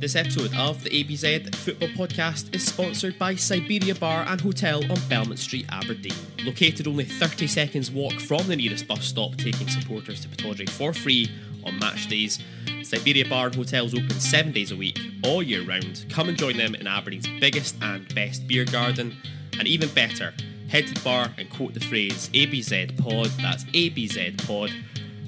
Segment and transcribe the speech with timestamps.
[0.00, 4.96] This episode of the ABZ Football Podcast is sponsored by Siberia Bar and Hotel on
[5.10, 6.14] Belmont Street, Aberdeen.
[6.42, 10.94] Located only 30 seconds walk from the nearest bus stop, taking supporters to Pittodrie for
[10.94, 11.28] free
[11.64, 12.38] on match days.
[12.82, 16.06] Siberia Bar and Hotel is open seven days a week, all year round.
[16.08, 19.14] Come and join them in Aberdeen's biggest and best beer garden.
[19.58, 20.32] And even better,
[20.70, 24.72] head to the bar and quote the phrase ABZ Pod, that's ABZ Pod,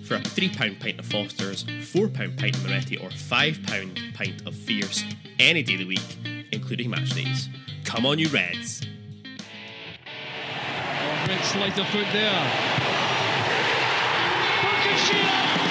[0.05, 5.05] for a £3 pint of Foster's, £4 pint of Moretti, or £5 pint of Fierce
[5.39, 6.19] any day of the week,
[6.52, 7.48] including match days.
[7.84, 8.83] Come on, you Reds!
[10.06, 12.51] Oh, great sleight of foot there.
[14.61, 15.62] Fukushima!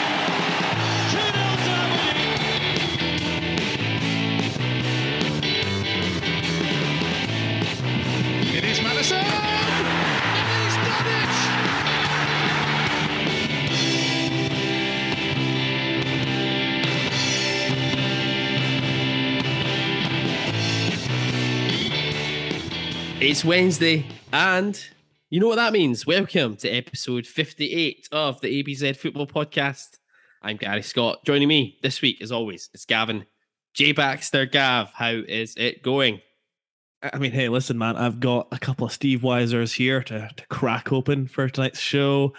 [23.22, 24.84] It's Wednesday, and
[25.30, 26.08] you know what that means.
[26.08, 30.00] Welcome to episode 58 of the ABZ Football Podcast.
[30.42, 31.24] I'm Gary Scott.
[31.24, 33.28] Joining me this week, as always, it's Gavin
[33.76, 33.92] J.
[33.92, 34.48] Baxter.
[34.48, 36.20] Gav, how is it going?
[37.04, 40.48] I mean, hey, listen, man, I've got a couple of Steve Weisers here to, to
[40.48, 42.34] crack open for tonight's show.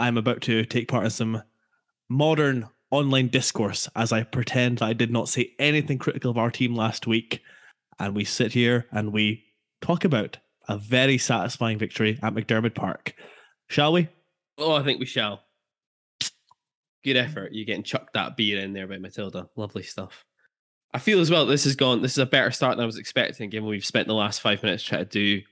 [0.00, 1.40] I'm about to take part in some
[2.08, 6.50] modern online discourse as I pretend that I did not say anything critical of our
[6.50, 7.42] team last week.
[8.00, 9.44] And we sit here and we
[9.80, 13.14] talk about a very satisfying victory at McDiarmid Park.
[13.68, 14.08] Shall we?
[14.58, 15.42] Oh, I think we shall.
[17.02, 17.52] Good effort.
[17.52, 19.48] You're getting chucked that beer in there by Matilda.
[19.56, 20.24] Lovely stuff.
[20.92, 22.02] I feel as well this has gone.
[22.02, 24.62] This is a better start than I was expecting, given we've spent the last five
[24.62, 25.42] minutes trying to do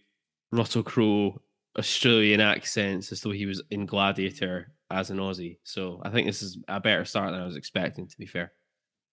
[0.53, 1.41] Russell Crowe
[1.79, 5.59] Australian accents as though he was in Gladiator as an Aussie.
[5.63, 8.09] So I think this is a better start than I was expecting.
[8.09, 8.53] To be fair,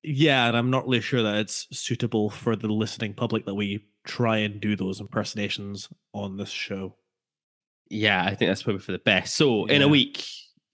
[0.08, 3.86] Yeah, and I'm not really sure that it's suitable for the listening public that we
[4.06, 6.96] try and do those impersonations on this show.
[7.90, 9.36] yeah, I think that's probably for the best.
[9.36, 10.24] So in a week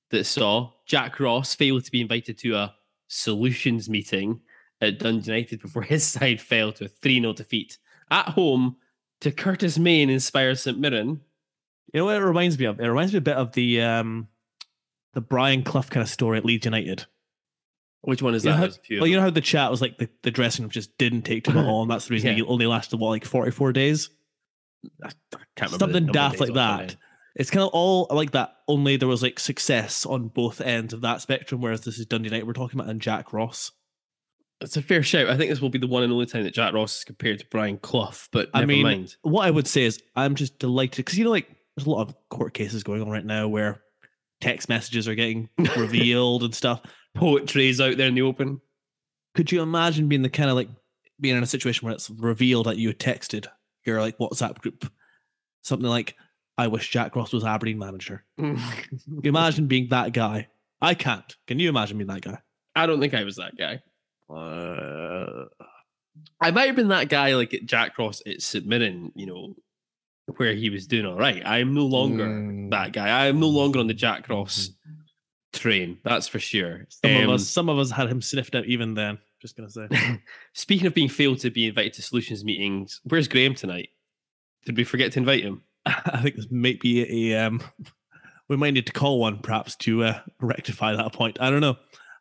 [0.10, 2.76] that saw Jack Ross fail to be invited to a
[3.08, 4.42] solutions meeting
[4.82, 7.78] at Dundee United before his side fell to a 3 0 defeat
[8.10, 8.76] at home
[9.22, 11.22] to Curtis Main inspired St Mirren.
[11.94, 12.80] You know what it reminds me of?
[12.80, 14.28] It reminds me a bit of the um
[15.14, 17.06] the Brian Clough kind of story at Leeds United.
[18.04, 18.56] Which one is You that?
[18.58, 20.32] how- There's a few of well, you know how the chat was like the, the
[20.32, 21.88] dressing room just didn't take to too long.
[21.88, 22.36] That's the reason Yeah.
[22.36, 24.10] he only lasted what like forty four days.
[25.04, 25.10] I
[25.56, 26.96] can't remember Something daft like off the top of my that.
[27.36, 28.56] It's kind of all like that.
[28.68, 31.62] Only there was like success on both ends of that spectrum.
[31.62, 33.72] Whereas this is Dundee United we're talking about and Jack Ross.
[34.60, 35.28] It's a fair shout.
[35.30, 37.40] I think this will be the one and only time that Jack Ross is compared
[37.40, 39.16] to Brian Clough, but I mean, mind.
[39.24, 42.02] what I would say is I'm just delighted because you know like there's a lot
[42.08, 43.82] of court cases going on right now where
[44.42, 46.82] text messages are getting revealed and stuff.
[47.16, 48.60] Poetry is out there in the open.
[49.36, 50.70] could you imagine being the kind of like
[51.20, 53.48] being in a situation where it's revealed that you had texted
[53.86, 54.92] your like WhatsApp group
[55.62, 56.16] something like
[56.58, 58.24] I wish Jack Ross was Aberdeen manager.
[59.24, 60.48] Imagine being that guy?
[60.82, 61.36] I can't.
[61.48, 62.40] Can you imagine being that guy?
[62.76, 63.82] I don't think I was that guy.
[64.30, 65.46] Uh,
[66.40, 69.56] I might have been that guy like at Jack Ross at St Mirren, you know,
[70.38, 71.42] where he was doing all right.
[71.46, 72.70] I am no longer Mm.
[72.72, 73.08] that guy.
[73.08, 74.70] I am no longer on the Jack Ross
[75.54, 75.98] train.
[76.04, 76.86] That's for sure.
[76.90, 79.18] some Um, of us, some of us had him sniffed out even then.
[79.42, 79.88] Just gonna say.
[80.54, 83.90] Speaking of being failed to be invited to solutions meetings, where's Graham tonight?
[84.66, 85.64] Did we forget to invite him?
[85.86, 87.62] I think this might be a um.
[88.50, 91.38] We might need to call one perhaps to uh, rectify that point.
[91.40, 91.78] I don't know.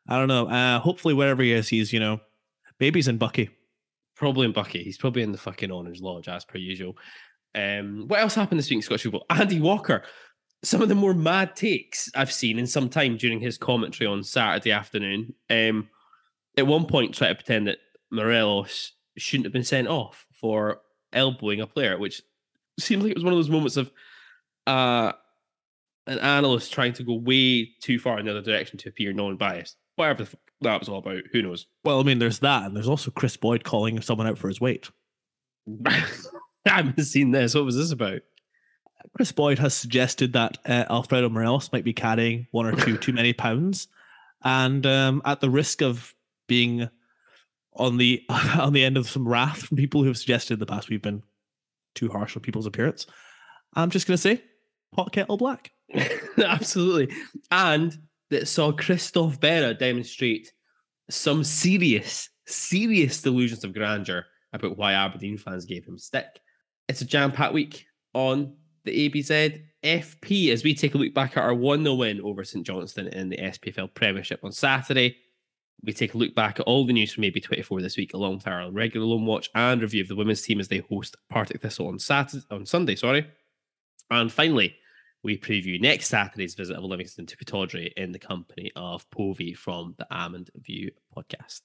[0.09, 0.47] I don't know.
[0.47, 2.21] Uh, hopefully, wherever he is, he's you know,
[2.79, 3.49] baby's in Buckie.
[4.15, 4.85] Probably in Buckie.
[4.85, 6.97] He's probably in the fucking Honours Lodge as per usual.
[7.55, 9.27] Um, what else happened this week in Scottish football?
[9.31, 10.03] Andy Walker.
[10.63, 14.23] Some of the more mad takes I've seen in some time during his commentary on
[14.23, 15.35] Saturday afternoon.
[15.49, 15.89] Um,
[16.57, 17.79] at one point, tried to pretend that
[18.11, 20.81] Morelos shouldn't have been sent off for
[21.13, 22.23] elbowing a player, which
[22.79, 23.91] seems like it was one of those moments of
[24.67, 25.13] uh,
[26.07, 29.77] an analyst trying to go way too far in the other direction to appear non-biased.
[29.97, 31.67] Whatever the fuck that was all about, who knows?
[31.85, 34.61] Well, I mean, there's that, and there's also Kris Boyd calling someone out for his
[34.61, 34.91] weight.
[36.67, 37.55] I haven't seen this.
[37.55, 38.21] What was this about?
[39.17, 43.13] Kris Boyd has suggested that uh, Alfredo Morelos might be carrying one or two too
[43.13, 43.89] many pounds,
[44.45, 46.15] and um, at the risk of
[46.47, 46.89] being
[47.75, 50.67] on the on the end of some wrath from people who have suggested in the
[50.67, 51.23] past we've been
[51.95, 53.07] too harsh on people's appearance,
[53.75, 54.43] I'm just going to say
[54.93, 55.73] pot kettle black.
[56.39, 57.15] Absolutely.
[57.51, 57.97] And
[58.31, 60.53] that saw Christophe Berra demonstrate
[61.09, 66.41] some serious, serious delusions of grandeur about why Aberdeen fans gave him stick.
[66.91, 68.53] It's a jam packed week on
[68.85, 72.43] the ABZ FP as we take a look back at our 1 0 win over
[72.43, 75.17] St Johnstone in the SPFL Premiership on Saturday.
[75.85, 78.49] we take a look back at all the news from AB24 this week, along with
[78.49, 81.87] our regular loan watch and review of the women's team as they host Partick Thistle
[81.87, 82.97] on Saturday on Sunday.
[82.97, 83.25] Sorry,
[84.11, 84.75] and finally,
[85.23, 89.95] we preview next Saturday's visit of Livingston to Pittodrie in the company of Povey from
[89.97, 91.61] the Almondview podcast.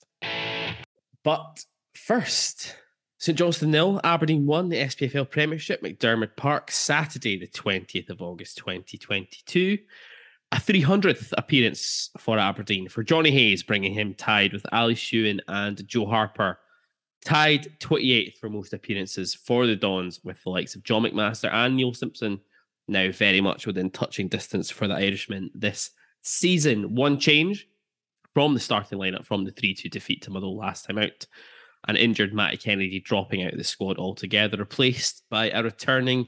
[1.23, 2.75] But first,
[3.17, 8.57] St Johnstone nil, Aberdeen one the SPFL Premiership, McDiarmid Park, Saturday, the 20th of August
[8.57, 9.77] 2022
[10.51, 15.85] a 300th appearance for Aberdeen for Johnny Hayes, bringing him tied with Ali Shewan and
[15.87, 16.59] Joe Harper.
[17.25, 21.75] Tied 28th for most appearances for the Dons, with the likes of John McMaster and
[21.75, 22.39] Neil Simpson
[22.87, 25.89] now very much within touching distance for the Irishman this
[26.21, 26.93] season.
[26.93, 27.67] One change
[28.33, 31.25] from the starting lineup from the 3 2 defeat to Motherwell last time out.
[31.87, 36.27] An injured Matty Kennedy dropping out of the squad altogether, replaced by a returning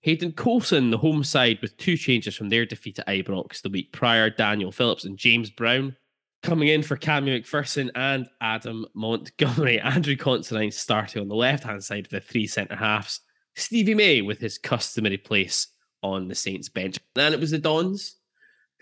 [0.00, 3.92] Hayden Coulson, the home side, with two changes from their defeat at Ibrox the week
[3.92, 4.30] prior.
[4.30, 5.96] Daniel Phillips and James Brown
[6.42, 9.80] coming in for Cammy McPherson and Adam Montgomery.
[9.80, 13.20] Andrew Considine starting on the left hand side of the three centre halves.
[13.54, 15.68] Stevie May with his customary place
[16.02, 16.98] on the Saints bench.
[17.16, 18.16] And it was the Dons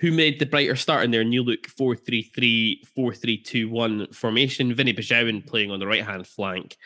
[0.00, 3.68] who made the brighter start in their new look 4 3 3 4 3 2
[3.68, 4.74] 1 formation.
[4.74, 6.76] Vinny Besuijen playing on the right hand flank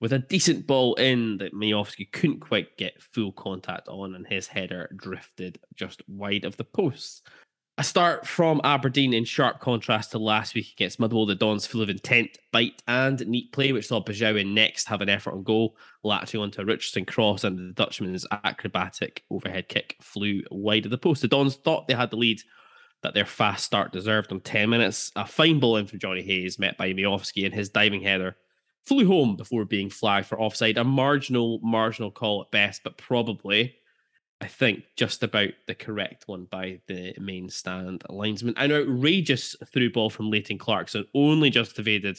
[0.00, 4.48] with a decent ball in that Miovski couldn't quite get full contact on, and his
[4.48, 7.28] header drifted just wide of the post.
[7.78, 11.26] A start from Aberdeen in sharp contrast to last week against Motherwell.
[11.26, 15.08] The Dons full of intent, bite, and neat play, which saw Besuijen next have an
[15.08, 20.42] effort on goal, latching onto a Richardson cross, and the Dutchman's acrobatic overhead kick flew
[20.50, 21.22] wide of the post.
[21.22, 22.40] The Dons thought they had the lead
[23.02, 25.10] that their fast start deserved on 10 minutes.
[25.16, 28.36] A fine ball in from Johnny Hayes, met by Miovski, and his diving header
[28.84, 30.78] flew home before being flagged for offside.
[30.78, 33.74] A marginal, marginal call at best, but probably,
[34.40, 38.54] I think, just about the correct one by the main stand linesman.
[38.56, 42.18] An outrageous through ball from Leighton Clarkson only just evaded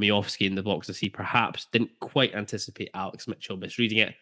[0.00, 4.14] Miovski in the box as he perhaps didn't quite anticipate Alex Mitchell misreading it.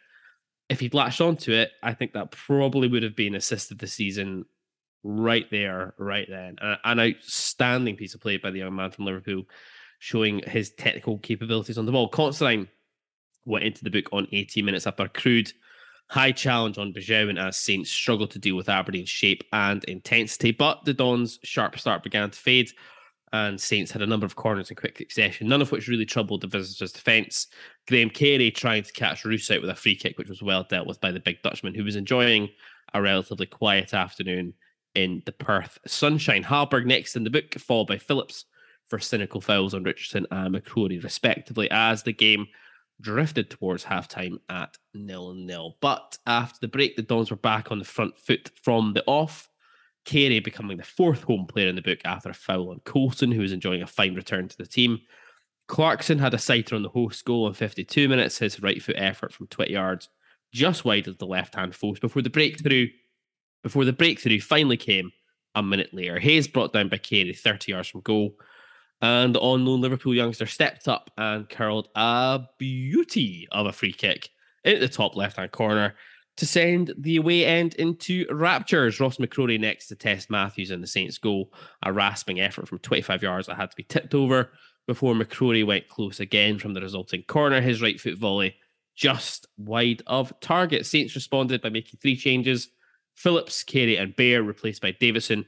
[0.68, 4.44] If he'd latched onto it, I think that probably would have been assisted the season
[5.02, 6.56] right there, right then.
[6.84, 9.44] An outstanding piece of play by the young man from Liverpool
[9.98, 12.08] showing his technical capabilities on the ball.
[12.08, 12.68] Considine
[13.44, 15.52] went into the book on 18 minutes after a crude
[16.10, 20.52] high challenge on Besuijen as Saints struggled to deal with Aberdeen's shape and intensity.
[20.52, 22.70] But the Dons' sharp start began to fade,
[23.32, 26.40] and Saints had a number of corners in quick succession, none of which really troubled
[26.40, 27.48] the visitors' defence.
[27.86, 30.86] Graham Carey trying to catch Roos out with a free kick, which was well dealt
[30.86, 32.48] with by the big Dutchman, who was enjoying
[32.94, 34.54] a relatively quiet afternoon
[34.98, 36.42] in the Perth sunshine.
[36.42, 38.46] Hallberg next in the book, followed by Phillips
[38.88, 42.46] for cynical fouls on Richardson and McCrory, respectively, as the game
[43.00, 45.76] drifted towards halftime at nil nil.
[45.80, 49.48] But after the break, the Dons were back on the front foot from the off.
[50.04, 53.42] Carey becoming the fourth home player in the book after a foul on Coulson, who
[53.42, 54.98] was enjoying a fine return to the team.
[55.68, 59.32] Clarkson had a sighter on the host goal in 52 minutes, his right foot effort
[59.32, 60.08] from 20 yards,
[60.52, 62.88] just wide of the left hand post before the breakthrough.
[63.62, 65.10] Before the breakthrough finally came
[65.54, 66.18] a minute later.
[66.18, 68.34] Hayes brought down by Carey 30 yards from goal
[69.00, 74.28] and the unknown Liverpool youngster stepped up and curled a beauty of a free kick
[74.64, 75.94] into the top left hand corner
[76.36, 79.00] to send the away end into raptures.
[79.00, 81.52] Ross McCrory next to Test Matthews in the Saints goal.
[81.82, 84.50] A rasping effort from 25 yards that had to be tipped over
[84.86, 87.60] before McCrory went close again from the resulting corner.
[87.60, 88.56] His right foot volley
[88.94, 90.86] just wide of target.
[90.86, 92.68] Saints responded by making three changes.
[93.18, 95.44] Phillips, Carey, and Bair replaced by Davison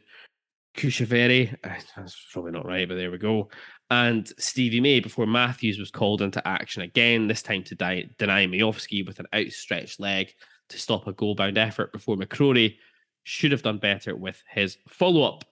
[0.77, 3.49] Kushaveri, uh, that's probably not right, but there we go.
[3.91, 8.47] And Stevie May before Matthews was called into action again, this time to die, deny
[8.47, 10.33] Miovski with an outstretched leg
[10.69, 12.75] to stop a goal bound effort before McCrory
[13.23, 15.45] should have done better with his follow up.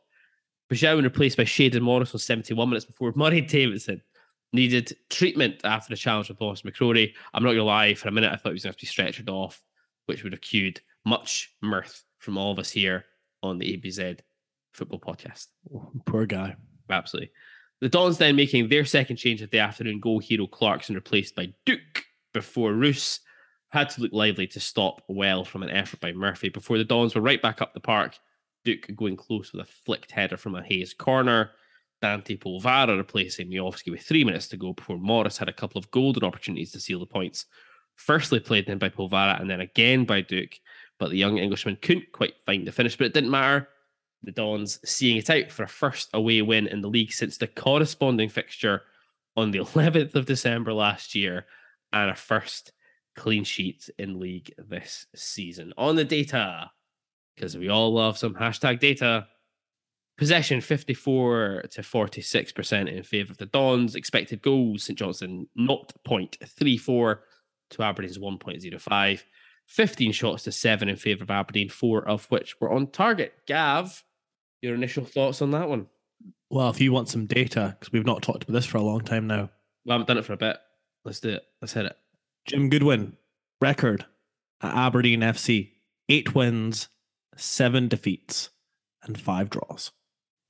[0.73, 4.03] Besuijen replaced by Shayden Morris on 71 minutes before Murray Davidson
[4.53, 7.13] needed treatment after the challenge with Lawrence McCrory.
[7.33, 9.15] I'm not going to lie, for a minute I thought he was going to have
[9.17, 9.63] to be stretchered off,
[10.07, 13.05] which would have cued much mirth from all of us here
[13.43, 14.21] on the ABZ
[14.73, 15.47] football podcast.
[15.75, 16.57] Oh, poor guy.
[16.91, 17.31] Absolutely.
[17.81, 21.53] The Dons then making their second change of the afternoon, goal hero Clarkson replaced by
[21.65, 23.21] Duk before Roos
[23.71, 27.15] had to look lively to stop well from an effort by Murphy before the Dons
[27.15, 28.17] were right back up the park.
[28.65, 31.51] Duk going close with a flicked header from a Hayes corner.
[32.01, 35.91] Dante Polvara replacing Miovski with three minutes to go before Morris had a couple of
[35.91, 37.47] golden opportunities to seal the points.
[37.97, 40.51] Firstly played in by Polvara and then again by Duk,
[40.99, 43.69] but the young Englishman couldn't quite find the finish, but it didn't matter
[44.23, 47.47] the Dons seeing it out for a first away win in the league since the
[47.47, 48.83] corresponding fixture
[49.37, 51.47] on the 11th of December last year
[51.93, 52.73] and a first
[53.17, 55.73] clean sheet in league this season.
[55.79, 56.71] On the data,
[57.35, 59.27] because we all love some hashtag data,
[60.17, 63.95] Possession 54 to 46% in favour of the Dons.
[63.95, 67.19] Expected goals, St Johnstone 0.34
[67.71, 69.23] to Aberdeen's 1.05.
[69.69, 73.35] 15 shots to 7 in favour of Aberdeen, four of which were on target.
[73.47, 74.05] Gav,
[74.61, 75.87] your initial thoughts on that one?
[76.51, 79.03] Well, if you want some data, because we've not talked about this for a long
[79.03, 79.51] time now.
[79.85, 80.57] We haven't done it for a bit.
[81.05, 81.43] Let's do it.
[81.61, 81.97] Let's hit it.
[82.47, 83.17] Jim Goodwin,
[83.61, 84.07] record
[84.63, 85.73] at Aberdeen FC
[86.09, 86.89] eight wins,
[87.37, 88.51] seven defeats,
[89.03, 89.93] and five draws.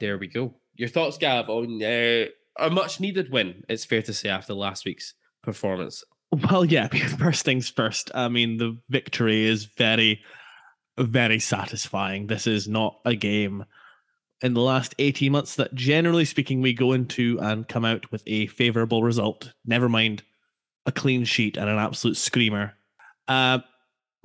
[0.01, 0.55] There we go.
[0.77, 2.27] Your thoughts, Gav, on uh,
[2.59, 6.05] a much needed win, it's fair to say, after last week's performance.
[6.31, 8.11] Well, yeah, first things first.
[8.15, 10.23] I mean, the victory is very,
[10.99, 12.27] very satisfying.
[12.27, 13.65] This is not a game
[14.41, 18.23] in the last 18 months that, generally speaking, we go into and come out with
[18.27, 19.53] a favorable result.
[19.65, 20.23] Never mind
[20.87, 22.75] a clean sheet and an absolute screamer.
[23.27, 23.59] Uh,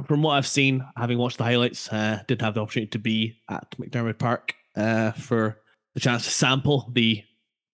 [0.05, 3.37] from what I've seen, having watched the highlights, uh, did have the opportunity to be
[3.49, 5.59] at McDiarmid Park uh, for
[5.93, 7.23] the chance to sample the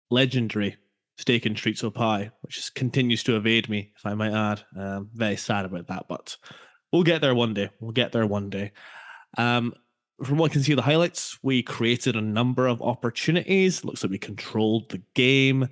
[0.09, 0.77] legendary
[1.17, 4.61] steak and treats of pie, which continues to evade me, if I might add.
[4.77, 6.35] Um, very sad about that, but
[6.91, 7.69] we'll get there one day.
[7.79, 8.71] We'll get there one day.
[9.37, 9.73] Um,
[10.23, 13.83] from what I can see, the highlights, we created a number of opportunities.
[13.83, 15.67] Looks like we controlled the game.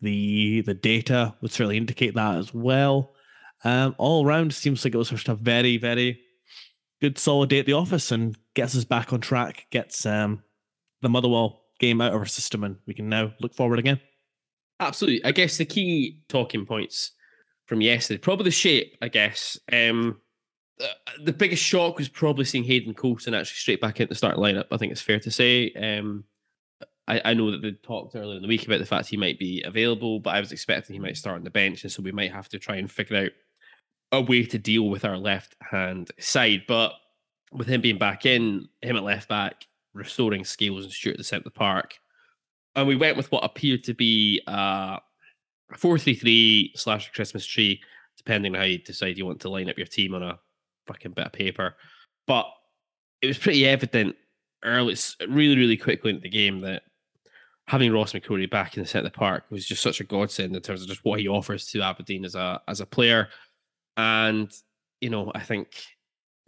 [0.00, 3.14] The the data would certainly indicate that as well.
[3.64, 6.20] Um, all around, seems like it was just a very, very
[7.00, 10.42] good solid day at the office and gets us back on track, gets um,
[11.02, 14.00] the Motherwell game out of our system, and we can now look forward again.
[14.80, 15.24] Absolutely.
[15.24, 17.12] I guess the key talking points
[17.66, 19.58] from yesterday, probably the shape, I guess.
[19.72, 20.20] Um,
[20.78, 20.88] the,
[21.24, 24.66] the biggest shock was probably seeing Hayden Coulson actually straight back into the starting lineup.
[24.70, 25.72] I think it's fair to say.
[25.72, 26.24] Um,
[27.08, 29.38] I, I know that they talked earlier in the week about the fact he might
[29.38, 32.12] be available, but I was expecting he might start on the bench, and so we
[32.12, 33.30] might have to try and figure out
[34.12, 36.62] a way to deal with our left hand side.
[36.68, 36.92] But
[37.52, 41.24] with him being back in, him at left back, restoring Scales and Stewart at the
[41.24, 41.94] centre of the park,
[42.76, 44.98] and we went with what appeared to be uh,
[45.72, 47.80] a four-three-three slash Christmas tree,
[48.16, 50.38] depending on how you decide you want to line up your team on a
[50.86, 51.74] fucking bit of paper.
[52.26, 52.46] But
[53.22, 54.14] it was pretty evident
[54.62, 54.96] early,
[55.28, 56.82] really, really quickly into the game that
[57.66, 60.54] having Ross McCrory back in the centre of the park was just such a godsend
[60.54, 63.28] in terms of just what he offers to Aberdeen as a as a player.
[63.96, 64.52] And
[65.00, 65.68] you know, I think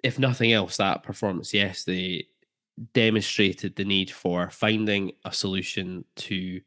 [0.04, 2.26] if nothing else, that performance yesterday
[2.92, 6.60] demonstrated the need for finding a solution to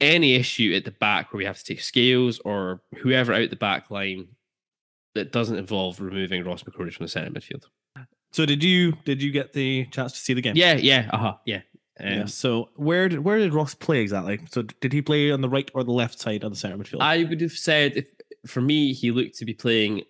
[0.00, 3.56] any issue at the back where we have to take scales or whoever out the
[3.56, 4.26] back line
[5.14, 7.64] that doesn't involve removing Ross McCrory from the centre midfield.
[8.32, 10.56] So did you did you get the chance to see the game?
[10.56, 11.60] Yeah, yeah, uh-huh, yeah.
[12.00, 12.24] Um, yeah.
[12.26, 14.40] So where did where did Ross play exactly?
[14.50, 17.02] So did he play on the right or the left side of the centre midfield?
[17.02, 18.06] I would have said if
[18.46, 20.02] for me he looked to be playing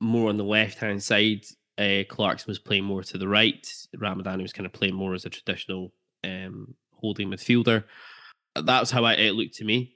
[0.00, 1.44] more on the left hand side.
[1.78, 3.66] Uh, Clarkson was playing more to the right.
[3.96, 5.92] Ramadani was kind of playing more as a traditional
[6.24, 7.84] um, holding midfielder.
[8.60, 9.94] That's how I, it looked to me,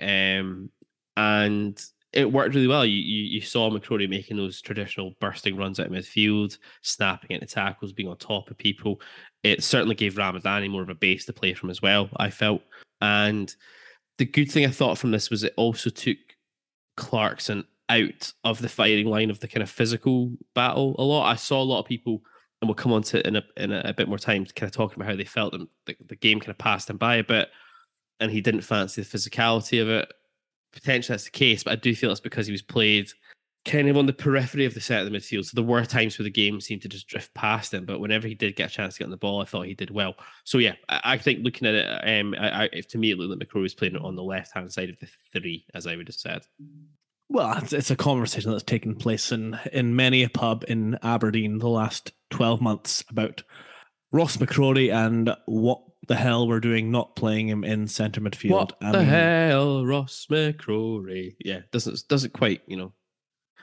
[0.00, 0.70] um,
[1.16, 1.78] and
[2.14, 2.86] it worked really well.
[2.86, 7.92] You, you, you saw McCrory making those traditional bursting runs of midfield, snapping into tackles,
[7.92, 9.00] being on top of people.
[9.42, 12.08] It certainly gave Ramadani more of a base to play from as well.
[12.16, 12.62] I felt,
[13.02, 13.54] and
[14.16, 16.16] the good thing I thought from this was it also took
[16.96, 17.64] Clarkson
[18.02, 21.30] out of the firing line of the kind of physical battle a lot.
[21.30, 22.22] I saw a lot of people,
[22.60, 24.68] and we'll come on to it in a in a, a bit more time, kind
[24.68, 27.16] of talking about how they felt and the, the game kind of passed him by
[27.16, 27.48] a bit,
[28.20, 30.12] and he didn't fancy the physicality of it
[30.74, 33.08] potentially that's the case, but I do feel it's because he was played
[33.64, 35.44] kind of on the periphery of the set of the midfield.
[35.44, 38.28] So there were times where the game seemed to just drift past him, but whenever
[38.28, 40.16] he did get a chance to get on the ball, I thought he did well.
[40.42, 43.30] So yeah, I, I think looking at it, um, I, I, to me it looked
[43.30, 46.08] like McCrory was playing on the left hand side of the three, as I would
[46.08, 46.42] have said.
[47.34, 51.58] Well, it's, it's a conversation that's taken place in in many a pub in Aberdeen
[51.58, 53.42] the last twelve months about
[54.12, 58.50] Ross McCrory and what the hell we're doing not playing him in centre midfield.
[58.50, 61.34] What I the hell, Ross McCrory?
[61.40, 62.92] Yeah, doesn't doesn't quite, you know.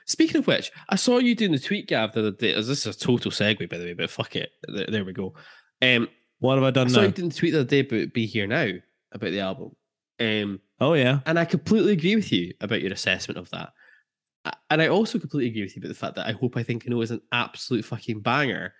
[0.05, 2.53] Speaking of which, I saw you doing the tweet, Gav, the other day.
[2.55, 4.49] This is a total segue, by the way, but fuck it.
[4.67, 5.33] There, there we go.
[5.81, 6.09] Um,
[6.39, 6.93] what have I done I now?
[6.95, 8.67] saw you doing the tweet the other day about Be Here Now,
[9.13, 9.77] about the album.
[10.21, 11.19] Um, oh, yeah.
[11.25, 13.73] And I completely agree with you about your assessment of that.
[14.69, 16.83] And I also completely agree with you about the fact that I Hope I Think
[16.85, 18.73] I Know is an absolute fucking banger.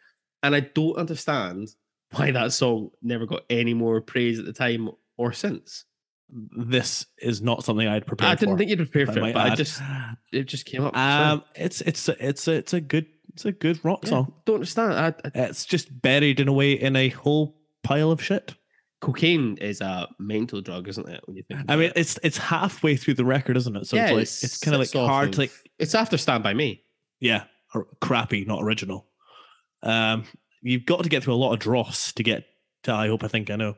[0.44, 1.70] And I don't understand
[2.12, 5.86] why that song never got any more praise at the time or since.
[6.30, 8.32] This is not something I'd prepared.
[8.32, 9.52] I didn't for, think you'd prepare for it, but add.
[9.52, 9.82] I just
[10.32, 10.96] it just came up.
[10.96, 14.34] Um, it's it's a, it's a, it's a good it's a good rock yeah, song.
[14.46, 14.94] Don't understand.
[14.94, 18.56] I, I, it's just buried in a way in a whole pile of shit.
[19.02, 21.22] Cocaine is a mental drug, isn't it?
[21.26, 21.62] When you think.
[21.68, 21.94] I mean, it.
[21.98, 23.88] it's it's halfway through the record, isn't it?
[23.88, 25.52] So yeah, it's like it's, it's kind of like hard of, to like.
[25.80, 26.84] It's after Stand by Me.
[27.20, 27.44] Yeah,
[28.00, 29.08] crappy, not original.
[29.84, 30.26] Um,
[30.62, 32.46] you've got to get through a lot of dross to get
[32.84, 33.76] to I hope I think I know.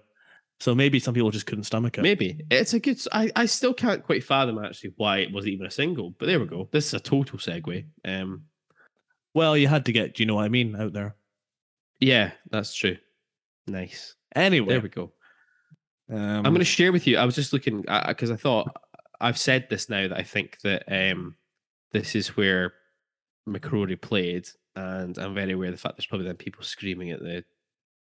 [0.60, 2.02] So maybe some people just couldn't stomach it.
[2.02, 3.00] Maybe it's a good.
[3.12, 6.12] I, I still can't quite fathom actually why it wasn't even a single.
[6.18, 6.70] But there we go.
[6.72, 7.86] This is a total segue.
[8.06, 8.44] Um,
[9.34, 11.16] Well, you had to get, do you know what I mean, out there.
[12.00, 12.98] yeah, that's true.
[13.68, 14.16] Nice.
[14.36, 15.12] Anyway, There we go.
[16.10, 17.18] um, I'm going to share with you.
[17.18, 18.68] I was just looking because I thought
[19.22, 21.36] I've said this now that I think that um,
[21.92, 22.74] this is where
[23.48, 27.20] McCrory played, and I'm very aware of the fact there's probably then people screaming at
[27.20, 27.44] the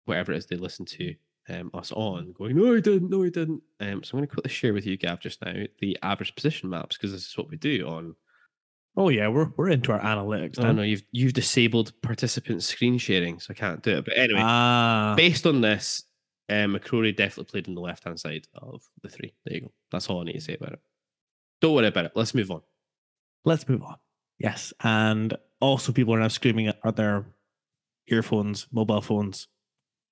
[0.07, 1.15] whatever it is they listen to
[1.49, 3.11] um, us on, going, "No, he didn't.
[3.11, 5.55] No, he didn't." Um, so I'm going to quickly share with you, Gav, just now
[5.81, 8.15] the average position maps because this is what we do on.
[8.97, 10.59] Oh yeah, we're we're into our analytics.
[10.59, 10.73] Oh now.
[10.73, 14.05] no, you've you've disabled participant screen sharing, so I can't do it.
[14.05, 16.05] But anyway, Ah, based on this,
[16.50, 19.33] um, McCrory definitely played on the left hand side of the three.
[19.45, 19.73] There you go.
[19.90, 20.80] That's all I need to say about it.
[21.61, 22.12] Don't worry about it.
[22.14, 22.62] Let's move on.
[23.45, 23.97] let's move on.
[24.38, 27.26] Yes, and also people are now screaming at at their
[28.09, 29.49] earphones, mobile phones,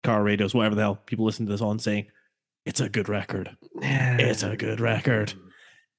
[0.05, 2.07] car radios, whatever the hell people listen to this on, saying
[2.67, 3.57] it's a good record.
[3.81, 5.33] It's a good record.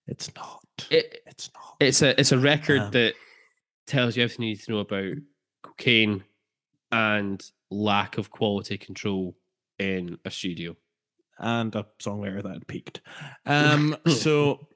[0.08, 0.64] It's not.
[0.92, 1.76] It, It's not.
[1.80, 3.14] it's a it's a record Um, that
[3.88, 5.14] tells you everything you need to know about
[5.64, 6.24] cocaine
[6.92, 7.42] and
[7.72, 9.36] lack of quality control
[9.80, 10.76] in a studio.
[11.40, 13.02] and a songwriter that had peaked.
[13.46, 14.68] Um, so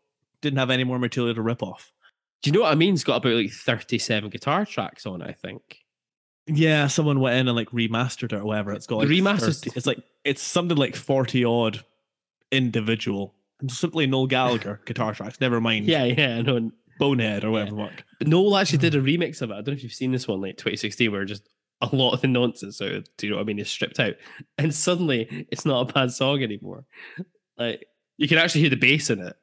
[0.41, 1.91] didn't have any more material to rip off.
[2.41, 2.93] Do you know what I mean?
[2.93, 5.79] It's got about like 37 guitar tracks on it, I think.
[6.47, 8.73] Yeah, someone went in and like remastered it or whatever.
[8.73, 11.83] It's got like The remasters- 30 it's like it's something like forty odd
[12.51, 13.35] individual.
[13.61, 15.39] and Simply Noel Gallagher guitar tracks.
[15.41, 15.85] Never mind.
[15.85, 16.71] Yeah, yeah, I know.
[16.99, 17.75] Bonehead or whatever.
[17.87, 18.03] fuck.
[18.21, 19.53] Noel actually did a remix of it.
[19.53, 21.49] I don't know if you've seen this one, like 2016, where just
[21.91, 24.13] a lot of the nonsense, so do you know what I mean, is stripped out.
[24.57, 26.85] And suddenly it's not a bad song anymore.
[27.57, 27.85] Like
[28.17, 29.35] you can actually hear the bass in it.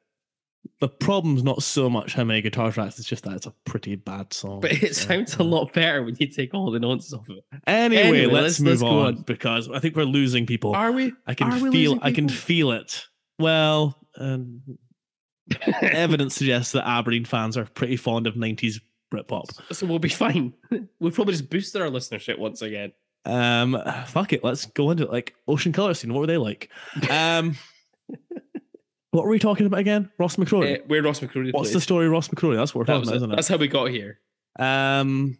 [0.79, 2.99] The problem's not so much how many guitar tracks.
[2.99, 4.59] It's just that it's a pretty bad song.
[4.61, 7.27] But it So, sounds a uh, lot better when you take all the nonsense off
[7.29, 7.43] of it.
[7.67, 9.21] Anyway, Anyway, let's, let's- move let's on, on.
[9.23, 10.75] because I think we're losing people.
[10.75, 11.13] Are we?
[11.27, 11.97] I can are feel.
[12.01, 13.05] I can feel it.
[13.39, 14.61] Well, um,
[15.81, 18.79] evidence suggests that Aberdeen fans are pretty fond of '90s
[19.11, 19.73] Britpop.
[19.73, 20.53] So we'll be fine.
[20.99, 22.93] We've probably just boosted our listenership once again.
[23.25, 24.43] Um, fuck it.
[24.43, 25.11] Let's go into it.
[25.11, 26.13] Like Ocean Colour Scene.
[26.13, 26.69] What were they like?
[27.09, 27.55] Um,
[29.11, 30.09] what were we talking about again?
[30.17, 30.79] Ross McCrory.
[30.79, 31.75] Uh, where Ross McCrory What's played.
[31.75, 32.55] the story, of Ross McCrory?
[32.55, 33.17] That's what we're That talking about, it.
[33.17, 33.35] isn't it?
[33.35, 34.19] That's how we got here.
[34.57, 35.37] Um,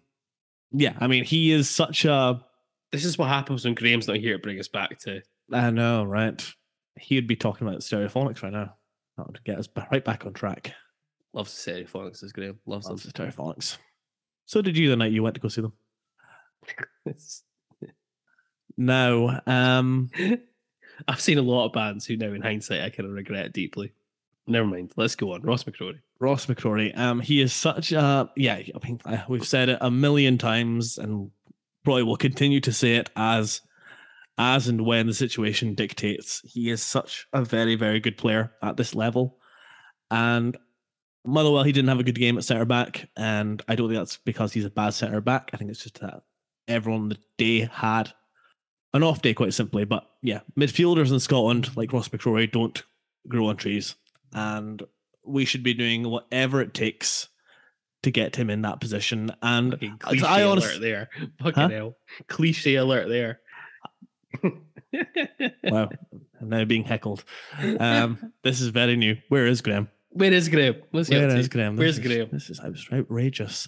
[0.73, 0.93] yeah.
[0.99, 2.43] I mean, he is such a.
[2.91, 5.21] This is what happens when Graham's not here to bring us back to.
[5.53, 6.45] I know, right?
[6.99, 8.75] He would be talking about stereophonics right now.
[9.17, 10.73] That would get us right back on track.
[11.33, 12.59] Loves the Stereophonics, is Graham.
[12.65, 12.93] Loves them.
[12.93, 13.77] Loves the stereophonics.
[14.45, 15.73] So did you the night you went to go see them?
[18.77, 19.39] No.
[19.45, 20.09] Um,
[21.07, 23.93] I've seen a lot of bands who now, in hindsight, I kind of regret deeply.
[24.47, 24.91] Never mind.
[24.97, 25.41] Let's go on.
[25.41, 25.99] Ross McCrory.
[26.19, 26.97] Ross McCrory.
[26.97, 28.55] Um, he is such a yeah.
[28.55, 31.31] I mean, we've said it a million times, and
[31.83, 33.61] probably will continue to say it as
[34.37, 36.41] as and when the situation dictates.
[36.43, 39.37] He is such a very very good player at this level,
[40.09, 40.57] and
[41.25, 44.17] Motherwell he didn't have a good game at centre back, and I don't think that's
[44.17, 45.51] because he's a bad centre back.
[45.53, 46.23] I think it's just that
[46.67, 48.11] everyone on the day had
[48.93, 49.85] an off day, quite simply.
[49.85, 52.81] But yeah, midfielders in Scotland like Ross McCrory don't
[53.27, 53.95] grow on trees,
[54.33, 54.81] and
[55.23, 57.27] we should be doing whatever it takes
[58.03, 59.31] to get him in that position.
[59.43, 61.09] And Fucking cliche I alert there.
[61.39, 61.69] Fucking Huh?
[61.69, 61.95] hell.
[62.27, 63.41] Cliche alert there.
[65.63, 65.89] wow,
[66.41, 67.23] I'm now being heckled.
[67.79, 69.17] Um, this is very new.
[69.29, 69.89] Where is Graham?
[70.11, 70.75] Where is Graham?
[70.75, 71.75] He Where is Graham?
[71.77, 72.29] Where's this is, Graham?
[72.31, 72.59] This is
[72.91, 73.67] outrageous.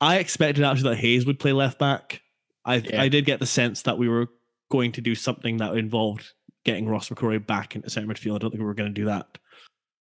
[0.00, 2.20] I expected actually that Hayes would play left back.
[2.64, 3.02] I Yeah.
[3.02, 4.28] I did get the sense that we were
[4.70, 6.30] going to do something that involved
[6.64, 8.36] getting Ross McCrory back into centre midfield.
[8.36, 9.38] I don't think we were going to do that.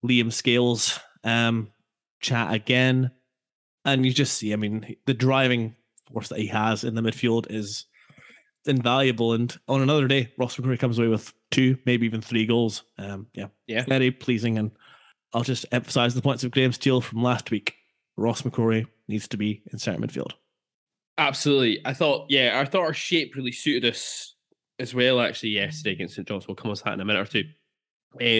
[0.06, 1.70] Liam Scales, um,
[2.22, 3.12] chat again,
[3.86, 4.54] and you just see.
[4.54, 5.76] I mean, the driving
[6.12, 7.86] force that he has in the midfield is
[8.66, 9.34] invaluable.
[9.34, 12.84] And on another day, Ross McCrory comes away with two, maybe even three goals.
[12.98, 13.84] Um, yeah, Yeah.
[13.86, 14.58] very pleasing.
[14.58, 14.72] And
[15.34, 17.76] I'll just emphasize the points of Graham Steele from last week.
[18.18, 20.32] Ross McCrory needs to be in centre midfield.
[21.18, 21.80] Absolutely.
[21.86, 24.36] I thought, yeah, I thought our shape really suited us
[24.80, 26.28] as well, actually, yesterday against St.
[26.28, 26.48] John's.
[26.48, 27.44] We'll come on to that in a minute or two.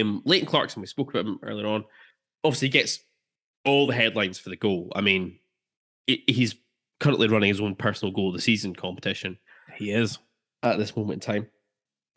[0.00, 1.84] Um, Leighton Clarkson, we spoke about him earlier on.
[2.42, 3.00] Obviously, he gets
[3.64, 4.92] all the headlines for the goal.
[4.94, 5.38] I mean,
[6.06, 6.54] he- he's
[7.00, 9.38] currently running his own personal goal of the season competition
[9.76, 10.18] He is.
[10.62, 11.50] at this moment in time.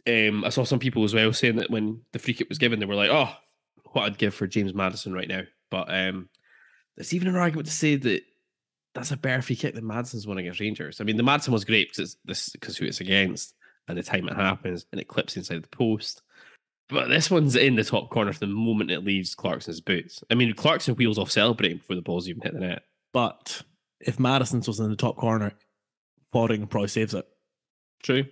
[0.07, 2.79] Um, I saw some people as well saying that when the free kick was given,
[2.79, 3.33] they were like, "Oh,
[3.97, 6.29] what I'd give for James Maddison right now." But um,
[6.95, 8.21] there's even an argument to say that
[8.93, 10.99] that's a better free kick than Maddison's one against Rangers.
[10.99, 13.53] I mean, the Maddison was great because it's this because who it's against
[13.87, 16.21] and the time it happens and it clips inside the post.
[16.89, 20.23] But this one's in the top corner from the moment it leaves Clarkson's boots.
[20.31, 22.83] I mean, Clarkson wheels off celebrating before the ball's even hit the net.
[23.13, 23.61] But
[23.99, 25.51] if Maddison's was in the top corner,
[26.31, 27.27] Foding probably saves it.
[28.03, 28.25] True.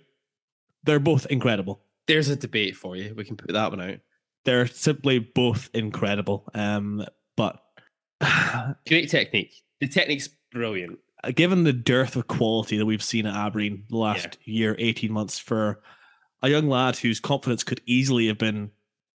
[0.84, 1.80] They're both incredible.
[2.06, 3.14] There's a debate for you.
[3.14, 3.98] We can put that one out.
[4.46, 6.48] They're simply both incredible.
[6.54, 7.04] Um,
[7.36, 7.60] but
[8.88, 9.52] Great technique.
[9.80, 10.98] The technique's brilliant.
[11.34, 15.38] given the dearth of quality that we've seen at Aberdeen the last year, 18 months,
[15.38, 15.82] for
[16.42, 18.70] a young lad whose confidence could easily have been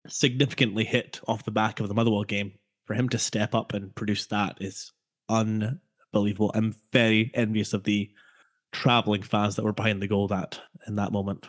[0.09, 2.53] significantly hit off the back of the Motherwell game,
[2.85, 4.93] for him to step up and produce that is
[5.29, 6.53] unbelievable.
[6.55, 8.11] I'm very envious of the
[8.73, 11.47] traveling fans that were behind the goal that in that moment.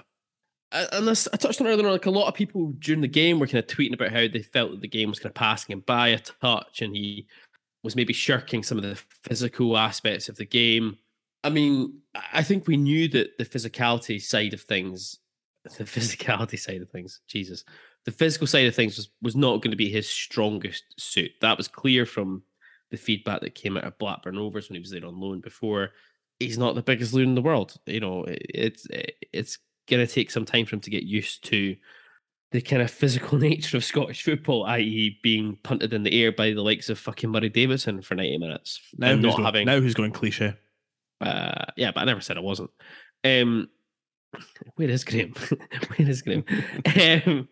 [0.71, 3.39] Uh, and this, I touched on earlier, like a lot of people during the game
[3.39, 5.73] were kind of tweeting about how they felt that the game was kind of passing
[5.73, 7.27] him by a touch and he
[7.83, 10.97] was maybe shirking some of the physical aspects of the game.
[11.43, 11.99] I mean,
[12.33, 15.19] I think we knew that the physicality side of things,
[15.77, 17.63] the physicality side of things, Jesus,
[18.03, 21.31] the physical side of things was, was not going to be his strongest suit.
[21.41, 22.43] That was clear from
[22.89, 25.91] the feedback that came out of Blackburn Rovers when he was there on loan before.
[26.39, 27.75] He's not the biggest loon in the world.
[27.85, 28.87] You know, it's
[29.33, 29.57] it's
[29.89, 31.75] going to take some time for him to get used to
[32.51, 36.51] the kind of physical nature of Scottish football, i.e., being punted in the air by
[36.51, 38.81] the likes of fucking Murray Davidson for 90 minutes.
[38.97, 40.53] Now, and who's, not going, having, now who's going cliche?
[41.21, 42.69] uh, yeah, but I never said I wasn't.
[43.23, 43.69] Um,
[44.75, 45.33] where is Graham?
[45.95, 46.43] where is Graham?
[47.25, 47.47] um,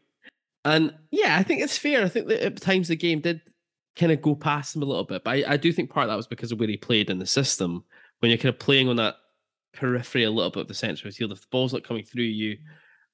[0.63, 2.03] and yeah, I think it's fair.
[2.03, 3.41] I think that at times the game did
[3.95, 6.09] kind of go past him a little bit, but I, I do think part of
[6.09, 7.83] that was because of where he played in the system.
[8.19, 9.15] When you're kind of playing on that
[9.75, 12.03] periphery a little bit of the centre of the field, if the ball's not coming
[12.03, 12.57] through you,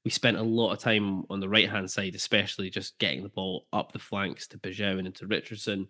[0.03, 3.29] we spent a lot of time on the right hand side, especially just getting the
[3.29, 5.87] ball up the flanks to Bijou and into Richardson.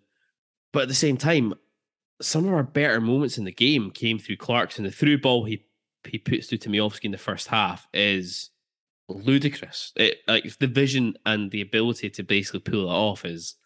[0.72, 1.54] But at the same time,
[2.20, 4.84] some of our better moments in the game came through Clarkson.
[4.84, 5.64] The through ball he
[6.04, 8.50] he puts through to Miovski in the first half is
[9.08, 9.92] ludicrous.
[9.96, 13.56] It like the vision and the ability to basically pull it off is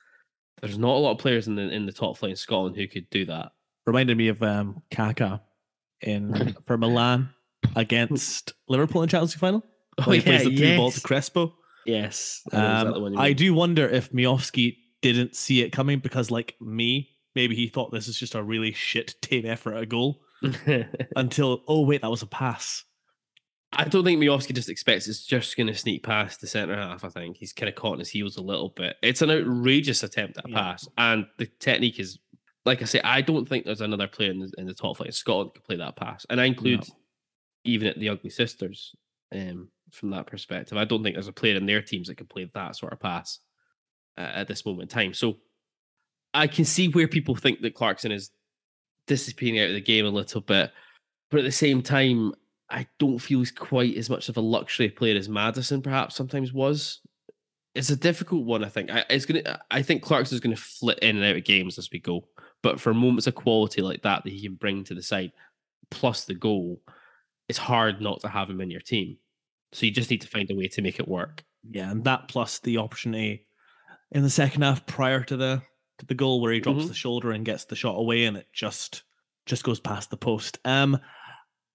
[0.61, 2.87] there's not a lot of players in the in the top flight in Scotland who
[2.87, 3.53] could do that.
[3.87, 5.41] Reminded me of um, Kaka
[6.03, 7.31] in for Milan
[7.75, 9.65] against Liverpool in Chelsea final.
[9.99, 11.01] Oh, he plays yeah, the through ball to.
[11.01, 11.55] Crespo.
[11.87, 17.09] Yes, I Um, I do wonder if Miovski didn't see it coming because, like me,
[17.37, 20.21] maybe he thought this is just a really shit team effort at a goal
[21.17, 22.83] until, oh, wait, that was a pass.
[23.73, 27.05] I don't think Miovski just expects it's just going to sneak past the centre half.
[27.05, 28.97] I think he's kind of caught in his heels a little bit.
[29.03, 30.57] It's an outrageous attempt at a Yeah.
[30.61, 32.19] pass, and the technique is,
[32.67, 35.09] like I say, I don't think there's another player in the, in the top flight
[35.09, 36.85] of Scotland could play that pass, and I include
[37.65, 38.95] even at the Ugly Sisters.
[39.35, 42.27] Um, from that perspective, I don't think there's a player in their teams that can
[42.27, 43.39] play that sort of pass
[44.19, 45.15] uh, at this moment in time.
[45.15, 45.37] So
[46.35, 48.31] I can see where people think that Clarkson is
[49.07, 50.73] disappearing out of the game a little bit,
[51.31, 52.35] but at the same time,
[52.69, 56.53] I don't feel he's quite as much of a luxury player as Maddison perhaps sometimes
[56.53, 57.01] was.
[57.75, 58.91] It's a difficult one, I think.
[58.91, 59.61] I, it's gonna.
[59.71, 62.27] I think Clarkson's going to flit in and out of games as we go.
[62.67, 65.31] But for moments of quality like that that he can bring to the side,
[65.89, 66.83] plus the goal,
[67.49, 69.19] it's hard not to have him in your team.
[69.71, 71.45] So you just need to find a way to make it work.
[71.71, 73.47] Yeah, and that plus the opportunity
[74.11, 75.63] in the second half prior to the
[75.99, 76.89] to the goal where he drops Mhm.
[76.89, 79.05] the shoulder and gets the shot away, and it just
[79.47, 80.59] just goes past the post.
[80.65, 80.99] Um,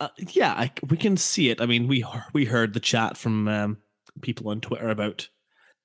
[0.02, 1.62] uh, yeah, I, we can see it.
[1.62, 3.78] I mean, we we heard the chat from um,
[4.20, 5.30] people on Twitter about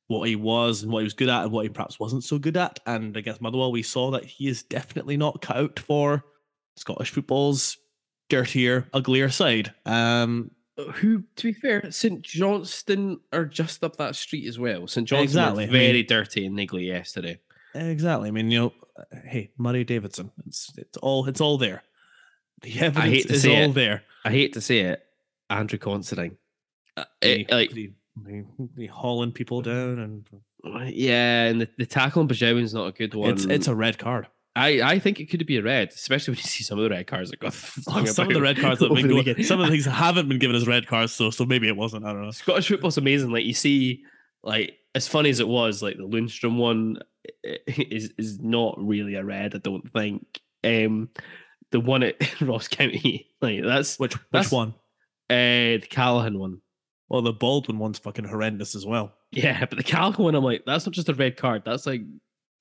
[0.09, 2.39] what he was and what he was good at and what he perhaps wasn't so
[2.39, 2.79] good at.
[2.87, 6.25] And against Motherwell, we saw that he is definitely not cut out for
[6.77, 7.77] Scottish football's
[8.29, 9.73] dirtier, uglier side.
[9.85, 10.51] Um,
[10.97, 14.87] Who, to be fair, St Johnstone are just up that street as well.
[14.87, 17.41] St Johnstone Exactly, I mean- very dirty and niggly yesterday.
[17.75, 18.29] Exactly.
[18.29, 18.73] I mean, you know,
[19.27, 20.31] hey, Murray Davidson.
[20.47, 21.83] It's it's all it's all there.
[22.63, 23.75] The evidence hate to is say all it.
[23.75, 24.03] there.
[24.25, 25.03] I hate to say it,
[25.51, 26.39] Andrew Considine.
[26.97, 27.71] Uh, it- like
[28.77, 30.27] he, hauling people down, and
[30.95, 33.31] Yeah, and the, the tackle on Besuijen's not a good one.
[33.31, 34.27] it's it's a red card.
[34.55, 36.89] I, I think it could be a red, especially when you see some of the
[36.91, 37.55] red cards that got
[37.89, 40.31] Oh, some of the red cards that have been going, some of the things haven't
[40.31, 42.07] been given as red cards, so so maybe it wasn't.
[42.07, 42.31] I don't know.
[42.31, 43.31] Scottish football's amazing.
[43.31, 44.03] Like you see,
[44.43, 47.01] like as funny as it was, like the Lundstram one
[47.67, 49.55] is is not really a red.
[49.55, 50.41] I don't think.
[50.65, 51.11] Um,
[51.71, 54.71] the one at Ross County, like that's Which which That's- one?
[55.29, 56.63] uh, the Callahan one.
[57.09, 59.13] Well, the Baldwin one's fucking horrendous as well.
[59.31, 61.63] Yeah, but the Callahan one, I'm like, that's not just a red card.
[61.65, 62.03] That's like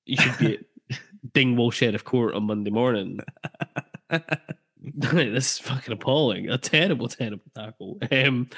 [0.04, 0.54] you should be
[0.90, 0.98] at
[1.32, 3.20] Dingwall Sheriff Court on Monday morning.
[4.94, 6.48] this is fucking appalling.
[6.48, 7.98] A terrible, terrible tackle.
[8.10, 8.48] Um,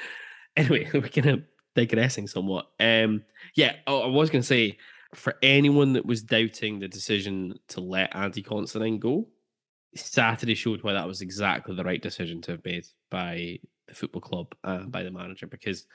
[0.56, 1.42] anyway, we're kind of
[1.74, 2.68] digressing somewhat.
[2.78, 3.24] Um,
[3.54, 4.78] yeah, oh, I was going to say
[5.14, 9.26] for anyone that was doubting the decision to let Andy Considine go,
[9.94, 14.20] Saturday showed why that was exactly the right decision to have made by the football
[14.20, 15.86] club and by the manager because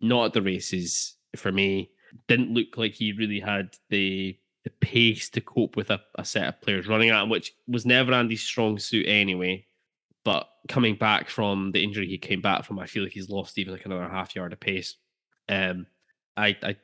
[0.00, 1.90] not at the races for me
[2.28, 6.46] didn't look like he really had the the pace to cope with a, a set
[6.46, 9.66] of players running at him, which was never Andy's strong suit anyway.
[10.22, 13.58] But coming back from the injury he came back from, I feel like he's lost
[13.58, 14.96] even like another half yard of pace.
[15.48, 15.86] Um,
[16.36, 16.76] I I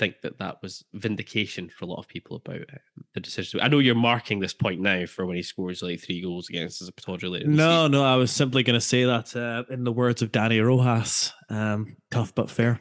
[0.00, 3.60] think that that was vindication for a lot of people about um, the decision.
[3.60, 6.82] I know you're marking this point now for when he scores like three goals against
[6.82, 7.46] us at Pittodrie later.
[7.46, 10.64] No, no, I was simply going to say that uh, in the words of Dani
[10.66, 12.80] Rojas, um, tough but fair.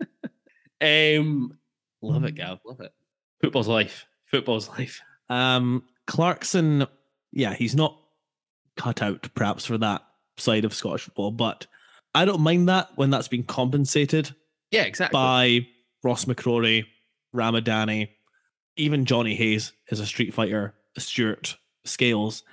[0.80, 1.58] Um,
[2.02, 2.60] love it, Gav.
[2.64, 2.92] Love it.
[3.40, 4.06] Football's life.
[4.26, 5.00] Football's life.
[5.28, 6.86] Um, Clarkson,
[7.32, 7.98] yeah, he's not
[8.76, 10.02] cut out perhaps for that
[10.36, 11.66] side of Scottish football, but
[12.14, 14.34] I don't mind that when that's been compensated
[14.70, 15.14] Yeah, exactly.
[15.16, 15.66] by
[16.02, 16.84] Ross McCrory,
[17.34, 18.08] Ramadani,
[18.76, 22.44] even Johnny Hayes is a street fighter, Stuart Scales.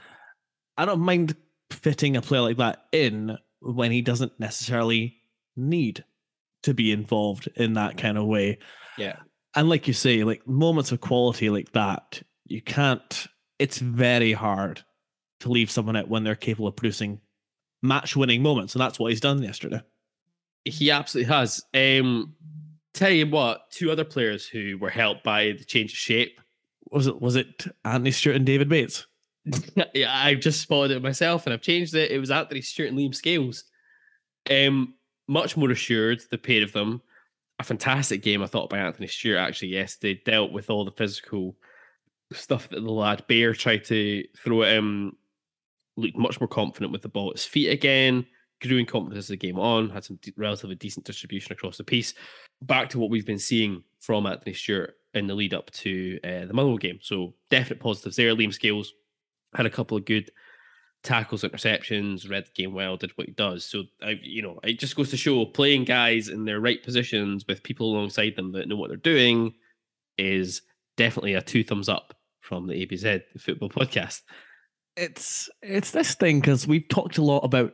[0.78, 1.36] I don't mind
[1.72, 5.18] fitting a player like that in when he doesn't necessarily
[5.56, 6.04] need
[6.64, 8.58] to be involved in that kind of way.
[8.98, 9.18] yeah.
[9.58, 13.28] And like you say, like moments of quality like that, you can't,
[13.58, 14.84] it's very hard
[15.40, 17.22] to leave someone out when they're capable of producing
[17.82, 18.76] match winning moments.
[18.76, 19.82] And that's what he's done yesterday.
[20.66, 21.64] He absolutely has.
[21.74, 22.36] Um,
[22.96, 26.40] tell you what, two other players who were helped by the change of shape.
[26.92, 29.06] Was it was it Anthony Stewart and David Bates?
[29.94, 32.12] yeah, I've just spotted it myself and I've changed it.
[32.12, 33.66] It was Anthony Stewart and Liam Scales.
[34.50, 34.96] Um,
[35.28, 37.02] much more assured, the pair of them.
[37.60, 40.22] A fantastic game, I thought, by Anthony Stewart actually yesterday.
[40.26, 41.56] Dealt with all the physical
[42.34, 45.16] stuff that the lad Bair tried to throw at him.
[45.96, 48.26] Looked much more confident with the ball at his feet again.
[48.66, 49.90] Grew in confidence as the game on.
[49.90, 52.14] Had some de- relatively decent distribution across the piece.
[52.62, 56.46] Back to what we've been seeing from Anthony Stewart in the lead up to uh,
[56.46, 57.00] the Motherwell game.
[57.02, 58.36] So definite positives there.
[58.36, 58.94] Liam Scales
[59.56, 60.30] had a couple of good
[61.04, 63.64] tackles, interceptions, read the game well, did what he does.
[63.64, 67.46] So I, you know, it just goes to show playing guys in their right positions
[67.48, 69.54] with people alongside them that know what they're doing
[70.18, 70.62] is
[70.98, 74.22] definitely a two thumbs up from the ABZ football podcast.
[74.98, 77.74] It's it's this thing because we've talked a lot about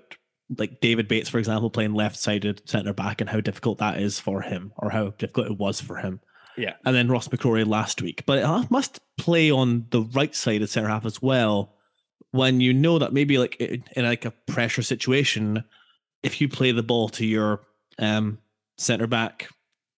[0.58, 4.20] like David Bates, for example, playing left sided centre back and how difficult that is
[4.20, 6.20] for him or how difficult it was for him.
[6.58, 6.74] Yeah.
[6.86, 8.24] And then Ross McCrory last week.
[8.26, 11.76] But it must play on the right side of centre half as well
[12.32, 15.64] when you know that maybe like in like a pressure situation,
[16.24, 17.62] if you play the ball to your
[18.00, 18.38] um
[18.78, 19.50] centre back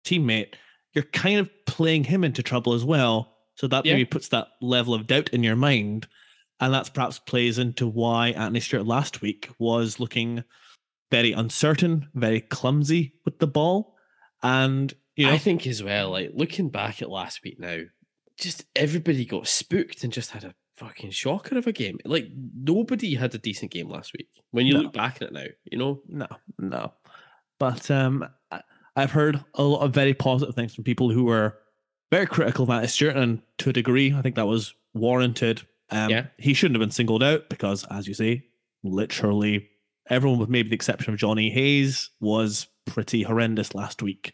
[0.04, 0.54] teammate,
[0.92, 3.36] you're kind of playing him into trouble as well.
[3.56, 3.94] So that Yeah.
[3.94, 6.06] maybe puts that level of doubt in your mind.
[6.60, 10.44] And that's perhaps plays into why Anthony Stewart last week was looking
[11.10, 13.96] very uncertain, very clumsy with the ball.
[14.42, 17.78] And, you know, I think as well, like looking back at last week now,
[18.38, 21.98] just everybody got spooked and just had a fucking shocker of a game.
[22.04, 24.28] Like nobody had a decent game last week.
[24.50, 24.80] When you No.
[24.80, 26.26] look back at it now, you know, no,
[26.58, 26.92] no.
[27.58, 28.28] But um,
[28.96, 31.58] I've heard a lot of very positive things from people who were
[32.10, 33.16] very critical of Anthony Stewart.
[33.16, 35.62] And to a degree, I think that was warranted.
[35.94, 36.26] Um, Yeah.
[36.38, 38.44] He shouldn't have been singled out because, as you say,
[38.82, 39.68] literally
[40.10, 44.32] everyone, with maybe the exception of Johnny Hayes, was pretty horrendous last week.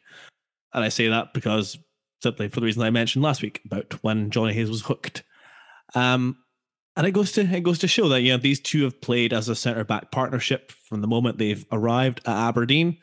[0.72, 1.78] And I say that because
[2.22, 5.22] simply for the reason I mentioned last week about when Johnny Hayes was hooked.
[5.94, 6.36] Um,
[6.96, 9.32] and it goes to it goes to show that you know these two have played
[9.32, 12.98] as a centre back partnership from the moment they've arrived at Aberdeen.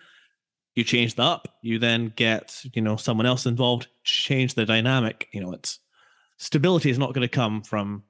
[0.76, 5.28] You change that up, you then get you know someone else involved, change the dynamic.
[5.32, 5.80] You know, it's
[6.38, 8.04] stability is not going to come from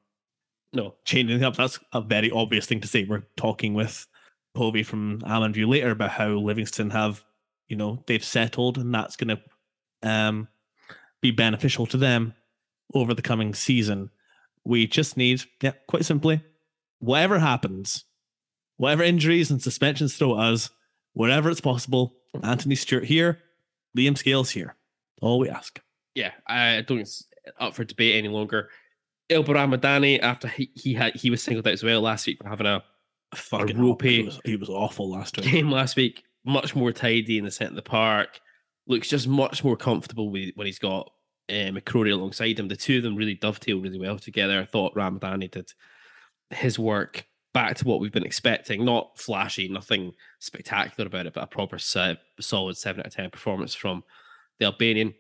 [0.78, 1.56] no, changing up.
[1.56, 3.04] That's a very obvious thing to say.
[3.04, 4.06] We're talking with
[4.54, 7.24] Povey from Almond View later about how Livingston have,
[7.68, 10.48] you know, they've settled and that's going to um,
[11.20, 12.36] be beneficial to them
[12.94, 14.12] over the coming season.
[14.64, 16.44] We just need, yeah, quite simply,
[17.00, 18.06] whatever happens,
[18.78, 20.70] whatever injuries and suspensions throw at us,
[21.14, 22.14] wherever it's possible,
[22.44, 23.40] Anthony Stewart here,
[23.98, 24.76] Liam Scales here.
[25.24, 25.82] All we ask.
[26.14, 27.10] yeah, I don't
[27.60, 28.70] up for debate any longer.
[29.30, 32.48] Ylber Ramadani, after he, he had he was singled out as well last week for
[32.50, 32.84] having a
[33.36, 35.52] Fucking ropey- He was, he was awful last week.
[35.52, 38.40] game last week, much more tidy in the centre of the park.
[38.88, 41.12] Looks just much more comfortable with, when he's got
[41.50, 42.70] uh, McCrory alongside him.
[42.70, 44.62] The two of them really dovetail really well together.
[44.62, 45.74] I thought Ramadani did
[46.52, 48.86] his work back to what we've been expecting.
[48.86, 53.76] Not flashy, nothing spectacular about it, but a proper solid seven out of ten performance
[53.76, 54.06] from
[54.60, 55.14] the Albanian.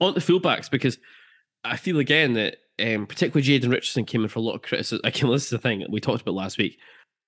[0.00, 0.96] On the fullbacks, because
[1.64, 5.00] I feel again that um, particularly Jayden Richardson came in for a lot of criticism.
[5.04, 6.78] Again, this is the thing we talked about last week.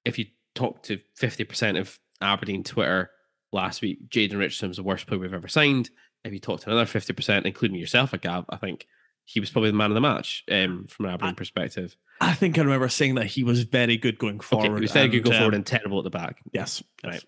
[0.04, 3.10] If you talk to 50% of Aberdeen Twitter
[3.52, 5.90] last week, Jayden Richardson was the worst player we've ever signed.
[6.24, 8.86] If you talk to another 50%, including yourself, Gav, I think
[9.24, 11.96] he was probably the man of the match um, from an Aberdeen perspective.
[12.20, 14.66] I think I remember saying that he was very good going forward.
[14.66, 16.42] Okay, he was very good going forward um, and terrible at the back.
[16.52, 17.24] Yes, yes.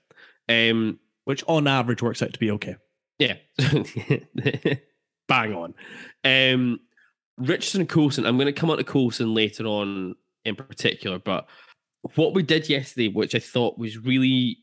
[0.48, 0.70] Right.
[0.70, 2.76] Um, Which on average works out to be okay.
[3.18, 3.34] Yeah.
[5.28, 5.74] Bang on.
[6.24, 6.80] Um,
[7.38, 11.46] Richardson and Coulson, I'm going to come on to Coulson later on in particular, but
[12.14, 14.58] what we did yesterday, which I thought was really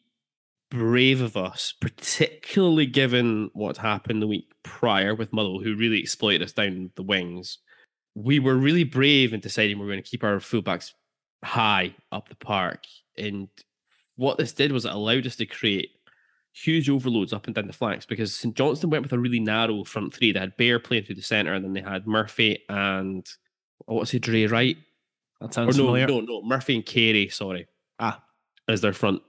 [0.72, 6.42] brave of us, particularly given what happened the week prior with Muddle, who really exploited
[6.42, 7.60] us down the wings.
[8.16, 10.94] We were really brave in deciding we are going to keep our fullbacks
[11.44, 12.86] high up the park.
[13.18, 13.50] And
[14.16, 15.92] what this did was it allowed us to create
[16.54, 19.84] huge overloads up and down the flanks because St Johnstone went with a really narrow
[19.84, 20.32] front three.
[20.32, 23.28] They had Bair playing through the centre, and then they had Murphy and
[23.88, 24.78] oh, what's it, Dre right?
[25.42, 26.08] That sounds or no, familiar.
[26.08, 27.68] no, no, Murphy and Carey, sorry,
[28.00, 28.24] Ah,
[28.68, 29.22] as their front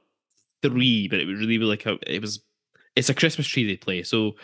[0.63, 2.41] three, but it was really be like a, it was
[2.95, 4.03] it's a Christmas tree they play.
[4.03, 4.37] So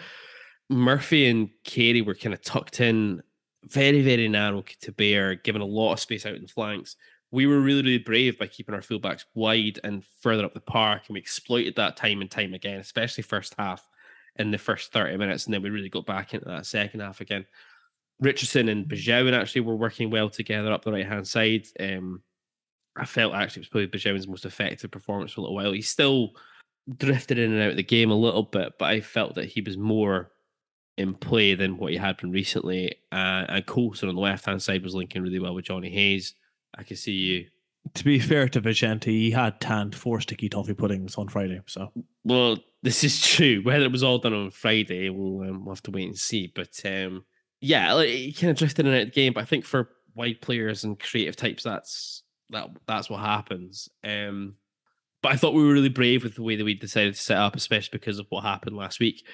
[0.68, 3.22] Murphy and Carey were kind of tucked in,
[3.64, 6.96] very very narrow to Bair, given a lot of space out in the flanks.
[7.32, 11.02] We were really really brave by keeping our fullbacks wide and further up the park,
[11.06, 13.88] and we exploited that time and time again, especially first half
[14.36, 17.20] in the first thirty minutes, and then we really got back into that second half
[17.20, 17.46] again.
[18.20, 21.66] Richardson and Besuijen actually were working well together up the right hand side.
[21.78, 22.22] Um,
[22.96, 25.72] I felt actually it was probably Besuijen's most effective performance for a little while.
[25.72, 26.32] He still
[26.98, 29.60] drifted in and out of the game a little bit, but I felt that he
[29.60, 30.32] was more
[30.98, 32.94] in play than what he had been recently.
[33.10, 36.34] Uh, and Coulson on the left hand side was linking really well with Johnny Hayes.
[36.80, 37.46] I can see you.
[37.94, 41.60] to be fair to Vicente, he had tanned four sticky toffee puddings on Friday.
[41.66, 41.92] So
[42.24, 43.60] Well, this is true.
[43.62, 46.50] Whether it was all done on Friday, we'll, um, we'll have to wait and see.
[46.52, 47.24] But um,
[47.60, 49.34] yeah, like, he kind of drifted in and out of the game.
[49.34, 53.88] But I think for wide players and creative types, that's that that's what happens.
[54.02, 54.54] Um,
[55.22, 57.36] but I thought we were really brave with the way that we decided to set
[57.36, 59.26] up, especially because of what happened last week.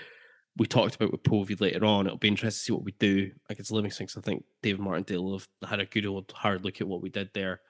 [0.59, 2.07] We talked about with Povey later on.
[2.07, 4.07] It'll be interesting to see what we do against Livingston.
[4.07, 7.11] 'cause I think David Martindale have had a good old hard look at what we
[7.11, 7.61] did there.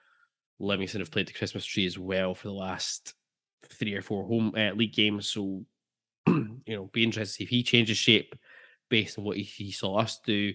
[0.61, 3.14] Livingston have played the Christmas tree as well for the last
[3.64, 5.29] three or four home uh, league games.
[5.29, 5.64] So,
[6.27, 8.35] you know, be interested to see if he changes shape
[8.88, 10.55] based on what he, he saw us do.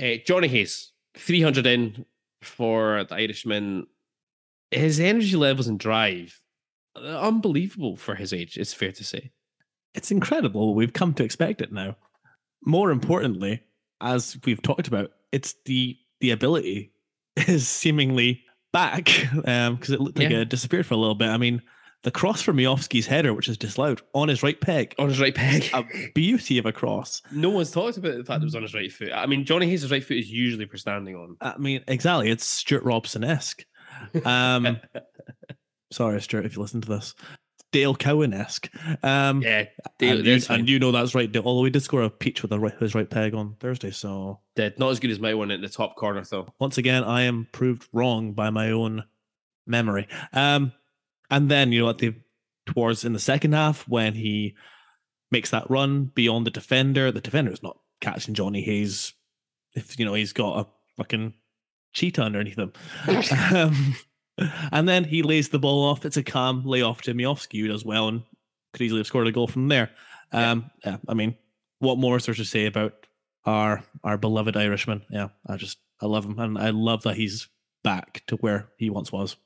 [0.00, 2.04] Uh, Johnny Hayes, 300 in
[2.42, 3.86] for the Irishman.
[4.70, 6.38] His energy levels and drive,
[6.96, 9.30] uh, unbelievable for his age, it's fair to say.
[9.94, 10.74] It's incredible.
[10.74, 11.96] We've come to expect it now.
[12.64, 13.62] More importantly,
[14.00, 16.92] as we've talked about, it's the the ability
[17.36, 20.38] is seemingly back because it looked like Yeah.
[20.40, 21.28] it disappeared for a little bit.
[21.28, 21.62] I mean,
[22.02, 25.34] the cross from Miovski's header, which is disallowed on his right peg, On his right
[25.34, 25.70] peg.
[25.72, 27.22] a beauty of a cross.
[27.32, 29.10] no one's talked about the fact it was on his right foot.
[29.14, 31.36] I mean, Johnny Hayes' right foot is usually for standing on.
[31.40, 32.30] I mean, exactly.
[32.30, 33.64] It's Stuart Robson esque.
[34.24, 34.78] Um,
[35.92, 37.14] sorry, Stuart, if you listen to this.
[37.74, 38.70] Dale Cowan esque.
[39.02, 39.64] Um, yeah,
[39.98, 41.30] Dale, and, you, and you know that's right.
[41.30, 43.90] Dale- Although we did score a peach with a right, his right peg on Thursday.
[43.90, 44.78] So Dead.
[44.78, 46.46] Not as good as my one at the top corner, though.
[46.60, 49.02] once again, I am proved wrong by my own
[49.66, 50.06] memory.
[50.32, 50.72] Um,
[51.32, 52.14] and then you know at the
[52.64, 54.54] towards in the second half when he
[55.32, 59.14] makes that run beyond the defender, the defender is not catching Johnny Hayes.
[59.74, 61.34] If you know he's got a fucking
[61.92, 62.72] cheetah underneath him.
[63.52, 63.96] um,
[64.72, 66.04] and then he lays the ball off.
[66.04, 68.22] It's a calm layoff to Miovski, who does well and
[68.72, 69.90] could easily have scored a goal from there.
[70.32, 71.36] Um, yeah, I mean,
[71.78, 73.06] what more is there to say about
[73.44, 75.02] our our beloved Irishman?
[75.10, 77.48] Yeah, I just I love him, and I love that he's
[77.82, 79.36] back to where he once was.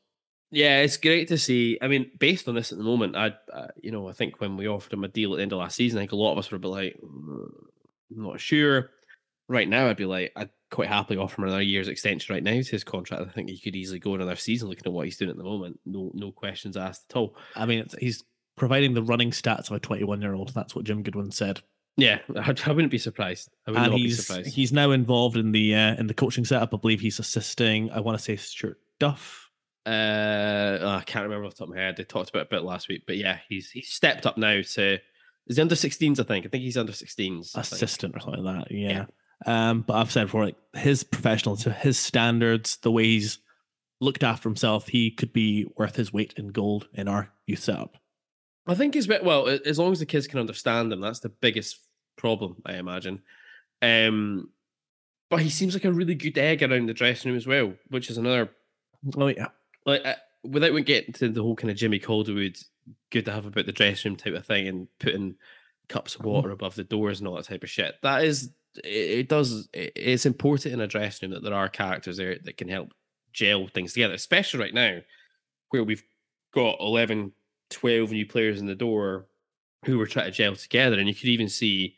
[0.50, 1.78] Yeah, it's great to see.
[1.82, 4.56] I mean, based on this at the moment, I, uh, you know, I think when
[4.56, 6.32] we offered him a deal at the end of last season, I think a lot
[6.32, 7.50] of us were a bit like, "Mm,
[8.16, 8.90] I'm not sure.
[9.48, 12.60] Right now, I'd be like, I'd quite happily offer him another year's extension right now
[12.60, 13.22] to his contract.
[13.22, 15.44] I think he could easily go another season looking at what he's doing at the
[15.44, 15.80] moment.
[15.86, 17.34] No, no questions asked at all.
[17.56, 18.24] I mean, it's, he's
[18.56, 20.52] providing the running stats of a 21 year old.
[20.54, 21.60] That's what Jim Goodwin said,
[21.96, 23.48] Yeah, I, I wouldn't be surprised.
[23.66, 24.54] I would and not be he's surprised.
[24.54, 26.74] he's now involved in the uh, in the coaching setup.
[26.74, 27.90] I believe he's assisting.
[27.90, 29.50] I want to say Stuart Duff.
[29.86, 31.96] Uh, oh, I can't remember off the top of my head.
[31.96, 34.60] They talked about it a bit last week, but yeah, he's he's stepped up now
[34.60, 34.98] to.
[35.46, 36.20] Is he under 16s?
[36.20, 36.44] I think.
[36.44, 37.56] I think he's under 16s.
[37.56, 38.70] I assistant or something like that.
[38.70, 39.06] Yeah.
[39.46, 43.38] Um, but I've said before, like his professional to his standards, the way he's
[44.00, 47.96] looked after himself, he could be worth his weight in gold in our youth setup.
[48.66, 51.00] I think he's bit well as long as the kids can understand him.
[51.00, 51.78] That's the biggest
[52.16, 53.22] problem, I imagine.
[53.80, 54.50] Um,
[55.30, 58.10] but he seems like a really good egg around the dressing room as well, which
[58.10, 58.50] is another
[59.16, 59.48] Oh yeah,
[59.86, 62.62] like uh, without getting to the whole kind of Jimmy Calderwood,
[63.10, 65.36] good to have about the dressing room type of thing, and putting
[65.88, 67.94] cups of water above the doors and all that type of shit.
[68.02, 68.50] That is,
[68.84, 69.68] it, it does.
[69.72, 72.92] It, it's important in a dressing room that there are characters there that can help
[73.32, 74.98] gel things together, especially right now,
[75.70, 76.02] where we've
[76.54, 77.32] got 11,
[77.70, 79.26] 12 new players in the door
[79.84, 81.94] who were trying to gel together, and you could even see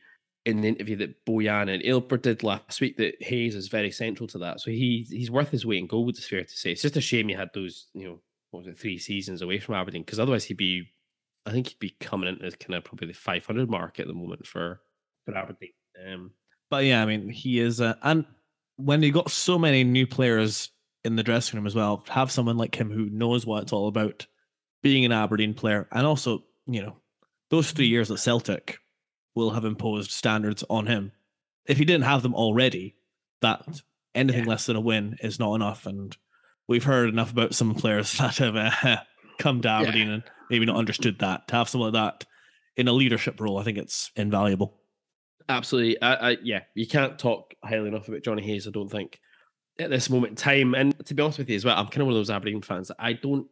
[0.47, 4.27] in the interview that Bojan and Ylber did last week that Hayes is very central
[4.29, 4.61] to that.
[4.61, 6.17] So he he's worth his weight in gold.
[6.17, 6.73] It's fair to say.
[6.73, 8.21] It's just a shame he had those, you know,
[8.51, 10.89] what was it, three seasons away from Aberdeen because otherwise he'd be,
[11.47, 14.47] I think he'd be coming into kind of probably the 500 mark at the moment
[14.47, 14.81] for
[15.25, 15.73] for Aberdeen.
[16.07, 16.31] Um,
[16.71, 18.25] but yeah, I mean he is, uh, and
[18.77, 20.71] when you got so many new players
[21.05, 23.89] in the dressing room as well, have someone like him who knows what it's all
[23.89, 24.27] about,
[24.83, 26.97] being an Aberdeen player, and also you know
[27.51, 28.79] those three years at Celtic
[29.35, 31.13] will have imposed standards on him.
[31.67, 32.97] If he didn't have them already,
[33.43, 33.63] that
[34.15, 35.87] anything less than a win is not enough.
[35.87, 36.17] And
[36.69, 38.99] we've heard enough about some players that have uh,
[39.39, 41.49] come to Aberdeen and maybe not understood that.
[41.49, 42.27] To have someone like that
[42.77, 44.80] in a leadership role, I think it's invaluable.
[45.49, 46.01] Absolutely.
[46.03, 49.19] I, I, yeah, you can't talk highly enough about Johnny Hayes, I don't think,
[49.79, 50.75] at this moment in time.
[50.75, 52.63] And to be honest with you as well, I'm kind of one of those Aberdeen
[52.63, 53.47] fans that I don't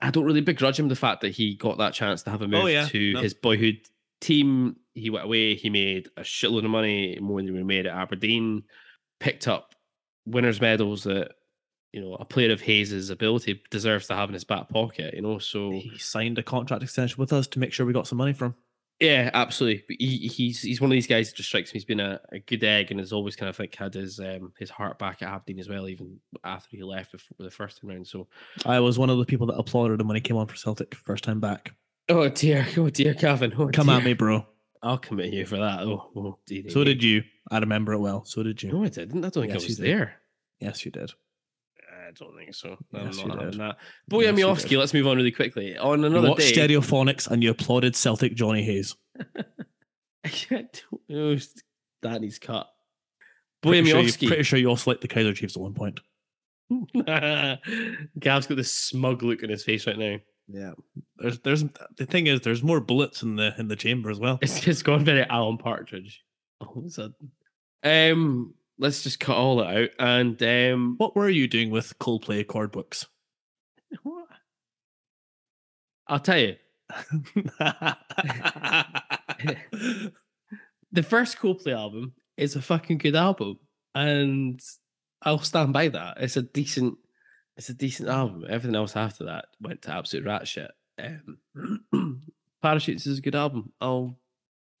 [0.00, 2.44] I don't really begrudge him the fact that he got that chance to have a
[2.44, 2.86] oh, move Oh, yeah.
[2.88, 3.20] to No.
[3.20, 3.78] his boyhood
[4.20, 4.76] team.
[4.94, 8.64] He went away, he made a shitload of money, more than he made at Aberdeen,
[9.20, 9.74] picked up
[10.26, 11.32] winners' medals that
[11.92, 15.22] you know a player of Hayes' ability deserves to have in his back pocket, you
[15.22, 15.38] know.
[15.38, 18.32] So He signed a contract extension with us to make sure we got some money
[18.32, 18.54] from.
[19.02, 19.82] Yeah, absolutely.
[19.88, 22.20] But he, he's he's one of these guys that just strikes me as being a,
[22.30, 25.22] a good egg and has always kind of like had his um his heart back
[25.22, 28.06] at Aberdeen as well, even after he left the first time round.
[28.06, 28.28] So
[28.64, 30.94] I was one of the people that applauded him when he came on for Celtic
[30.94, 31.74] first time back.
[32.08, 33.96] oh dear, oh dear, Calvin, oh Come dear.
[33.96, 34.46] at me, bro.
[34.84, 35.80] I'll commit you for that.
[35.80, 36.68] Oh, oh dear.
[36.68, 37.24] So did you.
[37.50, 38.24] I remember it well.
[38.24, 38.70] So did you.
[38.70, 39.24] No, I didn't.
[39.24, 40.14] I don't think Yes, I was there.
[40.60, 41.12] Yes, you did.
[42.20, 42.76] I don't think so.
[42.92, 43.60] Yes, I'm you not having did.
[43.60, 43.76] that.
[44.10, 45.76] Boya Yes, you Miovski, let's move on really quickly.
[45.78, 46.68] On You another watched day.
[46.68, 48.94] Stereophonics and you applauded Celtic Johnny Hayes.
[50.26, 51.36] oh,
[52.02, 52.68] that needs cut.
[53.64, 54.26] Boya Pretty sure, you, Miovski.
[54.26, 56.00] pretty sure you also liked the Kaiser Chiefs at one point.
[58.18, 60.16] Gav's got this smug look on his face right now.
[60.48, 60.72] Yeah.
[61.18, 61.64] There's there's
[61.96, 64.38] the thing is there's more bullets in the in the chamber as well.
[64.42, 66.22] It's just gone very Alan Partridge
[66.60, 67.14] all of a sudden.
[67.84, 69.90] Um, let's just cut all that out.
[69.98, 73.06] And um, What were you doing with Coldplay chord books?
[74.02, 74.26] what?
[76.08, 76.56] I'll tell you,
[80.92, 83.60] the first Coldplay album is a fucking good album,
[83.94, 84.60] and
[85.22, 86.18] I'll stand by that.
[86.20, 86.98] It's a decent,
[87.56, 88.44] it's a decent album.
[88.48, 90.70] Everything else after that went to absolute rat shit.
[90.98, 91.38] Um,
[92.62, 93.72] Parachutes is a good album.
[93.80, 94.18] I'll,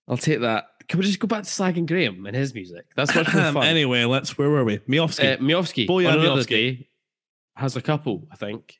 [0.08, 0.64] I'll take that.
[0.88, 2.86] Can we just go back to slagging Graham and his music?
[2.96, 3.64] That's much more fun.
[3.64, 4.78] anyway, let's where were we?
[4.78, 5.34] Miovski.
[5.34, 6.86] Uh, Miovski, another Miovski.
[7.56, 8.78] has a couple, I think.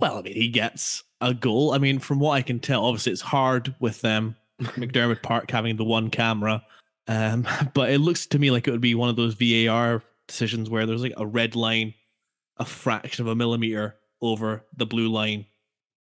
[0.00, 1.72] well, I mean, he gets a goal.
[1.72, 5.76] I mean, from what I can tell, obviously it's hard with them McDiarmid Park having
[5.76, 6.64] the one camera.
[7.08, 10.70] Um, but it looks to me like it would be one of those VAR decisions
[10.70, 11.94] where there's like a red line,
[12.58, 15.46] a fraction of a millimeter over the blue line,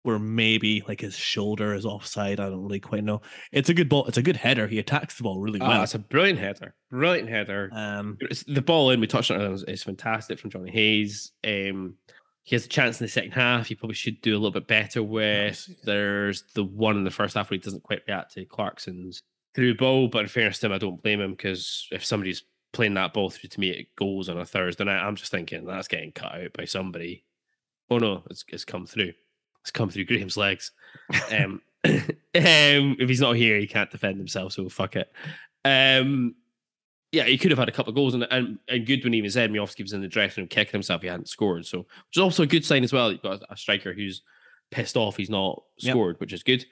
[0.04, 2.39] where maybe like his shoulder is offside.
[2.39, 3.22] I don't really quite know.
[3.51, 4.06] It's a good ball.
[4.06, 4.68] It's a good header.
[4.68, 5.84] He attacks the ball really Ah, well.
[5.84, 6.76] it's a brilliant header.
[6.91, 7.70] Brilliant header.
[7.74, 11.32] Um, It's- the ball in, we touched on it, is, is fantastic from Johnny Hayes.
[11.45, 11.95] Um,
[12.43, 13.68] he has a chance in the second half.
[13.68, 15.66] He probably should do a little bit better with.
[15.68, 15.72] Yes.
[15.84, 19.22] There's the one in the first half where he doesn't quite react to Clarkson's
[19.56, 20.10] through ball.
[20.10, 22.43] But in fairness to him, I don't blame him because if somebody's
[22.74, 25.64] playing that ball through to me it goals on a Thursday night, I'm just thinking
[25.64, 27.24] that's getting cut out by somebody.
[27.89, 29.14] Oh no, it's, it's come through.
[29.64, 30.72] It's come through Graham's legs.
[31.32, 32.01] Um, um,
[32.34, 35.11] if he's not here, he can't defend himself, so fuck it.
[35.66, 36.36] Um,
[37.11, 39.22] yeah, he could have had a couple of goals, and and, and good when he
[39.22, 39.51] was in.
[39.51, 41.01] Miovski was in the dressing room kicking himself.
[41.01, 43.11] He hadn't scored, so which is also a good sign as well.
[43.11, 44.22] You've got a, a striker who's
[44.72, 45.91] pissed off he's not Yep.
[45.93, 46.66] scored, which is good.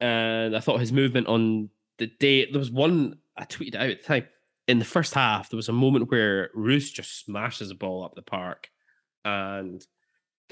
[0.00, 1.68] And I thought his movement on
[1.98, 4.28] the day there was one I tweeted out at the time
[4.68, 5.50] in the first half.
[5.50, 8.70] There was a moment where Roos just smashes a ball up the park,
[9.24, 9.84] and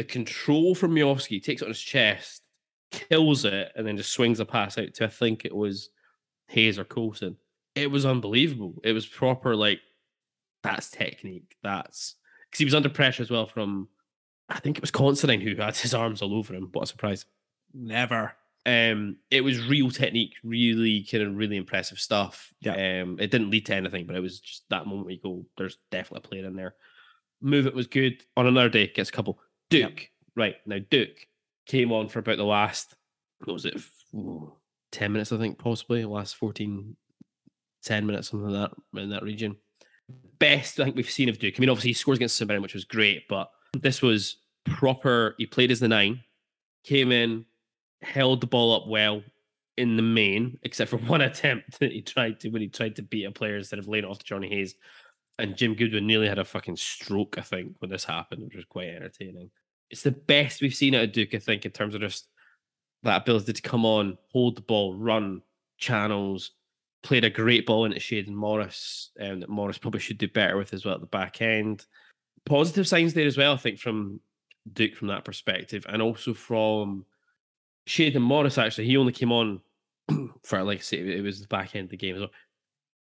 [0.00, 2.40] the control from Miovski takes it on his chest,
[2.90, 5.90] kills it, and then just swings a pass out to I think it was
[6.46, 7.36] Hayes or Coulson.
[7.74, 8.80] It was unbelievable.
[8.82, 9.80] It was proper like
[10.62, 11.54] that's technique.
[11.62, 12.14] That's
[12.46, 13.88] because he was under pressure as well from
[14.48, 16.70] I think it was Considine who had his arms all over him.
[16.72, 17.26] What a surprise.
[17.74, 18.32] never.
[18.64, 22.54] Um, it was real technique, really kind of really impressive stuff.
[22.62, 23.02] Yeah.
[23.02, 25.44] Um, it didn't lead to anything, but it was just that moment where you go,
[25.58, 26.74] there's definitely a player in there.
[27.42, 28.24] Movement was good.
[28.38, 29.38] On another day, gets a couple.
[29.70, 31.08] Duk, right now, Duk
[31.66, 32.94] came on for about the last,
[33.44, 33.80] what was it,
[34.92, 36.96] 10 minutes, I think, possibly, last 14,
[37.84, 39.56] 10 minutes, something like that, in that region.
[40.38, 41.54] Best I think we've seen of Duk.
[41.56, 42.62] I mean, obviously, he scores against St.
[42.62, 43.50] Which was great, but
[43.80, 45.34] this was proper.
[45.38, 46.20] He played as the nine,
[46.84, 47.44] came in,
[48.02, 49.22] held the ball up well
[49.76, 53.02] in the main, except for one attempt that he tried to when he tried to
[53.02, 54.74] beat a player instead of laying off to Johnny Hayes.
[55.38, 58.66] And Jim Goodwin nearly had a fucking stroke, I think, when this happened, which was
[58.66, 59.50] quite entertaining.
[59.90, 62.28] It's the best we've seen out of Duk, I think, in terms of just
[63.02, 65.42] that ability to come on, hold the ball, run
[65.78, 66.52] channels,
[67.02, 70.74] played a great ball into Shayden Morris, um, that Morris probably should do better with
[70.74, 71.86] as well at the back end.
[72.44, 74.20] Positive signs there as well, I think, from
[74.72, 77.04] Duk from that perspective, and also from
[77.88, 78.58] Shayden Morris.
[78.58, 79.60] Actually, he only came on
[80.44, 82.30] for like I say, it was the back end of the game as well.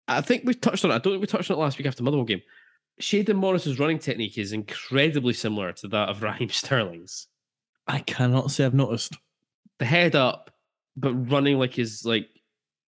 [0.08, 0.96] I think we touched on it.
[0.96, 2.42] I don't think we touched on it last week after Motherwell game.
[3.00, 7.28] Shayden Morris's running technique is incredibly similar to that of Raheem Sterling's.
[7.88, 9.18] I cannot say I've noticed.
[9.80, 10.52] The head up,
[10.96, 12.28] but running like his like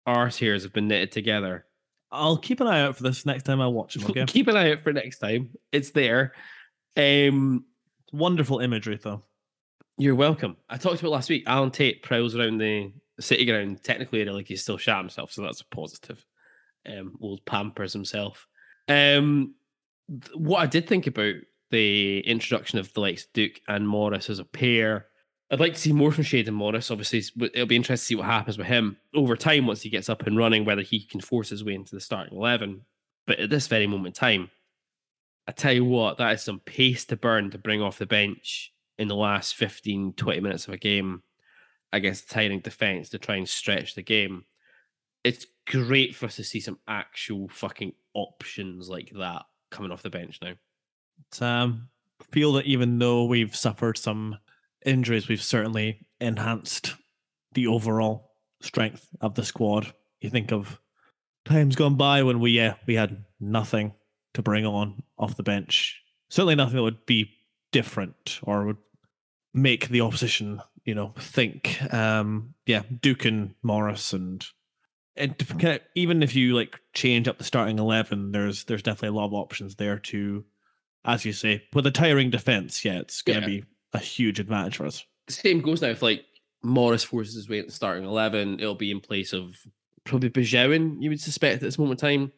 [0.05, 1.65] arse hairs have been knitted together.
[2.11, 4.03] I'll keep an eye out for this next time I watch him.
[4.09, 5.49] Okay, Keep an eye out for next time.
[5.71, 6.33] It's there.
[6.97, 7.65] Um,
[8.11, 9.23] wonderful imagery though.
[9.99, 10.57] you're welcome.
[10.67, 11.43] I talked about last week.
[11.45, 15.43] Alan Tate prowls around the city ground, technically area like he's still shot himself, so
[15.43, 16.25] that's a positive.
[16.89, 18.47] Um, old pampers himself.
[18.87, 19.53] Um,
[20.33, 21.35] what I did think about
[21.71, 25.05] the introduction of the likes of Duk and Morris as a pair.
[25.51, 26.91] I'd like to see more from Shayden Morris.
[26.91, 30.09] Obviously, it'll be interesting to see what happens with him over time once he gets
[30.09, 32.81] up and running, whether he can force his way into the starting 11.
[33.25, 34.51] But at this very moment in time,
[35.47, 38.71] I tell you what, that is some pace to burn to bring off the bench
[38.97, 41.23] in the last 15, 20 minutes of a game
[41.91, 44.45] against a tiring defense to try and stretch the game.
[45.23, 50.09] It's great for us to see some actual fucking options like that coming off the
[50.09, 50.53] bench now.
[51.41, 51.89] Um,
[52.31, 54.37] feel that even though we've suffered some
[54.85, 56.95] injuries, we've certainly enhanced
[57.53, 59.93] the overall strength of the squad.
[60.21, 60.79] You think of
[61.45, 63.93] times gone by when we yeah we had nothing
[64.33, 66.01] to bring on off the bench.
[66.29, 67.31] Certainly nothing that would be
[67.71, 68.77] different or would
[69.53, 71.81] make the opposition, you know, think.
[71.93, 74.45] Um, yeah, Duk and Morris and
[75.19, 79.09] and kind of- even if you like change up the starting eleven, there's there's definitely
[79.17, 80.45] a lot of options there to,
[81.05, 82.83] as you say, with a tiring defense.
[82.85, 83.59] Yeah, it's going to Yeah.
[83.61, 85.03] be a huge advantage for us.
[85.27, 86.23] the same goes now if like
[86.63, 89.55] Morris forces his way into starting eleven, it'll be in place of
[90.05, 92.31] probably Besuijen, you would suspect at this moment in time.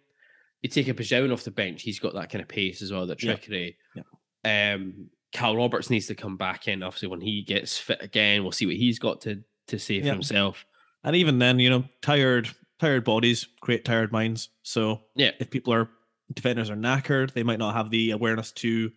[0.61, 3.07] You take a Besuijen off the bench, he's got that kind of pace as well,
[3.07, 3.77] that trickery.
[3.95, 4.03] Yeah.
[4.43, 4.73] trickery.
[4.73, 6.83] Um Cal Roberts needs to come back in.
[6.83, 10.07] Obviously, when he gets fit again, we'll see what he's got to to say for
[10.07, 10.13] Yeah.
[10.13, 10.65] himself.
[11.05, 12.49] And even then, you know, tired
[12.81, 14.49] tired bodies create tired minds.
[14.63, 15.31] So Yeah.
[15.39, 15.89] if people are
[16.33, 18.91] defenders are knackered, they might not have the awareness to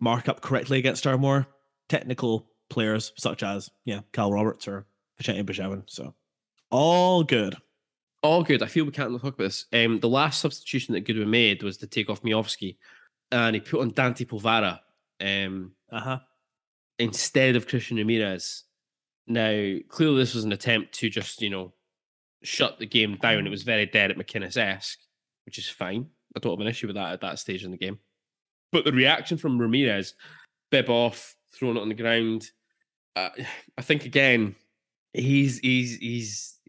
[0.00, 1.46] mark up correctly against our more
[1.88, 4.86] technical players, such as yeah, Cal Roberts or
[5.16, 5.84] Vicente Besuijen.
[5.86, 6.14] So
[6.70, 7.56] all good.
[8.22, 8.62] All good.
[8.62, 9.66] I feel we can't talk about this.
[9.72, 12.76] Um, the last substitution that Goodwin made was to take off Miovski,
[13.32, 14.80] and he put on Dante Polvara
[15.20, 16.18] Um, Uh huh.
[16.98, 18.64] instead of Christian Ramirez.
[19.28, 21.72] Now, clearly, this was an attempt to just, you know,
[22.46, 23.46] shut the game down.
[23.46, 24.98] It was very dead at McInnes esque,
[25.44, 26.06] which is fine.
[26.36, 27.98] I don't have an issue with that at that stage in the game.
[28.72, 30.14] But the reaction from Ramirez,
[30.70, 32.50] bib off, throwing it on the ground,
[33.14, 33.30] uh,
[33.78, 34.54] I think again,
[35.12, 36.60] he's he's he's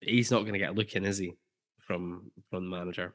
[0.00, 1.34] he's not going to get a look in, is he?
[1.80, 3.14] From from the manager.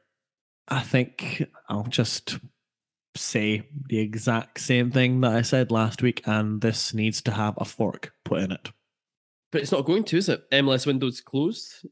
[0.68, 2.38] I think I'll just
[3.14, 7.54] say the exact same thing that I said last week, and this needs to have
[7.58, 8.70] a fork put in it.
[9.52, 10.42] But it's not going to, is it?
[10.50, 11.86] MLS window's closed.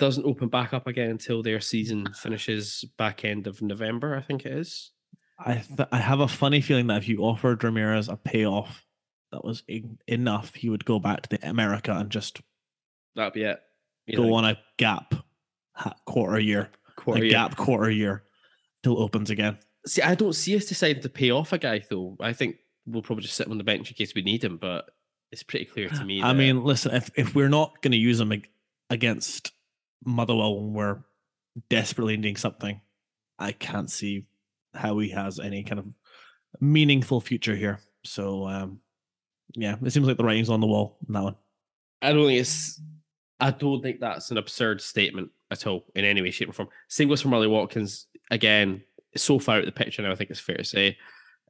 [0.00, 4.44] Doesn't open back up again until their season finishes back end of November, I think
[4.46, 4.90] it is.
[5.38, 8.84] I th- I have a funny feeling that if you offered Ramirez a payoff
[9.32, 12.40] that was en- enough, he would go back to the America and just
[13.14, 13.60] That'd be it.
[14.06, 15.14] You go know, on a gap
[15.74, 17.32] ha- quarter year, quarter a year.
[17.32, 18.24] gap quarter year
[18.82, 19.58] till it opens again.
[19.86, 22.16] See, I don't see us deciding to pay off a guy though.
[22.20, 24.56] I think we'll probably just sit him on the bench in case we need him,
[24.56, 24.90] but
[25.32, 26.22] it's pretty clear to me.
[26.22, 28.32] I mean, listen, if if we're not going to use him
[28.90, 29.52] against
[30.04, 30.98] Motherwell when we're
[31.68, 32.80] desperately needing something,
[33.38, 34.26] I can't see
[34.74, 35.86] how he has any kind of
[36.60, 37.80] meaningful future here.
[38.04, 38.80] So, um,
[39.54, 41.36] yeah, it seems like the writing's on the wall in that one.
[42.02, 42.80] I don't think it's.
[43.40, 46.68] I don't think that's an absurd statement at all in any way, shape, or form.
[46.88, 48.06] Same goes for Marley Watkins.
[48.30, 48.82] Again,
[49.16, 50.96] so far out of the picture now, I think it's fair to say.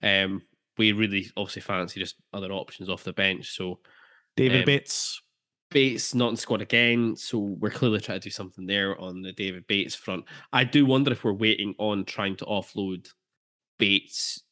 [0.03, 0.43] Um,
[0.79, 3.55] we really obviously fancy just other options off the bench.
[3.57, 3.81] So
[4.37, 5.21] David Um, Bates,
[5.71, 9.33] Bates not in squad again, so we're clearly trying to do something there on the
[9.33, 10.25] David Bates front.
[10.53, 13.09] I do wonder if we're waiting on trying to offload
[13.79, 14.43] Bates,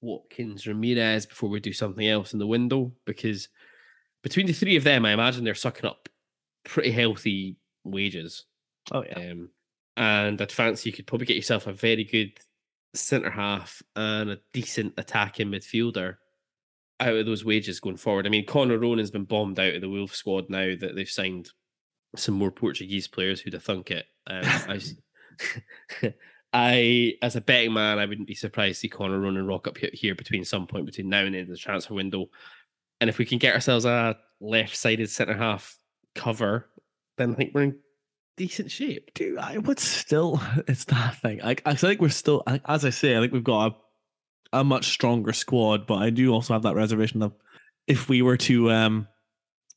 [0.00, 3.48] Watkins, Ramirez before we do something else in the window because
[4.22, 6.08] between the three of them, I imagine they're sucking up
[6.64, 8.44] pretty healthy wages.
[8.92, 9.50] oh yeah, Um,
[9.96, 12.32] and I'd fancy you could probably get yourself a very good
[12.92, 16.16] centre half and a decent attacking midfielder
[17.00, 18.26] out of those wages going forward.
[18.26, 21.50] I mean, Conor Ronan's been bombed out of the Wolf squad now that they've signed
[22.16, 24.06] some more Portuguese players who'd have thunk it.
[24.26, 24.80] Um, I,
[26.52, 29.76] I, as a betting man, I wouldn't be surprised to see Conor Ronan rock up
[29.76, 32.26] here between some point between now and the end of the transfer window.
[33.00, 35.78] And if we can get ourselves a left-sided centre half
[36.14, 36.70] cover,
[37.18, 37.78] then I think we're in
[38.36, 39.12] decent shape.
[39.14, 40.40] dude, I would still.
[40.68, 41.40] It's that thing.
[41.40, 43.74] Like I think we're still, as I say, I think we've got a,
[44.60, 47.32] a much stronger squad, but I do also have that reservation of
[47.86, 49.08] if we were to um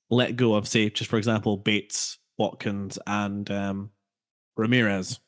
[0.10, 3.92] let go of, say, just for example, Bates, Watkins, and um
[4.58, 5.20] Ramirez,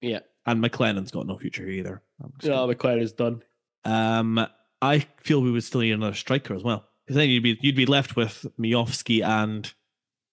[0.00, 0.20] Yeah.
[0.46, 2.02] and McLennan's got no future either.
[2.44, 3.42] No, McLaren's done.
[3.84, 4.46] Um,
[4.80, 7.76] I feel we would still need another striker as well, because then you'd be you'd
[7.76, 9.72] be left with Miovski and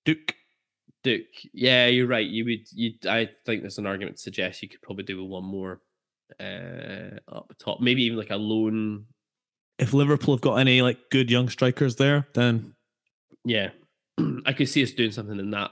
[0.06, 0.36] Duk
[1.04, 1.22] Duk.
[1.54, 2.28] Yeah, you're right.
[2.28, 2.72] You would.
[2.72, 2.94] You.
[3.08, 5.82] I think there's an argument to suggest you could probably do with one more
[6.40, 7.80] uh, up top.
[7.82, 9.06] Maybe even like a lone.
[9.78, 12.76] If Liverpool have got any like good young strikers there, then
[13.46, 13.70] Yeah,
[14.46, 15.72] I could see us doing something in that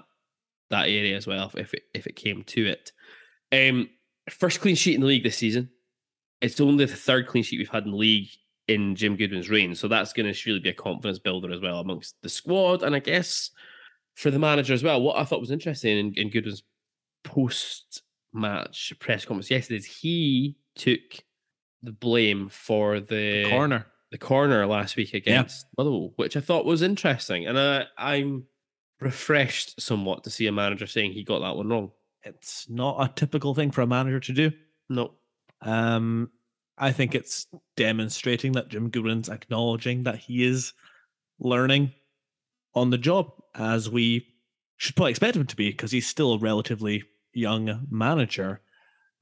[0.69, 2.91] that area as well if it if it came to it.
[3.51, 3.89] Um,
[4.29, 5.69] first clean sheet in the league this season.
[6.41, 8.29] It's only the third clean sheet we've had in the league
[8.67, 11.79] in Jim Goodwin's reign, so that's going to really be a confidence builder as well
[11.79, 13.49] amongst the squad, and I guess
[14.15, 15.01] for the manager as well.
[15.01, 16.63] What I thought was interesting in, in Goodwin's
[17.23, 18.03] post
[18.33, 20.99] match press conference yesterday is he took
[21.81, 23.85] the blame for the corner.
[24.11, 28.45] the corner last week against Motherwell, which I thought was interesting, and I, I'm
[28.99, 31.91] refreshed somewhat to see a manager saying he got that one wrong.
[32.23, 34.51] It's not a typical thing for a manager to do.
[34.89, 35.13] No,
[35.61, 36.31] Um,
[36.77, 40.73] I think it's demonstrating that Jim Goodwin's acknowledging that he is
[41.39, 41.93] learning
[42.75, 44.27] on the job, as we
[44.77, 47.03] should probably expect him to be, because he's still a relatively
[47.37, 48.61] young manager.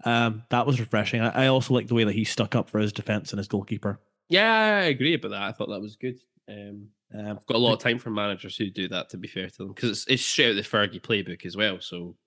[0.03, 1.21] Um, that was refreshing.
[1.21, 3.47] I, I also like the way that he stuck up for his defense and his
[3.47, 3.99] goalkeeper.
[4.29, 5.41] yeah, I agree about that.
[5.41, 6.19] I thought that was good.
[6.49, 9.09] Um, Um, I've got a lot of time for managers who do that.
[9.09, 11.79] To be fair to them, because it's, it's straight out the Fergie playbook as well.
[11.79, 12.17] So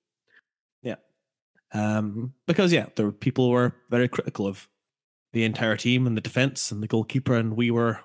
[0.83, 0.97] yeah,
[1.73, 4.67] um, because yeah, there were people who were very critical of
[5.33, 7.99] the entire team and the defense and the goalkeeper, and we were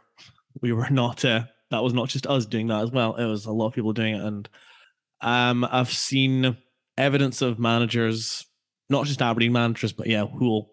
[0.62, 1.24] we were not.
[1.24, 3.16] Uh, that was not just us doing that as well.
[3.16, 4.50] It was a lot of people doing it, and
[5.22, 6.58] um, I've seen
[6.98, 8.46] evidence of managers,
[8.90, 10.72] not just Aberdeen managers, but yeah, who will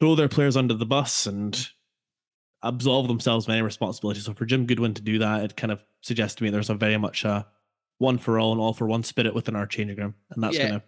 [0.00, 1.68] throw their players under the bus and
[2.62, 4.20] absolve themselves of any responsibility.
[4.20, 6.74] So for Jim Goodwin to do that, it kind of suggests to me there's a
[6.74, 7.46] very much a
[7.98, 10.68] one for all and all for one spirit within our changing room, and that's Yeah.
[10.68, 10.82] gonna.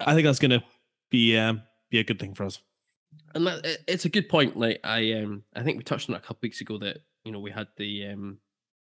[0.00, 0.64] I think that's gonna
[1.10, 2.58] be um, be a good thing for us.
[3.34, 4.56] and that, it's a good point.
[4.56, 7.32] Like I, um, I think we touched on it a couple weeks ago that you
[7.32, 8.38] know we had the um,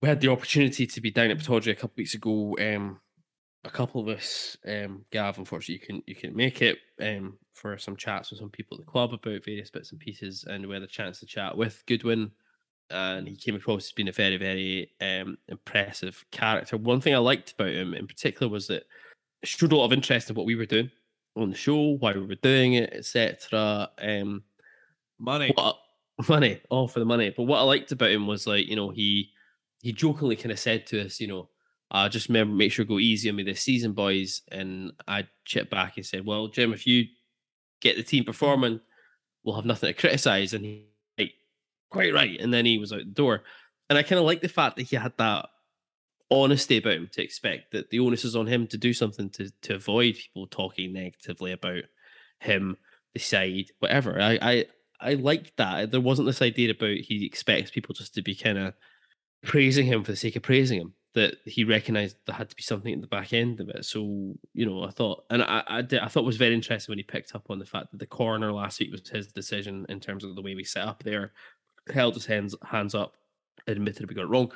[0.01, 2.57] we had the opportunity to be down at Pittodrie a couple weeks ago.
[2.59, 2.99] Um,
[3.67, 7.77] a couple of us, um, Gav, unfortunately, you couldn't you couldn't make it um, for
[7.77, 10.73] some chats with some people at the club about various bits and pieces, and we
[10.73, 12.31] had a chance to chat with Goodwin,
[12.89, 16.77] and he came across as being a very very um, impressive character.
[16.77, 18.83] One thing I liked about him in particular was that
[19.41, 20.89] he showed a lot of interest in what we were doing
[21.35, 23.89] on the show, why we were doing it, etc.
[23.99, 24.43] Um,
[25.19, 25.51] Money.
[25.55, 25.77] what
[26.29, 27.33] money, all for the money.
[27.35, 29.31] But what I liked about him was like, you know, he
[29.81, 31.49] he jokingly kind of said to us, you know,
[31.91, 34.41] uh, just remember make sure go easy on me this season, boys.
[34.51, 37.05] And I chipped back and said, Well, Jim, if you
[37.81, 38.81] get the team performing,
[39.43, 40.53] we'll have nothing to criticize.
[40.53, 41.33] And he like,
[41.89, 42.39] quite right.
[42.39, 43.43] And then he was out the door.
[43.89, 45.47] And I kind of like the fact that he had that
[46.29, 49.49] honesty about him to expect that the onus is on him to do something to
[49.61, 51.83] to avoid people talking negatively about
[52.41, 52.75] him,
[53.13, 54.19] the side, whatever.
[54.21, 54.65] I I
[54.99, 55.91] I liked that.
[55.91, 58.73] There wasn't this idea about he expects people just to be kind of
[59.43, 60.93] praising him for the sake of praising him.
[61.17, 63.85] That he recognised there had to be something at the back end of it.
[63.85, 66.91] So you know, I thought, and I I, did, I thought it was very interesting
[66.91, 69.85] when he picked up on the fact that the corner last week was his decision
[69.89, 71.33] in terms of the way we set up there.
[71.91, 73.17] Held his hands hands up,
[73.65, 74.51] admitted we got it wrong.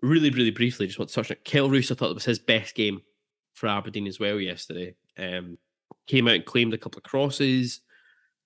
[0.00, 1.36] Really, really briefly, just want to touch on.
[1.44, 3.02] Kel Roos, I thought it was his best game
[3.52, 4.94] for Aberdeen as well yesterday.
[5.18, 5.58] Um,
[6.06, 7.80] came out and claimed a couple of crosses,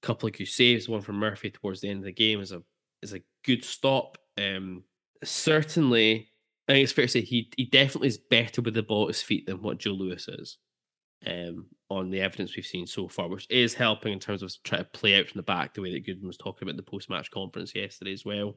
[0.03, 0.89] couple of good saves.
[0.89, 2.63] One from Murphy towards the end of the game is a
[3.03, 4.19] is a good stop.
[4.37, 4.83] Um,
[5.23, 6.31] certainly,
[6.69, 9.15] I think it's fair to say he he definitely is better with the ball at
[9.15, 10.59] his feet than what Joe Lewis is.
[11.27, 14.85] Um, on the evidence we've seen so far, which is helping in terms of trying
[14.85, 17.11] to play out from the back the way that Goodwin was talking about the post
[17.11, 18.55] match conference yesterday as well.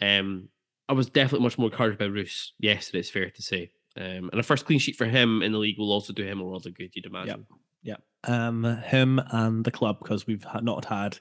[0.00, 0.48] Um,
[0.88, 3.00] I was definitely much more encouraged by Roos yesterday.
[3.00, 3.70] It's fair to say.
[3.96, 6.40] Um, and a first clean sheet for him in the league will also do him
[6.40, 7.46] a world of good, you'd imagine.
[7.82, 11.18] Yeah, um, him and the club because we've not had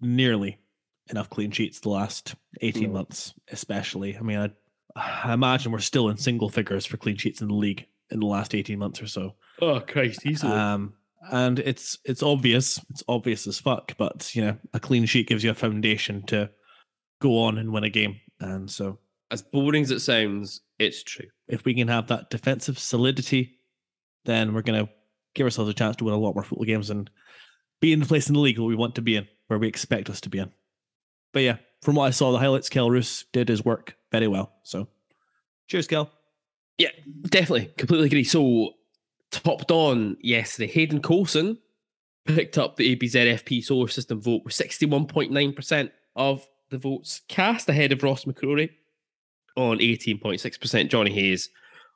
[0.00, 0.58] nearly
[1.08, 2.98] enough clean sheets the last eighteen No.
[2.98, 4.16] months, especially.
[4.16, 4.50] I mean, I,
[4.96, 8.26] I imagine we're still in single figures for clean sheets in the league in the
[8.26, 9.34] last eighteen months or so.
[9.60, 10.52] Oh Christ, easily.
[10.52, 10.94] Um,
[11.30, 13.96] and it's it's obvious, it's obvious as fuck.
[13.96, 16.50] But you know, a clean sheet gives you a foundation to
[17.20, 18.20] go on and win a game.
[18.40, 18.98] And so,
[19.30, 21.26] as boring as it sounds, it's true.
[21.48, 23.58] if we can have that defensive solidity,
[24.24, 24.92] then we're going to
[25.34, 27.10] give ourselves a chance to win a lot more football games and
[27.80, 29.68] be in the place in the league that we want to be in, where we
[29.68, 30.50] expect us to be in.
[31.32, 34.52] But yeah, from what I saw, the highlights, Kel Roos did his work very well.
[34.62, 34.86] So,
[35.66, 36.10] cheers, Kel.
[36.78, 36.90] Yeah,
[37.24, 37.72] definitely.
[37.76, 38.24] Completely agree.
[38.24, 38.74] So,
[39.30, 41.58] topped on yesterday, Hayden Coulson
[42.24, 48.02] picked up the ABZFP solar system vote with 61.9% of the votes cast ahead of
[48.02, 48.70] Ross McCrorie
[49.56, 51.50] on 18.6%, Johnny Hayes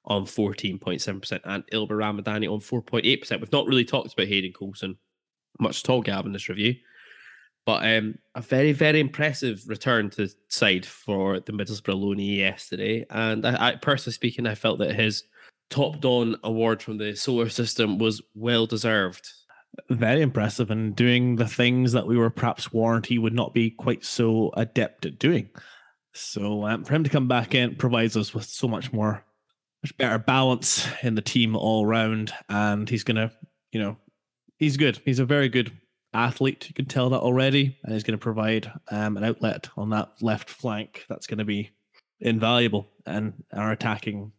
[0.04, 3.40] on 14.7%, and Ylber Ramadani on 4.8%.
[3.40, 4.98] We've not really talked about Hayden Coulson
[5.60, 6.74] much at all, Gab, in this review.
[7.68, 13.04] But um, a very, very impressive return to side for the Middlesbrough loanee yesterday.
[13.10, 15.24] And I, I personally speaking, I felt that his
[15.68, 19.28] top Don award from the solar system was well deserved.
[19.90, 23.72] Very impressive and doing the things that we were perhaps warned he would not be
[23.72, 25.50] quite so adept at doing.
[26.14, 29.22] So um, for him to come back in provides us with so much more,
[29.82, 32.32] much better balance in the team all round.
[32.48, 33.30] And he's gonna,
[33.72, 33.98] you know,
[34.56, 34.98] he's good.
[35.04, 35.70] He's a very good
[36.18, 36.68] athlete.
[36.68, 40.10] You can tell that already, and he's going to provide um, an outlet on that
[40.20, 41.04] left flank.
[41.08, 41.70] That's going to be
[42.20, 44.32] invaluable and our attacking,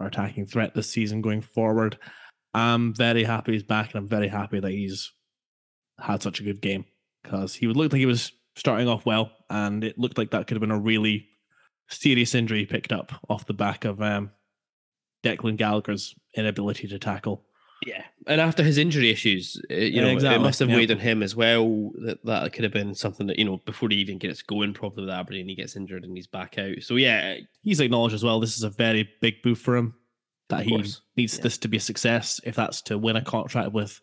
[0.00, 1.98] our attacking threat this season going forward.
[2.54, 5.12] I'm very happy he's back, and I'm very happy that he's
[6.00, 6.84] had such a good game
[7.22, 10.46] because he would look like he was starting off well, and it looked like that
[10.46, 11.28] could have been a really
[11.88, 14.30] serious injury picked up off the back of um,
[15.22, 17.44] Declan Gallagher's inability to tackle.
[17.86, 20.76] Yeah, and after his injury issues, uh, you Yeah, know, exactly, it must have yeah.
[20.76, 21.92] weighed on him as well.
[22.04, 25.06] That that could have been something that you know before he even gets going properly
[25.06, 26.82] with Aberdeen, he gets injured and he's back out.
[26.82, 28.40] So yeah, He's acknowledged as well.
[28.40, 29.94] This is a very big move for him.
[30.48, 30.76] That he
[31.16, 31.42] needs yeah.
[31.42, 32.40] this to be a success.
[32.44, 34.00] If that's to win a contract with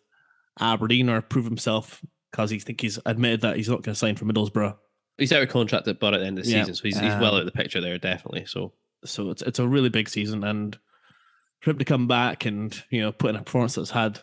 [0.60, 4.16] Aberdeen or prove himself, because he think he's admitted that he's not going to sign
[4.16, 4.76] for Middlesbrough.
[5.18, 7.12] he's out of contract at but at the end of the season, so he's, he's
[7.12, 8.44] well um, out of the picture there, definitely.
[8.46, 8.72] So
[9.04, 10.78] So it's it's a really big season, and
[11.64, 14.20] for him to come back and you know put in a performance that's had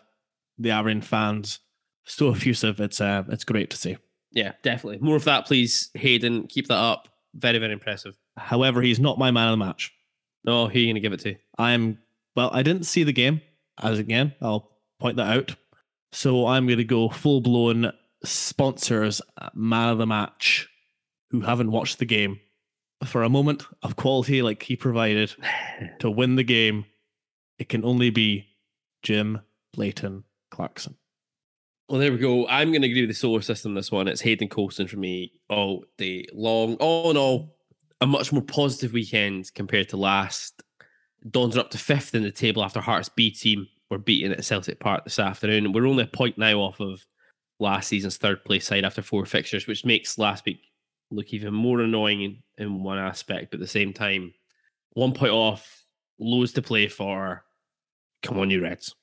[0.58, 1.58] the Aberdeen fans
[2.04, 3.96] so effusive, it's uh, it's great to see.
[4.32, 6.46] yeah, definitely more of that, please, Hayden.
[6.46, 7.08] Keep that up.
[7.34, 8.16] Very very impressive.
[8.36, 9.92] However, he's not my man of the match.
[10.44, 11.36] No, who are you going to give it to?
[11.58, 11.98] I'm
[12.36, 12.50] well.
[12.52, 13.40] I didn't see the game.
[13.80, 14.70] As again, I'll
[15.00, 15.56] point that out.
[16.12, 17.92] So I'm going to go full blown
[18.24, 20.68] sponsors uh, man of the match
[21.30, 22.38] who haven't watched the game
[23.04, 25.34] for a moment of quality like he provided
[26.00, 26.84] to win the game.
[27.62, 28.48] It can only be
[29.04, 29.40] Jim
[29.76, 30.96] Leighton Clarkson.
[31.88, 32.44] Well, there we go.
[32.48, 33.72] I'm going to agree with the solar system.
[33.72, 36.74] This one, it's Hayden Coulson for me all day long.
[36.80, 37.54] All in all,
[38.00, 40.60] a much more positive weekend compared to last.
[41.30, 44.44] Dons are up to fifth in the table after Hearts B team were beaten at
[44.44, 45.72] Celtic Park this afternoon.
[45.72, 47.06] We're only a point now off of
[47.60, 50.62] last season's third place side after four fixtures, which makes last week
[51.12, 53.52] look even more annoying in, in one aspect.
[53.52, 54.34] But at the same time,
[54.94, 55.84] one point off,
[56.18, 57.44] loads to play for.
[58.22, 58.94] Come on, you Reds.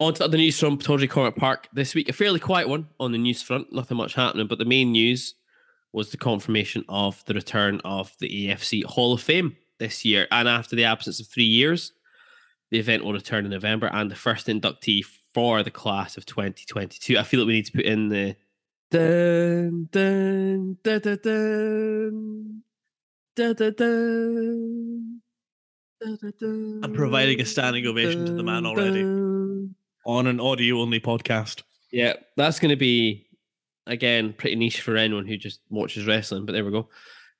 [0.00, 2.08] On to the news from Pittodrie Cormack Park this week.
[2.08, 5.34] A fairly quiet one on the news front, nothing much happening, but the main news
[5.92, 10.26] was the confirmation of the return of the AFC Hall of Fame this year.
[10.32, 11.92] And after the absence of three years,
[12.72, 17.16] the event will return in November and the first inductee for the class of 2022.
[17.16, 18.34] I feel like we need to put in the
[18.90, 21.08] dun, dun, dun,
[23.76, 25.23] dun.
[26.04, 29.02] I'm providing a standing ovation to the man already.
[30.06, 31.62] On an audio only podcast.
[31.90, 33.26] Yeah, that's going to be
[33.86, 36.44] again pretty niche for anyone who just watches wrestling.
[36.44, 36.88] But there we go.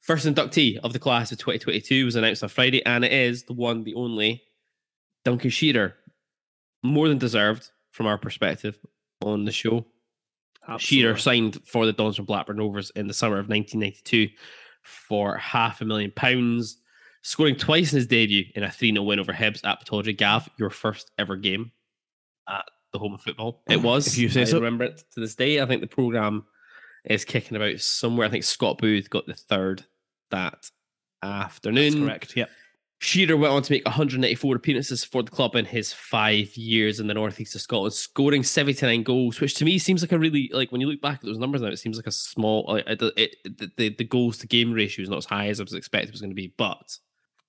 [0.01, 3.53] First inductee of the class of 2022 was announced on Friday, and it is the
[3.53, 4.43] one, the only
[5.25, 5.95] Duncan Shearer.
[6.83, 8.79] More than deserved from our perspective
[9.23, 9.87] on the show.
[10.79, 14.29] Shearer signed for the Dons from Blackburn Rovers in the summer of 1992
[14.83, 16.79] for half a million pounds,
[17.25, 20.16] scoring twice in his debut in a 3 0 win over Hibs at Pittodrie.
[20.16, 21.72] Gav, your first ever game
[22.49, 23.62] at the home of football.
[23.68, 24.07] It was.
[24.07, 24.59] If you say I so.
[24.59, 25.61] remember it to this day.
[25.61, 26.45] I think the programme
[27.05, 28.27] is kicking about somewhere.
[28.27, 29.85] I think Scott Booth got the third
[30.31, 30.70] that
[31.22, 31.93] afternoon.
[31.93, 32.37] That's correct.
[32.37, 32.51] Yep.
[33.01, 37.07] Shearer went on to make 184 appearances for the club in his five years in
[37.07, 40.72] the northeast of Scotland, scoring 79 goals, which to me seems like a really like
[40.72, 42.64] when you look back at those numbers now, it seems like a small.
[42.66, 45.61] Like, it, it, the, the the goals to game ratio is not as high as
[45.61, 46.99] I was expecting it was going to be, but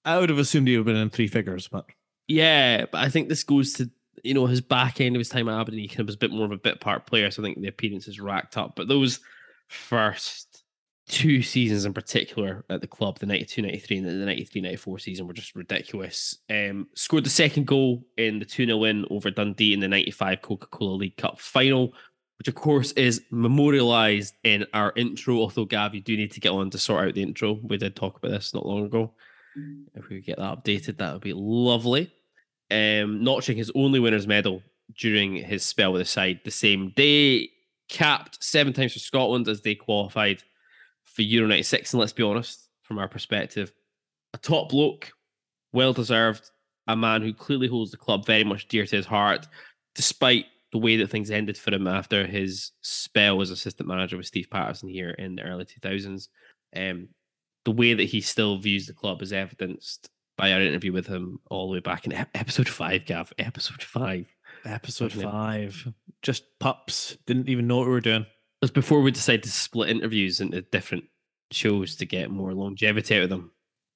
[0.06, 1.86] I would have assumed he would have been in three figures, but
[2.28, 3.89] yeah, but I think this goes to
[4.24, 5.82] you know his back end of his time at Aberdeen.
[5.82, 7.60] He kind of was a bit more of a bit part player, so I think
[7.60, 8.76] the appearances racked up.
[8.76, 9.20] But those
[9.68, 10.64] first
[11.08, 15.28] two seasons in particular at the club, the 92 93 and the 93 94 season,
[15.28, 16.38] were just ridiculous.
[16.49, 20.41] Um, scored the second goal in the 2 0 win over Dundee in the 95
[20.41, 21.93] Coca Cola League Cup final,
[22.39, 25.38] which of course is memorialized in our intro.
[25.38, 27.60] Although, Gav, you do need to get on to sort out the intro.
[27.64, 29.14] We did talk about this not long ago.
[29.93, 32.12] If we get that updated, that would be lovely.
[32.72, 34.62] Um, notching his only winner's medal
[34.97, 37.49] during his spell with the side the same day,
[37.89, 40.43] capped seven times for Scotland as they qualified
[41.03, 41.93] for Euro 96.
[41.93, 43.72] And let's be honest, from our perspective,
[44.34, 45.12] a top bloke,
[45.74, 46.49] well deserved,
[46.88, 49.47] a man who clearly holds the club very much dear to his heart,
[49.95, 54.26] despite the way that things ended for him after his spell as assistant manager with
[54.26, 56.28] Steve Paterson here in the early 2000s.
[56.76, 57.10] Um,
[57.66, 61.39] the way that he still views the club is evidenced by our interview with him
[61.49, 63.34] all the way back in episode five, Gav.
[63.38, 64.28] Episode five.
[64.66, 65.88] episode five,
[66.22, 68.22] just pups, didn't even know what we were doing.
[68.22, 71.05] It was before we decided to split interviews into different
[71.51, 73.51] shows to get more longevity out of them.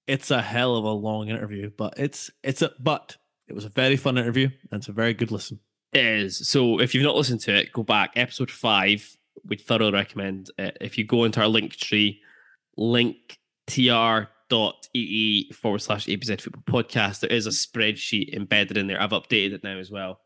[0.08, 3.18] It's a hell of a long interview, but it's it's a but
[3.48, 5.60] It was a very fun interview and it's a very good listen.
[5.94, 6.48] It is.
[6.48, 8.12] So if you've not listened to it, go back.
[8.16, 10.78] Episode five, we'd thoroughly recommend it.
[10.80, 12.22] If you go into our link tree,
[13.70, 19.02] linktr.ee forward slash ABZ football podcast, there is a spreadsheet embedded in there.
[19.02, 20.20] I've updated it now as well.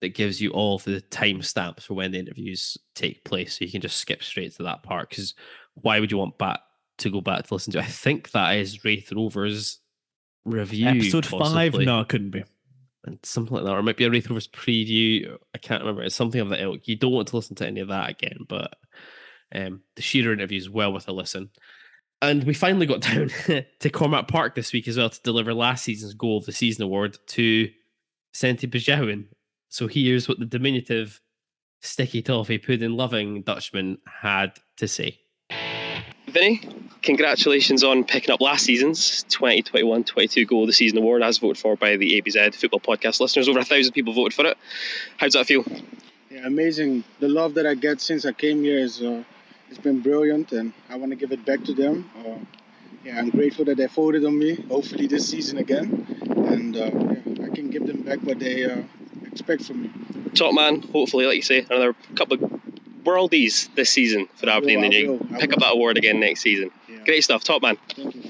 [0.00, 3.58] That gives you all the timestamps for when the interviews take place.
[3.58, 5.10] So you can just skip straight to that part.
[5.10, 5.34] Because
[5.74, 6.60] why would you want back
[6.98, 7.80] to go back to listen to?
[7.80, 9.80] I think that is Raith Rovers
[10.44, 10.88] review.
[10.88, 11.74] Episode five?
[11.74, 12.44] No, it couldn't be.
[13.04, 15.36] and something like that, or it might be a Raith Rovers preview.
[15.52, 16.02] I can't remember.
[16.04, 16.86] It's something of that ilk.
[16.86, 18.74] You don't want to listen to any of that again, but
[19.52, 21.50] um, the Shearer interview is well worth a listen.
[22.20, 23.30] And we finally got down
[23.80, 26.82] to Cormack Park this week as well to deliver last season's goal of the season
[26.82, 27.70] award to
[28.32, 29.26] Senti Besuijen.
[29.68, 31.20] So here's what the diminutive,
[31.80, 35.18] sticky toffee pudding loving Dutchman had to say.
[36.28, 36.60] Vinny,
[37.02, 41.76] congratulations on picking up last season's 2021-22 goal of the season award as voted for
[41.76, 43.48] by the ABZ Football Podcast listeners.
[43.48, 44.58] Over a thousand people voted for it.
[45.16, 45.64] How does that feel?
[46.30, 47.04] Yeah, amazing.
[47.20, 49.24] The love that I get since I came here is uh,
[49.70, 52.10] it's been brilliant, and I want to give it back to them.
[52.18, 52.38] Uh,
[53.04, 54.56] yeah, I'm grateful that they voted on me.
[54.68, 56.06] Hopefully this season again,
[56.48, 58.82] and uh, yeah, I can give them back what they uh,
[59.24, 59.90] expect from me.
[60.34, 62.60] Top man, hopefully, like you say, another couple of
[63.04, 64.80] worldies this season for Aberdeen.
[64.80, 66.70] will, Then I you will, pick up that award again next season.
[66.88, 67.04] Yeah.
[67.04, 67.76] Great stuff, top man.
[67.94, 68.22] Thank you.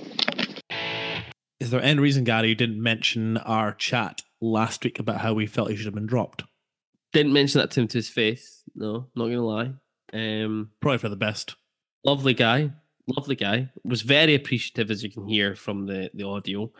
[1.60, 5.46] Is there any reason, Gary, you didn't mention our chat last week about how we
[5.46, 6.44] felt he should have been dropped?
[7.12, 8.62] Didn't mention that to him to his face.
[8.76, 9.72] No, not gonna lie.
[10.12, 11.56] Um, Probably for the best.
[12.04, 12.70] lovely guy,
[13.06, 13.70] lovely guy.
[13.84, 16.70] Was very appreciative, as you can hear from the the audio.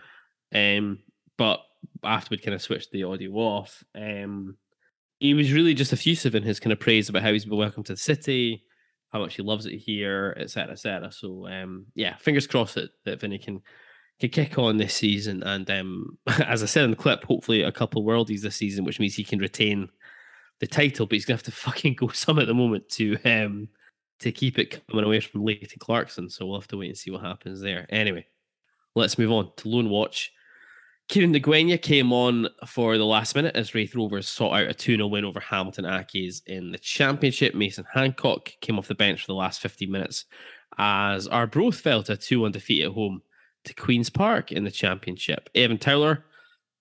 [0.55, 1.01] Um,
[1.37, 1.61] but
[2.03, 4.57] after we'd kind of switched the audio off, um,
[5.21, 7.85] he was really just effusive in his kind of praise about how he's been welcome
[7.85, 8.65] to the city,
[9.13, 11.13] how much he loves it here, etc., etc.
[11.13, 13.61] So, um, yeah, fingers crossed that that Vinny can
[14.21, 17.73] can kick on this season, and um, as I said in the clip, hopefully a
[17.73, 19.89] couple worldies this season, which means he can retain
[20.61, 23.69] the title, but he's gonna have to fucking go some at the moment to um
[24.21, 26.29] to keep it coming away from Leighton Clarkson.
[26.29, 27.87] So we'll have to wait and see what happens there.
[27.91, 28.27] Anyway,
[28.95, 30.33] let's move on to Loan Watch.
[31.09, 34.97] Kieran Ngwenya came on for the last minute as Raith Rovers sought out a 2
[34.97, 37.55] 0 win over Hamilton Accies in the Championship.
[37.55, 40.27] Mason Hancock came off the bench for the last 15 minutes
[40.77, 43.23] as Arbroath fell to a 2 1 defeat at home
[43.65, 45.49] to Queen's Park in the Championship.
[45.55, 46.25] Evan Towler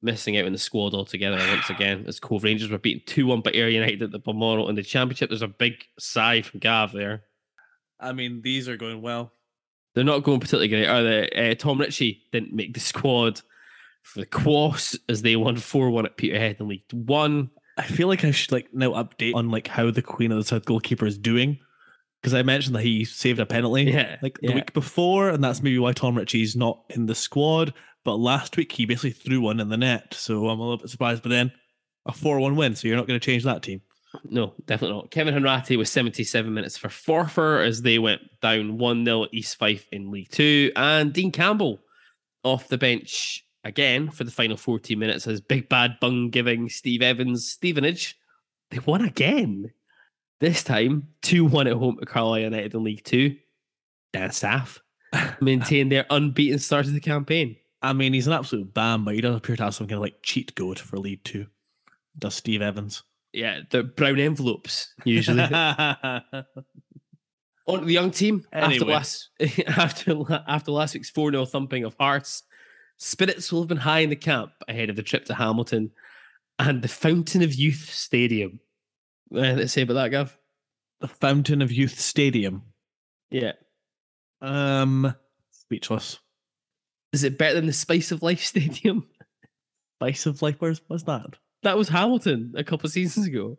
[0.08, 3.42] missing out in the squad altogether once again as Cove Rangers were beaten 2 1
[3.42, 5.30] by Ayr United at the Balmoral in the Championship.
[5.30, 7.24] There's a big sigh from Gav there.
[8.00, 9.32] I mean, these are going well.
[9.94, 11.30] They're not going particularly great, are they?
[11.52, 13.42] Uh, Tom Ritchie didn't make the squad
[14.04, 17.50] for the Quass as they won 4 1 at Peterhead in League One.
[17.78, 20.44] I feel like I should like now update on like how the Queen of the
[20.44, 21.60] South goalkeeper is doing.
[22.22, 24.56] Because I mentioned that he saved a penalty Yeah, like the yeah.
[24.56, 27.74] week before, and that's maybe why Tom Ritchie's not in the squad.
[28.08, 30.90] But last week he basically threw one in the net, so I'm a little bit
[30.90, 31.24] surprised.
[31.24, 31.52] But then
[32.06, 33.82] a four-one win, so you're not going to change that team.
[34.24, 35.12] No, definitely not.
[35.12, 39.58] Kevin Henrati was 77 minutes for Forfar as they went down 1 0 at East
[39.58, 40.72] Fife in League Two.
[40.78, 41.82] And Dean Campbell
[42.46, 47.02] off the bench again for the final 14 minutes as Big Bad Bung giving Steve
[47.02, 48.18] Evans Stevenage.
[48.72, 49.74] They won again.
[50.40, 53.36] This time 2 1 at home to Carlisle United in League Two.
[54.14, 54.82] Dan Staff
[55.42, 57.58] maintained their unbeaten start to the campaign.
[57.82, 60.02] I mean, he's an absolute bam, but he does appear to have some kind of
[60.02, 61.48] like cheat code for lead Two.
[62.18, 63.04] Does Steve Evans?
[63.34, 65.44] Yeah, the brown envelopes usually.
[67.68, 69.30] On the young team after last
[69.68, 70.16] after
[70.48, 72.44] after last week's 4 0 thumping of Hearts.
[72.98, 75.92] Spirits will have been high in the camp ahead of the trip to Hamilton
[76.58, 78.60] and the Fountain of Youth Stadium.
[79.32, 80.36] Anything to say about that, Gav?
[81.00, 82.64] the Fountain of Youth Stadium.
[83.30, 83.54] Yeah.
[84.42, 85.14] Um,
[85.52, 86.20] speechless.
[87.18, 89.08] Is it better than the Spice of Life Stadium?
[90.00, 90.58] Spice of Life.
[90.60, 91.26] Where's what's that?
[91.64, 93.58] That was Hamilton a couple of seasons ago.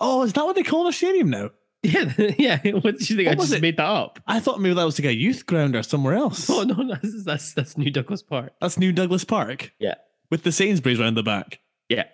[0.00, 1.50] Oh, is that what they call the stadium now?
[1.84, 2.58] Yeah, yeah.
[2.72, 3.28] What did you think?
[3.28, 3.62] What I just it?
[3.62, 4.18] made that up.
[4.26, 6.50] I thought maybe that was like a youth ground or somewhere else.
[6.50, 8.52] Oh no, that's that's, that's New Douglas Park.
[8.60, 9.70] That's New Douglas Park.
[9.78, 9.94] Yeah.
[10.28, 11.60] With the Sainsbury's round the back.
[11.88, 12.06] Yeah.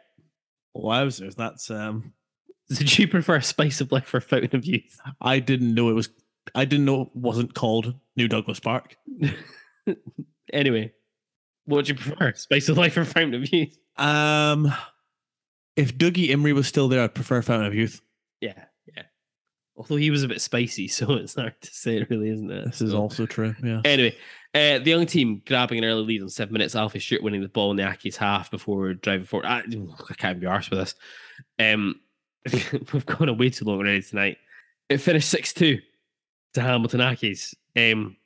[0.77, 2.13] Wowzers, that's um
[2.69, 5.01] Did you prefer Spice of Life or Fountain of Youth?
[5.23, 6.11] I didn't know it was
[6.55, 8.97] I didn't know it wasn't called New Douglas Park.
[10.55, 10.93] Anyway,
[11.67, 13.77] what would you prefer, Spice of Life or Fountain of Youth?
[13.97, 14.73] Um
[15.77, 18.01] if Dougie Imrie was still there, I'd prefer Fountain of Youth.
[18.41, 18.65] Yeah,
[18.97, 19.03] yeah.
[19.77, 22.65] Although he was a bit spicy, so it's hard to say, really, isn't it?
[22.67, 23.55] This is So- also true.
[23.63, 23.81] Yeah.
[23.85, 24.17] Anyway,
[24.55, 26.77] uh, the young team grabbing an early lead on seven minutes.
[26.77, 29.47] Alfie Stewart winning the ball in the Accies' half before driving forward.
[29.47, 30.95] I, I can't be arsed with this.
[31.59, 32.01] Um,
[32.93, 34.37] we've gone away too long already tonight.
[34.89, 35.79] It finished 6 2
[36.55, 37.53] to Hamilton Accies.
[37.77, 38.17] Um,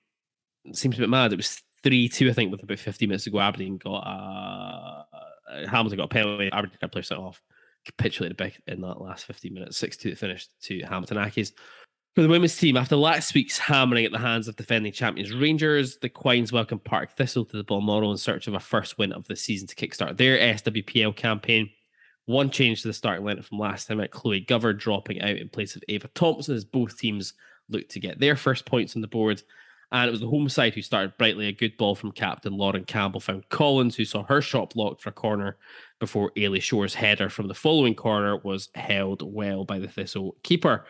[0.73, 1.33] seems a bit mad.
[1.33, 3.41] It was 3 2, I think, with about 15 minutes to go.
[3.41, 6.51] Aberdeen got a, uh, Hamilton got a penalty.
[6.53, 7.41] Aberdeen had player sent off.
[7.85, 9.79] Capitulated big in that last 15 minutes.
[9.79, 11.53] 6 2 finished to Hamilton Accies.
[12.15, 15.99] For the women's team, after last week's hammering at the hands of defending champions Rangers,
[15.99, 19.29] the Quines welcome Partick Thistle to the Balmoral in search of a first win of
[19.29, 21.71] the season to kickstart their SWPL campaign.
[22.27, 25.49] One change to the starting lineup from last time at Chloe Gover dropping out in
[25.49, 27.35] place of Ava Thompson as both teams
[27.69, 29.43] looked to get their first points on the board.
[29.91, 31.47] And it was the home side who started brightly.
[31.47, 35.09] A good ball from captain Lauren Campbell found Collins, who saw her shot blocked for
[35.11, 35.57] a corner
[35.99, 40.85] before Eilidh Shore's header from the following corner was held well by the Thistle keeper.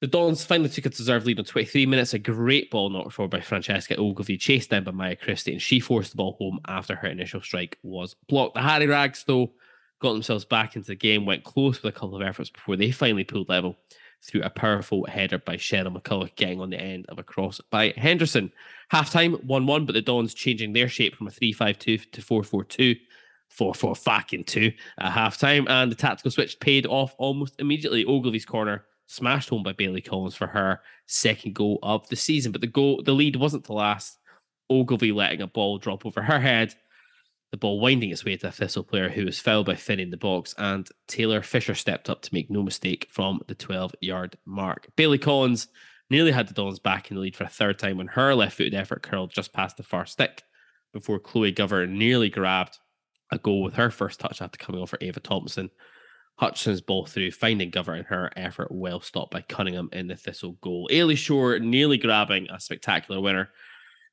[0.00, 2.14] The Dons finally took a deserved lead on 23 minutes.
[2.14, 5.78] A great ball knocked forward by Francesca Ogilvie, chased down by Maya Christie, and she
[5.78, 8.54] forced the ball home after her initial strike was blocked.
[8.54, 9.52] The Harry Rags, though,
[10.00, 12.90] got themselves back into the game, went close with a couple of efforts before they
[12.90, 13.76] finally pulled level
[14.22, 17.94] through a powerful header by Cheryl McCulloch, getting on the end of a cross by
[17.96, 18.52] Henderson.
[18.90, 21.98] Half time 1 1, but the Dons changing their shape from a 3 5 2
[21.98, 22.94] to 4 4 2.
[23.48, 28.04] 4 4 fucking 2 at half time, and the tactical switch paid off almost immediately.
[28.04, 32.52] Ogilvie's corner smashed home by Bailey Collins for her second goal of the season.
[32.52, 34.18] But the goal, the lead wasn't to last.
[34.70, 36.72] Ogilvie letting a ball drop over her head,
[37.50, 40.10] the ball winding its way to a Thistle player who was fouled by Finn in
[40.10, 44.36] the box, and Taylor Fisher stepped up to make no mistake from the 12 yard
[44.46, 44.88] mark.
[44.96, 45.68] Bailey Collins
[46.10, 48.56] nearly had the Dons back in the lead for a third time when her left
[48.56, 50.42] footed effort curled just past the far stick
[50.92, 52.78] before Chloe Gover nearly grabbed
[53.30, 55.70] a goal with her first touch after coming off for Ava Thompson.
[56.36, 60.52] Hutchinson's ball through, finding Gover and her effort well stopped by Cunningham in the Thistle
[60.62, 60.88] goal.
[60.90, 63.50] Eilidh Shore nearly grabbing a spectacular winner.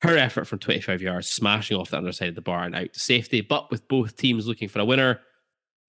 [0.01, 2.99] Her effort from 25 yards, smashing off the underside of the bar and out to
[2.99, 3.41] safety.
[3.41, 5.21] But with both teams looking for a winner,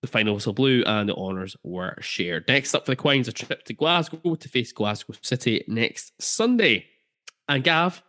[0.00, 2.44] the final whistle blew and the honours were shared.
[2.48, 6.86] Next up for the Quines, a trip to Glasgow to face Glasgow City next Sunday.
[7.48, 8.02] And Gav,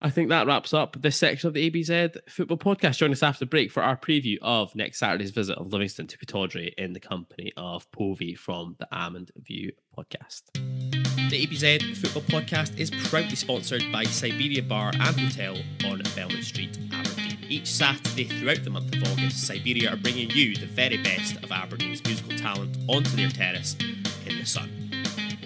[0.00, 2.98] I think that wraps up this section of the ABZ football podcast.
[2.98, 6.18] Join us after the break for our preview of next Saturday's visit of Livingston to
[6.18, 10.95] Pittodrie in the company of Povey from the Almondview podcast.
[11.28, 16.78] The ABZ football podcast is proudly sponsored by Siberia Bar and Hotel on Belmont Street,
[16.92, 17.36] Aberdeen.
[17.48, 21.50] Each Saturday throughout the month of August, Siberia are bringing you the very best of
[21.50, 23.76] Aberdeen's musical talent onto their terrace
[24.24, 24.70] in the sun.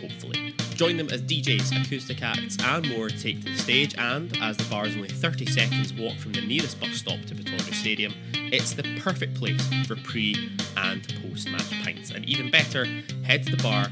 [0.03, 0.55] Hopefully.
[0.75, 3.95] Join them as DJs, acoustic acts, and more take to the stage.
[3.97, 7.35] And as the bar is only 30 seconds walk from the nearest bus stop to
[7.35, 12.11] Pittodrie Stadium, it's the perfect place for pre and post match pints.
[12.11, 12.85] And even better,
[13.25, 13.89] head to the bar,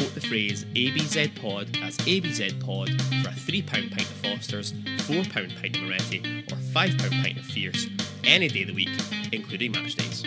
[0.00, 2.88] quote the phrase ABZ Pod as ABZ Pod
[3.22, 5.30] for a £3 pint of Foster's, £4
[5.60, 6.20] pint of Moretti,
[6.50, 7.86] or £5 pint of Fierce
[8.24, 8.88] any day of the week,
[9.30, 10.24] including match days.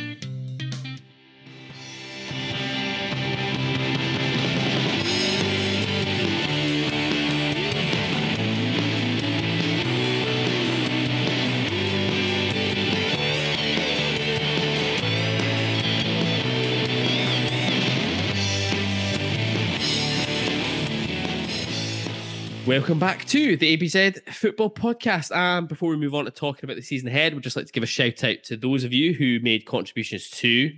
[22.73, 25.31] Welcome back to the ABZ Football Podcast.
[25.31, 27.71] And before we move on to talking about the season ahead, we'd just like to
[27.71, 30.71] give a shout out to those of you who made contributions to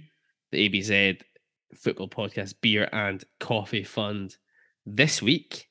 [0.52, 1.22] the ABZ
[1.74, 4.36] Football Podcast Beer and Coffee Fund
[4.86, 5.70] this week.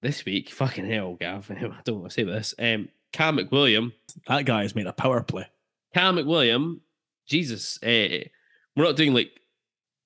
[0.00, 1.50] This week, fucking hell, Gav.
[1.54, 2.54] I don't want to say this.
[2.58, 3.92] Um, Cam McWilliam.
[4.28, 5.46] That guy has made a power play.
[5.92, 6.80] Cam McWilliam,
[7.26, 8.24] Jesus, uh,
[8.74, 9.38] we're not doing like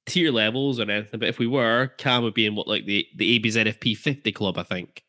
[0.05, 3.07] tier levels or anything, but if we were, Cam would be in what like the
[3.15, 5.04] the ABZFP 50 club, I think.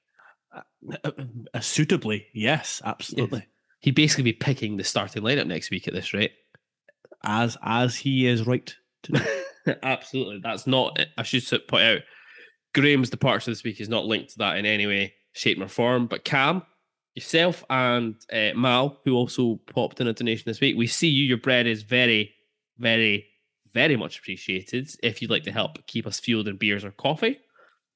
[0.56, 1.12] Uh,
[1.53, 3.39] uh, suitably, yes, absolutely.
[3.39, 3.47] Yes.
[3.80, 6.32] He'd basically be picking the starting lineup next week at this rate.
[7.24, 9.76] As as he is right to do.
[9.84, 10.39] absolutely.
[10.43, 12.01] That's not I should point out
[12.76, 16.08] Graham's departure this week is not linked to that in any way, shape, or form.
[16.08, 16.62] But Cam,
[17.16, 21.24] yourself, and uh, Mal, who also popped in a donation this week, we see you.
[21.24, 22.34] Your bread is very,
[22.78, 23.28] very,
[23.72, 24.89] very much appreciated.
[25.01, 27.39] If you'd like to help keep us fueled in beers or coffee,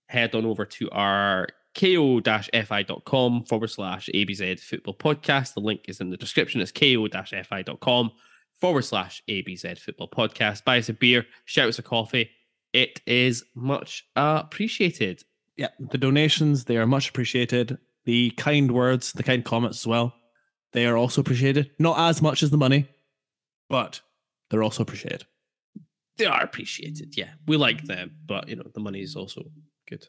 [0.08, 1.50] head on over to our
[1.80, 5.54] ko-fi.com forward slash ABZ football podcast.
[5.54, 6.60] The link is in the description.
[6.60, 8.12] It's ko-fi.com
[8.60, 10.66] forward slash ABZ football podcast.
[10.66, 12.30] Buy us a beer, shout us a coffee.
[12.74, 15.24] It is much appreciated.
[15.56, 17.78] Yeah, the donations, they are much appreciated.
[18.06, 20.14] The kind words, the kind comments as well,
[20.74, 21.72] they are also appreciated.
[21.80, 22.88] Not as much as the money,
[23.70, 24.02] but
[24.50, 25.26] they're also appreciated.
[26.18, 27.30] They are appreciated, yeah.
[27.48, 29.44] We like them, but you know, the money is also
[29.90, 30.06] good.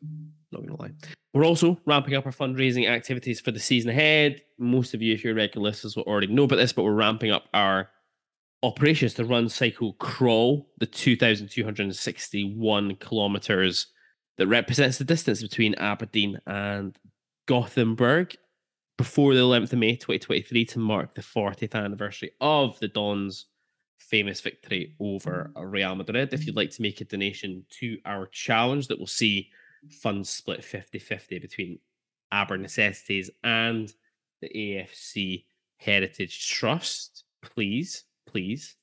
[0.52, 0.92] Not gonna lie.
[1.32, 4.42] We're also ramping up our fundraising activities for the season ahead.
[4.58, 7.30] Most of you, if you're regular listeners, will already know about this, but we're ramping
[7.30, 7.88] up our
[8.62, 13.86] operations to run Cycle Crawl, the 2,261 kilometers
[14.38, 16.98] that represents the distance between Aberdeen and
[17.46, 18.36] Gothenburg
[18.98, 23.46] before the 11th of May 2023 to mark the 40th anniversary of the Dons
[23.98, 26.32] famous victory over Real Madrid.
[26.32, 29.48] If you'd like to make a donation to our challenge that will see
[29.88, 31.78] funds split 50 50 between
[32.32, 33.92] AberNecessities and
[34.40, 35.44] the AFC
[35.78, 38.76] Heritage Trust, please, please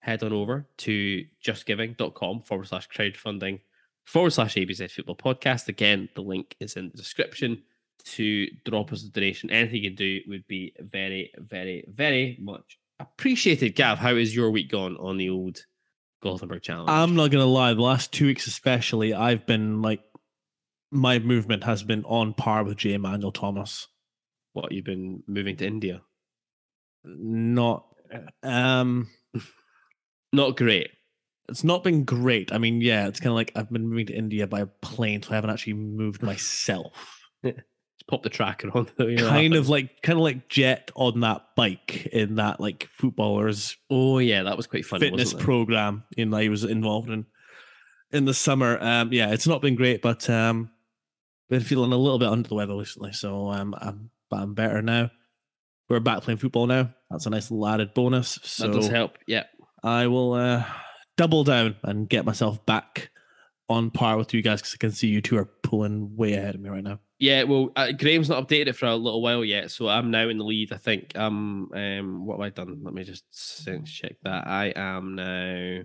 [0.00, 3.60] head on over to justgiving.com forward slash crowdfunding
[4.04, 5.68] forward slash ABZ Football Podcast.
[5.68, 7.62] Again, the link is in the description
[8.04, 9.50] to drop us a donation.
[9.50, 13.74] Anything you can do would be very, very, very much appreciated.
[13.74, 15.66] Gav, how is your week gone on the old
[16.22, 16.88] Gothenburg Challenge?
[16.88, 17.74] I'm not gonna lie.
[17.74, 20.02] The last two weeks, especially, I've been like,
[20.96, 23.88] my movement has been on par with Jay Emmanuel-Thomas.
[24.52, 26.02] what you've been moving to India?
[27.04, 27.86] Not,
[28.42, 29.08] um,
[30.32, 30.90] Not great.
[31.48, 32.52] it's not been great.
[32.52, 35.30] I mean, yeah, it's kind of like I've been moving to India by plane, so
[35.30, 36.92] I haven't actually moved myself.
[37.44, 38.88] Just pop the tracker on.
[38.96, 42.60] though, you know kind of like, kind of like Jet on that bike in that
[42.60, 45.06] like footballers Oh yeah, that was quite funny.
[45.06, 47.24] fitness program in I was involved in
[48.12, 48.78] in the summer.
[48.82, 50.70] Um, yeah, it's not been great, but um,
[51.48, 53.12] been feeling a little bit under the weather recently.
[53.12, 55.10] So um, I'm but I'm better now.
[55.88, 56.92] We're back playing football now.
[57.10, 58.40] That's a nice little added bonus.
[58.42, 59.18] So that does help.
[59.28, 59.44] Yeah.
[59.84, 60.64] I will uh,
[61.16, 63.10] double down and get myself back
[63.68, 66.56] on par with you guys because I can see you two are pulling way ahead
[66.56, 66.98] of me right now.
[67.18, 70.28] Yeah, well, uh, Graham's not updated it for a little while yet, so I'm now
[70.28, 70.72] in the lead.
[70.72, 71.16] I think.
[71.16, 72.80] Um, um, what have I done?
[72.82, 73.24] Let me just
[73.86, 74.46] check that.
[74.46, 75.82] I am now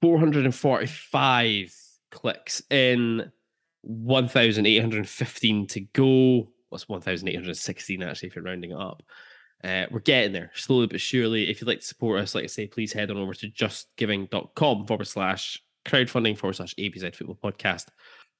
[0.00, 1.74] 445
[2.12, 3.32] clicks in,
[3.86, 6.48] 1,815 to go.
[6.68, 9.02] What's 1,816 actually if you're rounding it up?
[9.64, 11.48] Uh, we're getting there slowly but surely.
[11.48, 14.86] If you'd like to support us, like I say, please head on over to justgiving.com
[14.86, 17.86] forward slash crowdfunding forward slash ABZ Football Podcast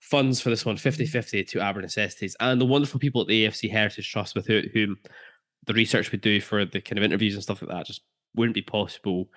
[0.00, 3.70] funds for this one 50 50 to AberNecessities and the wonderful people at the AFC
[3.70, 4.96] Heritage Trust with whom
[5.66, 8.02] the research we do for the kind of interviews and stuff like that just
[8.34, 9.28] wouldn't be possible.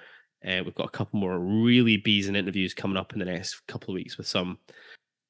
[0.46, 3.66] Uh, we've got a couple more really bees and interviews coming up in the next
[3.68, 4.58] couple of weeks with some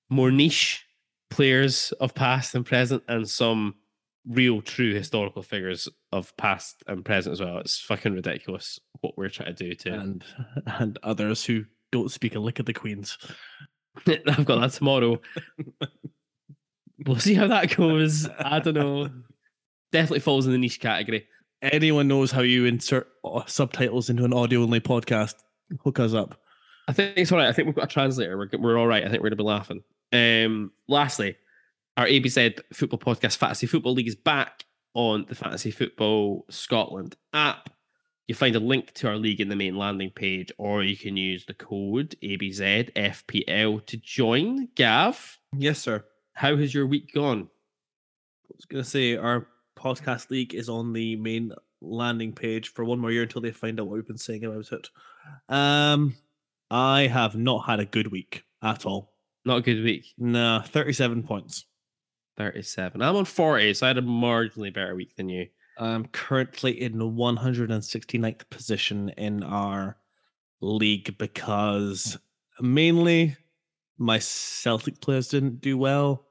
[0.10, 0.86] more niche
[1.30, 3.76] players of past and present and some
[4.28, 7.58] real true historical figures of past and present as well.
[7.60, 10.24] It's fucking ridiculous what we're trying to do to And
[10.66, 13.18] and others who don't speak a lick of the Queens.
[14.08, 15.20] I've got that tomorrow.
[17.06, 18.28] we'll see how that goes.
[18.40, 19.10] I don't know.
[19.92, 21.28] Definitely falls in the niche category.
[21.62, 25.36] Anyone knows how you insert uh, subtitles into an audio only podcast?
[25.84, 26.40] Hook us up.
[26.88, 27.50] I think it's all right.
[27.50, 28.38] I think we've got a translator.
[28.38, 29.04] We're, we're all right.
[29.04, 29.84] I think we're going to be laughing.
[30.12, 31.36] Um, lastly,
[31.98, 37.70] our ABZ Football Podcast Fantasy Football League is back on the Fantasy Football Scotland app.
[38.28, 41.18] You find a link to our league in the main landing page, or you can
[41.18, 44.68] use the code ABZFPL to join.
[44.76, 46.06] Gav, Yes, sir.
[46.34, 47.50] how has your week gone?
[48.46, 49.48] I was gonna say our
[49.78, 53.80] podcast league is on the main landing page for one more year until they find
[53.80, 54.90] out what we've been saying about it.
[55.48, 56.16] Um,
[56.70, 59.14] I have not had a good week at all.
[59.46, 60.06] Not a good week.
[60.18, 61.66] Nah, thirty-seven points.
[62.38, 63.02] 37.
[63.02, 65.48] I'm on 40, so I had a marginally better week than you.
[65.78, 69.98] I'm currently in the 169th position in our
[70.62, 72.18] league because
[72.62, 73.36] mainly
[73.98, 76.28] my Celtic players didn't do well,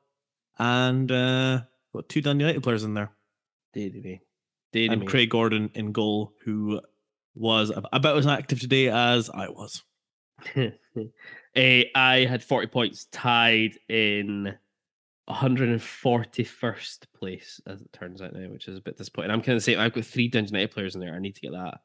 [0.59, 1.61] and uh,
[1.95, 3.11] got two Dun United players in there.
[3.75, 4.23] Did me.
[4.93, 5.07] And.
[5.07, 6.81] Craig Gordon in goal, who
[7.35, 9.83] was ab- about as active today as I was.
[11.59, 14.55] I had 40 points tied in
[15.29, 19.31] 141st place, as it turns out now, which is a bit disappointing.
[19.31, 21.15] I'm kind of saying I've got three Dungeon United players in there.
[21.15, 21.81] I need to get that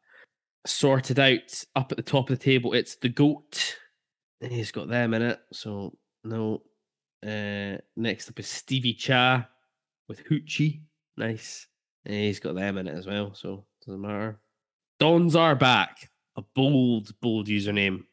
[0.66, 1.64] sorted out.
[1.76, 3.78] Up at the top of the table, it's the GOAT.
[4.42, 5.40] He's got them in it.
[5.52, 6.62] So, no.
[7.26, 9.48] Uh, next up is Stevie Cha
[10.08, 10.82] with Hoochie.
[11.18, 11.68] Nice.
[12.06, 13.34] And he's got them in it as well.
[13.34, 14.40] So, doesn't matter.
[15.00, 16.10] Dons are back.
[16.36, 18.04] A bold, bold username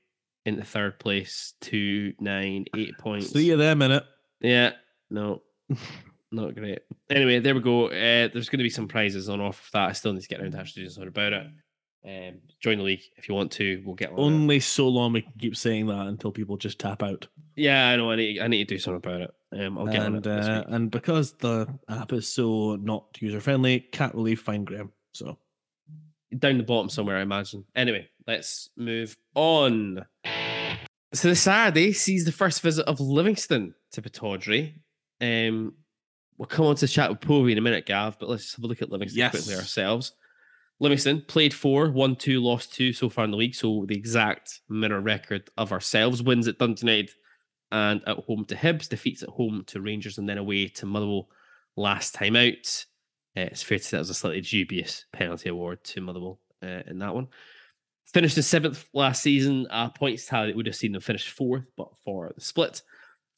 [0.46, 1.54] in the third place.
[1.60, 3.30] Two, nine, eight points.
[3.30, 4.04] Three of them in it.
[4.40, 4.72] Yeah,
[5.10, 5.42] no,
[6.32, 6.80] not great.
[7.10, 7.86] Anyway, there we go.
[7.86, 9.88] Uh, there's going to be some prizes on offer for that.
[9.90, 11.46] I still need to get around to actually doing something about it.
[12.02, 13.82] Um, join the league if you want to.
[13.84, 14.18] We'll get on.
[14.18, 14.22] it.
[14.22, 17.26] Only so long we can keep saying that until people just tap out.
[17.56, 18.10] Yeah, I know.
[18.10, 18.40] I need.
[18.40, 19.34] I need to do something about it.
[19.52, 23.40] Um, I'll get on And it uh, and because the app is so not user
[23.40, 24.92] friendly, can't really find Graham.
[25.12, 25.36] So
[26.38, 27.64] down the bottom somewhere, I imagine.
[27.74, 30.06] Anyway, let's move on.
[31.12, 34.74] So the Saturday sees the first visit of Livingston to Pittodrie.
[35.20, 35.74] Um,
[36.38, 38.66] we'll come on to chat with Povey in a minute, Gav, but let's have a
[38.68, 40.12] look at Livingston quickly ourselves.
[40.78, 43.54] Livingston played four, won two, lost two so far in the league.
[43.54, 46.22] So the exact mirror record of ourselves.
[46.22, 47.10] Wins at Dundee United
[47.72, 51.28] and at home to Hibs, defeats at home to Rangers, and then away to Motherwell
[51.76, 52.84] last time out.
[53.36, 56.82] Uh, it's fair to say that was a slightly dubious penalty award to Motherwell uh,
[56.86, 57.28] in that one.
[58.12, 59.66] Finished in seventh last season.
[59.70, 62.82] Uh, points tally would have seen them finish fourth, but for the split,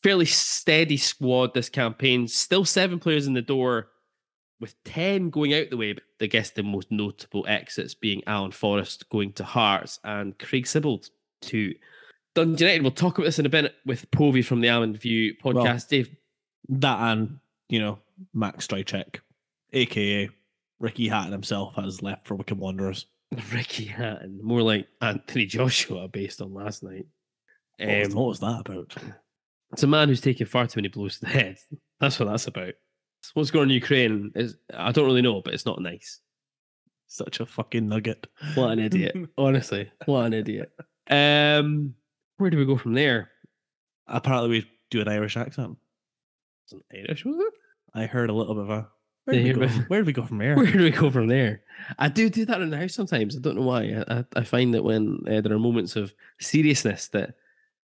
[0.03, 2.27] fairly steady squad this campaign.
[2.27, 3.89] Still seven players in the door,
[4.61, 5.93] with ten going out the way.
[5.93, 10.65] But I guess the most notable exits being Alan Forrest going to Hearts and Craig
[10.65, 11.11] Sibbald
[11.43, 11.75] to
[12.35, 12.83] Dundee United.
[12.83, 15.55] We'll talk about this in a bit with Povey from the Almondview podcast.
[15.55, 16.17] Well, Dave,
[16.71, 17.99] That and, you know,
[18.33, 19.17] Max Stryjek,
[19.75, 20.31] aka
[20.79, 23.05] Ricky Hatton himself, has left for Wycombe Wanderers.
[23.53, 27.07] Ricky Hatton, more like Anthony Joshua based on last night.
[27.79, 28.95] What, was, Um, what was that about?
[29.73, 31.57] It's a man who's taken far too many blows to the head.
[32.01, 32.75] That's what that's about.
[33.35, 36.21] What's going on in Ukraine is I don't really know, but it's not nice.
[37.07, 38.27] Such a fucking nugget.
[38.55, 39.17] What an idiot.
[39.39, 39.91] Honestly.
[40.07, 40.73] What an idiot.
[41.09, 41.95] Um
[42.39, 43.31] where do we go from there?
[44.09, 45.77] Apparently, we do an Irish accent.
[46.65, 47.53] It's an Irish, was it?
[47.95, 48.89] I heard a little bit of a.
[49.25, 50.57] Where did, we go, from, where did we go from there?
[50.57, 51.63] Where do we go from there?
[51.99, 53.37] I do do that in the house sometimes.
[53.37, 54.05] I don't know why.
[54.09, 57.35] I, I, I find that when uh, there are moments of seriousness, that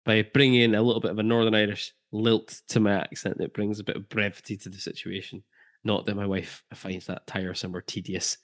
[0.04, 3.54] by bringing in a little bit of a Northern Irish lilt to my accent, it
[3.54, 5.42] brings a bit of brevity to the situation.
[5.82, 8.38] Not that my wife finds that tiresome or tedious.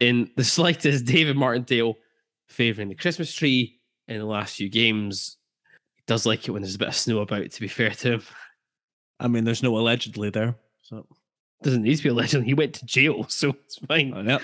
[0.00, 1.94] In the slightest, David Martindale
[2.48, 5.36] favouring the Christmas tree in the last few games.
[5.94, 8.14] He does like it when there's a bit of snow about, to be fair to
[8.14, 8.22] him.
[9.20, 10.56] I mean, there's no allegedly there.
[10.82, 11.06] So,
[11.62, 12.44] Doesn't need to be a legend.
[12.44, 14.12] He went to jail, so it's fine.
[14.14, 14.42] oh, yep.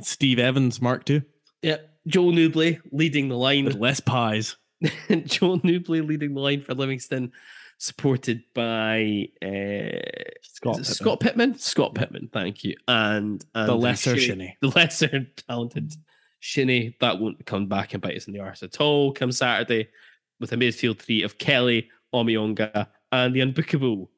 [0.00, 1.22] Steve Evans, Mark II.
[1.62, 1.76] Yeah,
[2.06, 3.64] Joel Nouble leading the line.
[3.64, 4.56] With less pies.
[5.24, 7.32] Joel Nouble leading the line for Livingston,
[7.78, 9.98] supported by uh,
[10.42, 10.84] Scott Pittman.
[10.84, 11.58] Scott Pittman.
[11.58, 14.56] Scott Pittman, thank you, and, and The lesser Shinnie.
[14.60, 15.92] the lesser talented
[16.40, 16.96] Shinnie.
[17.00, 19.12] That won't come back and bite us in the arse at all.
[19.12, 19.88] Come Saturday
[20.40, 24.08] with a midfield three of Kelly, Omeonga, and the unbookable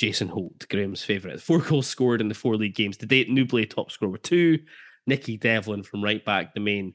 [0.00, 1.42] Jason Holt, Graham's favourite.
[1.42, 3.28] Four goals scored in the four league games to date.
[3.28, 4.58] Nouble top scorer with two.
[5.06, 6.94] Nicky Devlin from right back, the main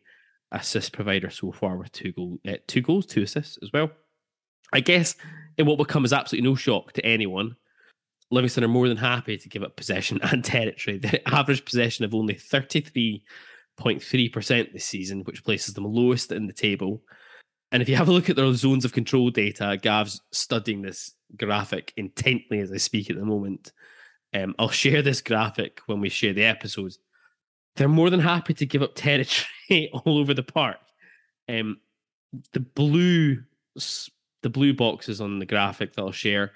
[0.52, 3.92] assist provider so far with two goal, uh, two goals, two assists as well.
[4.74, 5.14] I guess
[5.60, 7.56] in what will come as absolutely no shock to anyone,
[8.32, 10.98] Livingston are more than happy to give up possession and territory.
[10.98, 17.04] The average possession of only 33.3% this season, which places them lowest in the table.
[17.72, 21.14] And if you have a look at their zones of control data, Gav's studying this
[21.38, 23.72] graphic intently as I speak at the moment.
[24.34, 27.00] Um, I'll share this graphic when we share the episodes.
[27.76, 30.78] They're more than happy to give up territory all over the park.
[31.50, 31.80] Um,
[32.54, 33.44] the blue,
[34.42, 36.52] the blue boxes on the graphic that I'll share,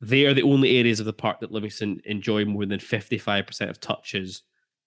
[0.00, 3.70] they are the only areas of the park that Livingston enjoy more than fifty-five percent
[3.70, 4.42] of touches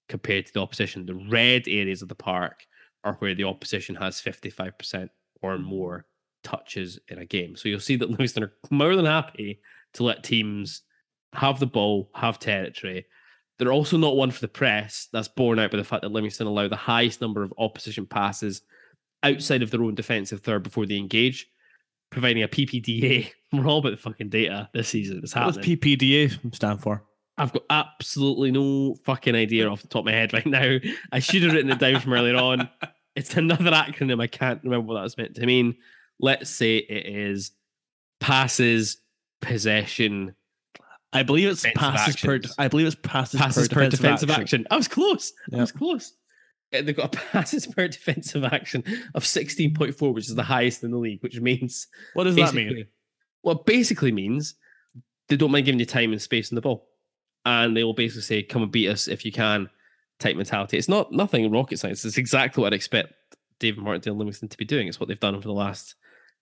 [0.10, 1.06] compared to the opposition.
[1.06, 2.66] The red areas of the park
[3.04, 5.10] are where the opposition has fifty-five percent
[5.42, 6.06] or more
[6.46, 7.58] touches in a game.
[7.58, 9.60] So you'll see that Livingston are more than happy
[9.96, 10.84] to let teams
[11.34, 13.06] have the ball, have territory.
[13.58, 15.08] They're also not one for the press.
[15.12, 18.62] That's borne out by the fact that Livingston allow the highest number of opposition passes
[19.24, 21.48] outside of their own defensive third before they engage,
[22.12, 23.32] providing a PPDA.
[23.52, 25.22] We're all about the fucking data this season.
[25.24, 25.78] It's What does happening.
[25.78, 27.04] PPDA stand for?
[27.38, 30.78] I've got absolutely no fucking idea off the top of my head right now.
[31.12, 32.70] I should have written it down from earlier on.
[33.16, 34.22] It's another acronym.
[34.22, 35.76] I can't remember what that's meant to mean.
[36.20, 37.52] Let's say it is
[38.20, 38.98] passes,
[39.42, 40.36] possession,
[41.16, 42.42] I believe it's passes per.
[42.58, 44.42] I believe it's passes, passes per defensive action.
[44.42, 44.68] action.
[44.70, 45.32] I was close.
[45.54, 46.14] I was close.
[46.74, 48.84] Uh, They've got a passes per defensive action
[49.14, 52.86] of 16.4, which is the highest in the league, which means What does that mean?
[53.44, 54.56] Well, basically means
[55.30, 56.90] they don't mind giving you time and space in the ball.
[57.46, 59.70] And they will basically say, come and beat us if you can,
[60.20, 60.78] type mentality.
[60.78, 62.04] It's not nothing rocket science.
[62.04, 63.14] It's exactly what I'd expect
[63.60, 64.88] David Martindale and Livingston to be doing.
[64.88, 65.96] It's what they've done over the last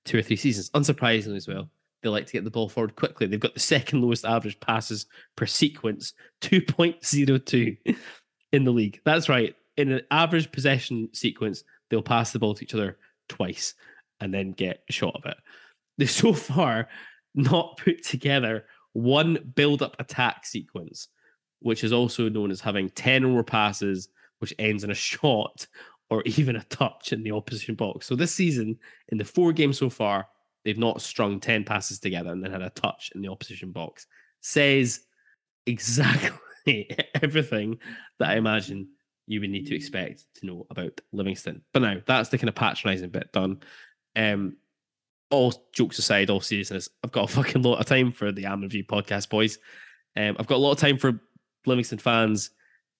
[0.05, 0.69] two or three seasons.
[0.71, 1.69] Unsurprisingly as well.
[2.01, 3.27] They like to get the ball forward quickly.
[3.27, 5.05] They've got the second lowest average passes
[5.35, 7.77] per sequence, 2.02
[8.51, 8.99] in the league.
[9.05, 9.55] That's right.
[9.77, 12.97] In an average possession sequence, they'll pass the ball to each other
[13.29, 13.75] twice
[14.19, 15.37] and then get a shot of it.
[15.97, 16.89] They've so far
[17.35, 21.07] not put together one build up attack sequence,
[21.59, 24.09] which is also known as having 10 or more passes,
[24.39, 25.67] which ends in a shot
[26.09, 28.07] or even a touch in the opposition box.
[28.07, 28.77] So this season,
[29.09, 30.27] in the four games so far,
[30.63, 34.07] they've not strung 10 passes together and then had a touch in the opposition box.
[34.41, 35.01] Says
[35.65, 37.77] exactly everything
[38.19, 38.87] that I imagine
[39.27, 41.61] you would need to expect to know about Livingston.
[41.73, 43.61] But now that's the kind of patronizing bit done.
[44.15, 44.57] Um,
[45.29, 48.85] all jokes aside, all seriousness, I've got a fucking lot of time for the Almondview
[48.85, 49.57] podcast, boys.
[50.15, 51.19] Um, I've got a lot of time for
[51.65, 52.51] Livingston fans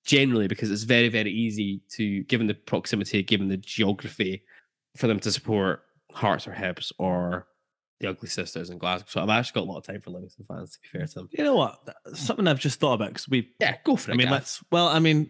[0.05, 4.43] generally because it's very, very easy to, given the proximity, given the geography,
[4.97, 5.81] for them to support
[6.11, 7.47] Hearts or Hibs or
[7.99, 9.05] the Ugly Sisters in Glasgow.
[9.09, 11.13] So I've actually got a lot of time for Livingston fans, to be fair to
[11.13, 11.30] them.
[11.31, 11.80] You know what?
[12.13, 13.49] Something I've just thought about because we.
[13.59, 14.13] Yeah, go for it.
[14.13, 14.31] I mean, Gav.
[14.34, 14.63] let's.
[14.71, 15.30] Well, I mean,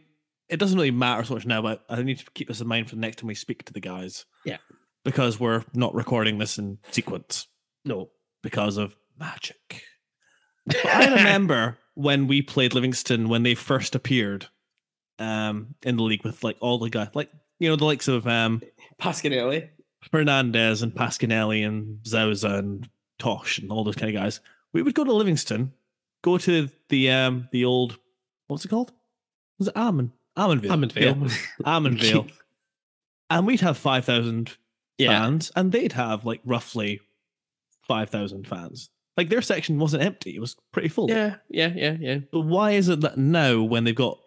[0.49, 2.89] it doesn't really matter so much now, but I need to keep this in mind
[2.89, 4.25] for the next time we speak to the guys.
[4.45, 4.57] Yeah.
[5.05, 7.47] Because we're not recording this in sequence
[7.85, 8.09] No.
[8.41, 9.83] because of magic.
[10.85, 14.47] I remember when we played Livingston when they first appeared
[15.19, 17.29] um, in the league with like all the guys, like,
[17.59, 18.61] you know, the likes of um,
[19.01, 19.69] Pasquinelli.
[20.11, 24.41] Fernandez and Pasquinelli and Xausa and Tosh and all those kind of guys.
[24.73, 25.71] We would go to Livingston,
[26.23, 27.97] go to the um the old
[28.47, 28.91] what's it called?
[29.59, 30.11] Was it Almond?
[30.35, 30.67] Almondvale.
[30.71, 31.29] Almondvale.
[31.31, 31.63] Yeah.
[31.65, 32.31] Almondvale.
[33.29, 34.57] and we'd have five thousand
[34.97, 35.09] Yeah.
[35.21, 36.99] fans, and they'd have like roughly
[37.87, 38.89] five thousand fans.
[39.15, 41.09] Like their section wasn't empty; it was pretty full.
[41.09, 42.17] Yeah, yeah, yeah, yeah.
[42.31, 44.19] But why is it that now, when they've got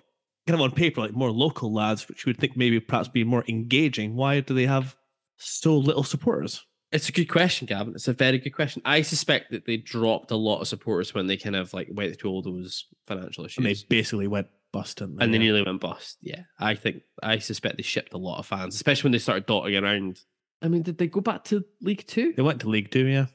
[0.46, 3.24] kind of on paper like more local lads, which you would think maybe perhaps be
[3.24, 4.96] more engaging, why do they have
[5.36, 6.64] so little supporters?
[6.92, 7.94] It's a good question, Gavin.
[7.94, 8.80] It's a very good question.
[8.84, 12.18] I suspect that they dropped a lot of supporters when they kind of like went
[12.18, 13.58] through all those financial issues.
[13.58, 15.24] And they basically went bust, didn't they?
[15.24, 15.44] and they Yeah.
[15.44, 16.18] nearly went bust.
[16.22, 19.46] Yeah, I think I suspect they shipped a lot of fans, especially when they started
[19.46, 20.20] dotting around.
[20.62, 22.32] I mean, did they go back to League Two?
[22.34, 23.26] They went to League Two, yeah.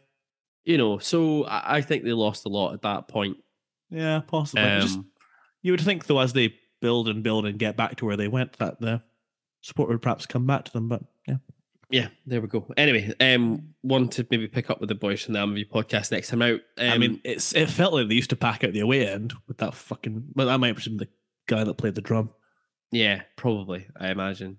[0.64, 3.38] You know, so I, I think they lost a lot at that point.
[3.90, 4.64] Yeah, possibly.
[4.64, 5.08] It just- Um,
[5.62, 8.28] you would think, though, as they build and build and get back to where they
[8.28, 9.02] went, that the
[9.62, 10.90] support would perhaps come back to them.
[10.90, 11.38] But yeah,
[11.90, 12.66] yeah, there we go.
[12.78, 16.30] Anyway, um, want to maybe pick up with the boys from the MV podcast next
[16.30, 16.62] time out.
[16.78, 19.34] Um, I mean, it's it felt like they used to pack out the away end
[19.48, 20.24] with that fucking.
[20.36, 21.08] Well, that might be the
[21.48, 22.30] guy that played the drum.
[22.92, 23.88] yeah, probably.
[24.00, 24.58] I imagine.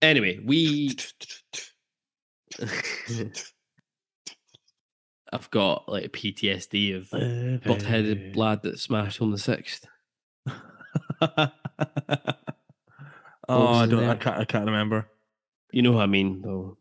[0.00, 0.96] Anyway, we.
[5.30, 7.10] I've got like PTSD of
[7.62, 9.86] butt-headed lad that smashed on the sixth.
[11.20, 11.48] oh,
[13.48, 14.04] I don't.
[14.04, 14.38] I can't.
[14.40, 15.08] I can't remember.
[15.72, 16.76] You know what I mean, though.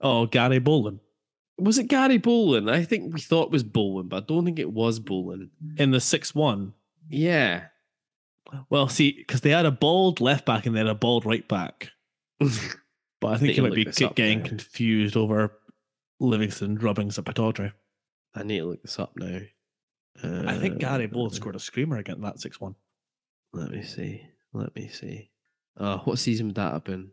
[0.00, 1.00] Oh, Gary Boland
[1.56, 2.70] Was it Gary Boland?
[2.70, 5.50] I think we thought it was Boland, but I don't think it was Boland.
[5.76, 6.74] in the six one.
[7.08, 7.66] Yeah.
[8.70, 11.46] Well, see, because they had a bald left back and they had a bald right
[11.48, 11.90] back.
[13.20, 14.48] But I think you might be look this up getting now.
[14.48, 15.56] confused over
[16.20, 17.72] Livingston drubbings at Pittodrie.
[18.34, 19.40] I need to look this up now.
[20.22, 22.74] I think Gary Boland Uh, scored a screamer against that 6 1.
[23.54, 24.26] Let me see.
[24.52, 25.30] Let me see.
[25.78, 27.10] Oh, what season would that have been?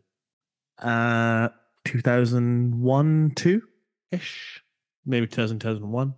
[0.78, 1.48] Uh,
[1.84, 3.62] 2001 2
[4.10, 4.62] ish.
[5.06, 6.14] Maybe 2000, 2001.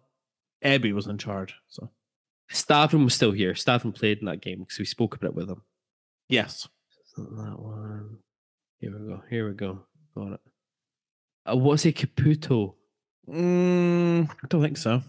[0.63, 1.55] Ebbe was in charge.
[1.69, 1.91] So,
[2.51, 3.53] Stavrum was still here.
[3.53, 5.63] Stavrum played in that game because we spoke about it with him.
[6.29, 6.69] yes.
[7.01, 8.19] It's not that one.
[8.81, 9.23] Here we go.
[9.31, 9.81] Here we go.
[10.17, 10.41] Got it.
[11.47, 11.97] Uh, what's it?
[11.97, 12.75] Caputo.
[13.29, 15.03] Mm, I don't think so.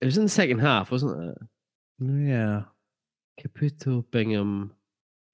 [0.00, 1.38] It was in the second half, wasn't it?
[2.00, 2.62] Yeah.
[3.40, 4.72] Caputo, Bingham.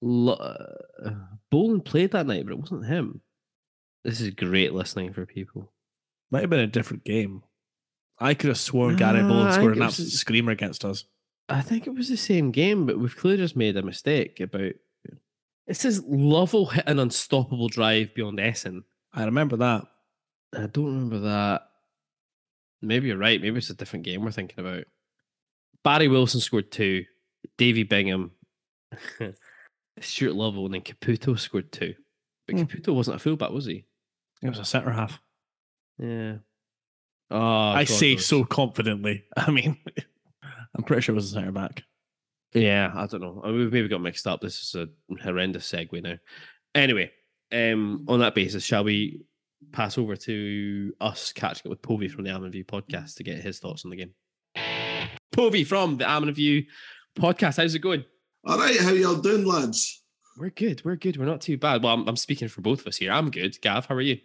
[0.01, 1.11] Lo- uh,
[1.49, 3.21] Boland played that night, but it wasn't him.
[4.03, 5.71] This is great listening for people.
[6.31, 7.43] Might have been a different game.
[8.17, 11.05] I could have sworn Gary Nah, Boland scored an absolute screamer against us.
[11.49, 14.73] I think it was the same game, but we've clearly just made a mistake about.
[15.67, 18.83] It says Lovell hit an unstoppable drive beyond Esson.
[19.13, 19.85] I remember that.
[20.55, 21.61] I don't remember that.
[22.81, 23.41] Maybe you're right.
[23.41, 24.85] Maybe it's a different game we're thinking about.
[25.83, 27.05] Barry Wilson scored two.
[27.57, 28.31] Davy Bingham,
[29.99, 31.93] Stuart Lovell, and then Caputo scored two.
[32.47, 32.61] But Hmm.
[32.63, 33.85] Caputo wasn't a fullback, was he?
[34.41, 35.19] It was a centre half.
[35.99, 36.37] Yeah.
[37.29, 38.25] Oh, I God say knows.
[38.25, 39.25] so confidently.
[39.37, 39.77] I mean,
[40.75, 41.83] I'm pretty sure it was a centre back.
[42.53, 43.41] Yeah, I don't know.
[43.43, 44.41] I mean, we've maybe got mixed up.
[44.41, 44.89] This is a
[45.23, 46.15] horrendous segue now.
[46.75, 47.11] Anyway,
[47.53, 49.21] um, on that basis, shall we
[49.71, 53.59] pass over to us catching up with Povey from the Almondview podcast to get his
[53.59, 54.13] thoughts on the game?
[55.31, 56.65] Povey from the Almondview
[57.15, 57.57] podcast.
[57.57, 58.05] How's it going?
[58.45, 60.03] All right, how y'all doing, lads?
[60.37, 60.83] We're good.
[60.83, 61.17] We're good.
[61.17, 61.83] We're not too bad.
[61.83, 63.11] Well, I'm, I'm speaking for both of us here.
[63.11, 63.59] I'm good.
[63.61, 64.19] Gav, how are you?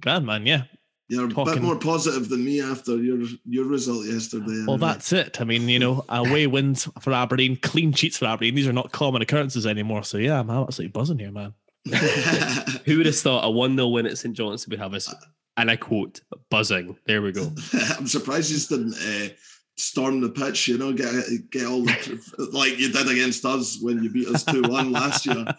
[0.00, 0.64] Grand man, yeah.
[1.08, 4.64] You're a bit more positive than me after your your result yesterday.
[4.66, 4.78] Well, anyway.
[4.78, 5.38] that's it.
[5.38, 8.54] I mean, you know, away wins for Aberdeen, clean sheets for Aberdeen.
[8.54, 10.02] These are not common occurrences anymore.
[10.02, 11.52] So yeah, I'm absolutely buzzing here, man.
[12.86, 14.34] Who would have thought a 1 0 win at St.
[14.34, 15.14] John's would have us,
[15.58, 16.96] and I quote, buzzing?
[17.06, 17.52] There we go.
[17.98, 19.34] I'm surprised you didn't uh,
[19.76, 20.68] storm the pitch.
[20.68, 21.14] You know, get
[21.50, 25.26] get all the like you did against us when you beat us two one last
[25.26, 25.44] year.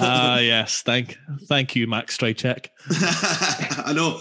[0.00, 0.82] Ah, yes.
[0.82, 2.68] Thank, thank you, Max Stryjek.
[3.84, 4.20] I know.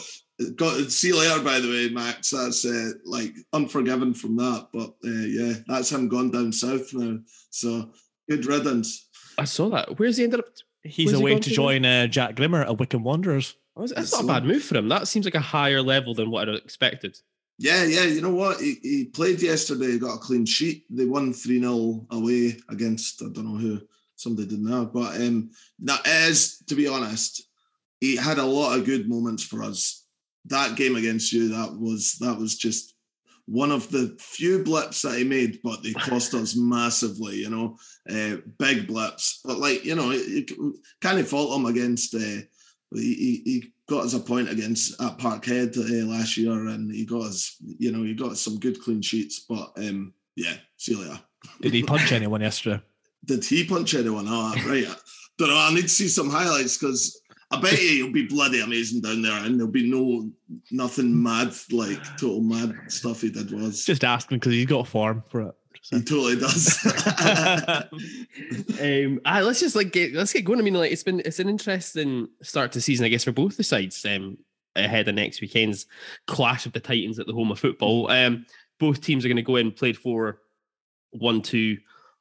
[0.55, 2.29] Got see you later, by the way, Max.
[2.29, 7.17] That's uh, like unforgiven from that, but uh, yeah, that's him gone down south now.
[7.49, 7.89] So
[8.29, 9.07] good riddance.
[9.39, 9.97] I saw that.
[9.97, 10.45] Where's he ended up?
[10.83, 13.55] He's Where's he away gone to to join uh, Jack Grimmer at Wycombe Wanderers.
[13.75, 14.89] Oh, That's not a bad move for him.
[14.89, 17.17] That seems like a higher level than what I'd expected.
[17.57, 18.03] Yeah, yeah.
[18.03, 18.59] You know what?
[18.59, 20.85] He, he played yesterday, he got a clean sheet.
[20.89, 23.81] They won 3 0 away against, I don't know who,
[24.15, 24.93] somebody didn't have.
[24.93, 27.43] But um, that is, to be honest,
[27.99, 30.05] he had a lot of good moments for us.
[30.45, 32.93] That game against you, that was that was just
[33.47, 37.77] one of the few blips that he made, but they cost us massively, you know,
[38.09, 39.41] uh, big blips.
[39.43, 40.45] But like, you know, you
[41.01, 42.13] can't fault him against.
[42.13, 42.41] Uh,
[42.93, 47.23] he, he got us a point against at Parkhead uh, last year, and he got
[47.23, 49.45] us, you know, he got some good clean sheets.
[49.47, 51.19] But um, yeah, see you later.
[51.61, 52.81] Did he punch anyone yesterday?
[53.25, 54.25] Did he punch anyone?
[54.27, 54.87] Oh, right.
[55.37, 55.57] Don't know.
[55.57, 59.21] I need to see some highlights because I bet you he'll be bloody amazing down
[59.21, 60.29] there, and there'll be no
[60.71, 63.85] nothing mad like total mad stuff he did was.
[63.85, 65.55] Just ask asking because he's got form for it.
[65.89, 66.85] He totally does.
[68.81, 70.59] um, ah, let's just like get let's get going.
[70.59, 73.57] I mean, like it's been it's an interesting start to season, I guess, for both
[73.57, 74.05] the sides.
[74.05, 74.37] Um,
[74.77, 75.87] ahead of next weekend's
[76.27, 78.09] clash of the Titans at the home of football.
[78.11, 78.45] Um,
[78.79, 80.39] both teams are going to go in played for
[81.11, 81.77] one two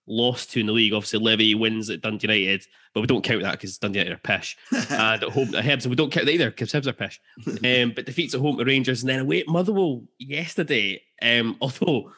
[0.06, 0.92] lost to in the league.
[0.92, 4.36] Obviously, Livi wins at Dundee United, but we don't count that because Dundee United are
[4.36, 4.56] pish.
[4.72, 7.20] and at home at Hibs, and we don't count that either because Hibs are pish.
[7.46, 11.02] Um, but defeats at home to Rangers and then away at Motherwell yesterday.
[11.20, 12.12] Um, although,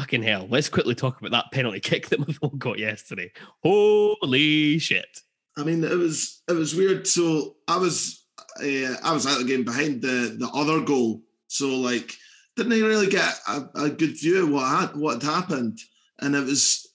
[0.00, 3.30] fucking hell, let's quickly talk about that penalty kick that Motherwell got yesterday.
[3.62, 5.20] Holy shit!
[5.56, 7.06] I mean, it was it was weird.
[7.06, 8.24] So I was
[8.62, 11.22] uh, I was at the game behind the the other goal.
[11.48, 12.14] So like,
[12.56, 15.78] didn't really get a, a good view of what had, what had happened,
[16.20, 16.88] and it was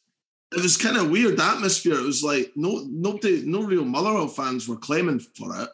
[0.56, 1.96] it was kind of weird atmosphere.
[1.96, 5.70] It was like no nobody, no real Motherwell fans were claiming for it.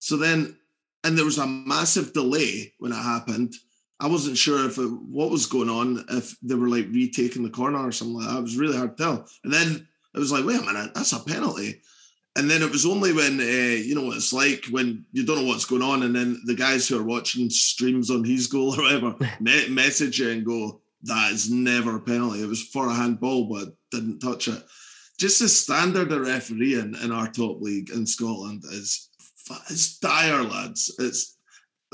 [0.00, 0.56] So then,
[1.02, 3.54] and there was a massive delay when it happened.
[4.00, 7.50] I wasn't sure if it, what was going on, if they were like retaking the
[7.50, 8.38] corner or something like that.
[8.38, 9.28] It was really hard to tell.
[9.42, 11.80] And then it was like, wait a minute, that's a penalty.
[12.36, 15.42] And then it was only when uh, you know what it's like when you don't
[15.42, 18.78] know what's going on, and then the guys who are watching streams on his goal
[18.78, 22.40] or whatever me- message you and go, "That is never a penalty.
[22.40, 24.62] It was for a handball, but didn't touch it."
[25.18, 29.08] Just the standard of refereeing in our top league in Scotland is
[29.68, 30.94] it's dire, lads.
[31.00, 31.37] It's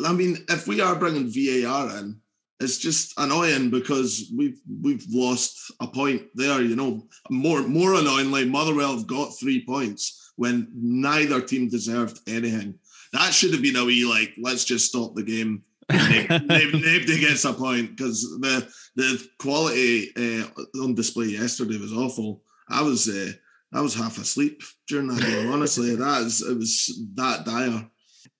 [0.05, 2.21] I mean, if we are bringing VAR in,
[2.61, 6.63] it's just annoying because we've we've lost a point there.
[6.63, 12.75] You know, more more annoyingly, Motherwell have got three points when neither team deserved anything.
[13.13, 15.63] That should have been a wee like, let's just stop the game.
[15.91, 22.43] Nobody gets a point because the the quality uh, on display yesterday was awful.
[22.69, 23.33] I was uh,
[23.73, 25.53] I was half asleep during that game.
[25.53, 27.91] Honestly, that is it was that dire.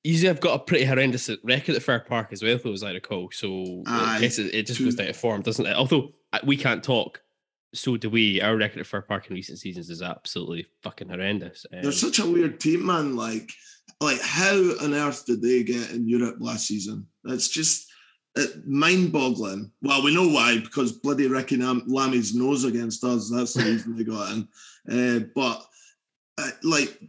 [0.07, 2.93] You have got a pretty horrendous record at Fir Park as well, though, as I
[2.93, 3.31] recall.
[3.33, 4.21] So I Aye.
[4.21, 5.75] guess it, it just Two- goes out of form, doesn't it?
[5.75, 6.13] Although
[6.45, 7.23] we can't talk,
[7.75, 8.41] so do we.
[8.43, 11.65] Our record at Fir Park in recent seasons is absolutely fucking horrendous.
[11.73, 13.17] Um, They're such a weird team, man.
[13.17, 13.51] Like,
[14.01, 17.07] like how on earth did they get in Europe last season?
[17.25, 17.91] It's just
[18.67, 19.71] mind-boggling.
[19.83, 23.31] Well, we know why because bloody Ricky Lam- Lamie's nose against us.
[23.31, 24.49] That's the reason they got in.
[24.91, 25.65] Uh, but
[26.39, 27.01] uh, like,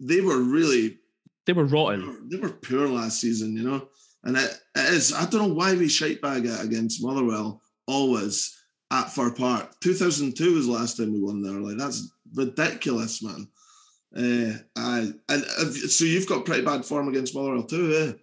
[0.00, 0.98] they were really
[1.46, 2.28] they were rotten.
[2.30, 3.88] they were poor last season, you know.
[4.24, 5.12] And it, it is.
[5.14, 8.52] I don't know why we shite bag it against Motherwell always
[8.92, 9.72] at Fir Park.
[9.80, 11.60] 2002 was the last time we won there.
[11.60, 13.48] Like that's ridiculous, man.
[14.16, 14.98] Uh, I
[15.28, 18.16] and uh, so you've got pretty bad form against Motherwell too,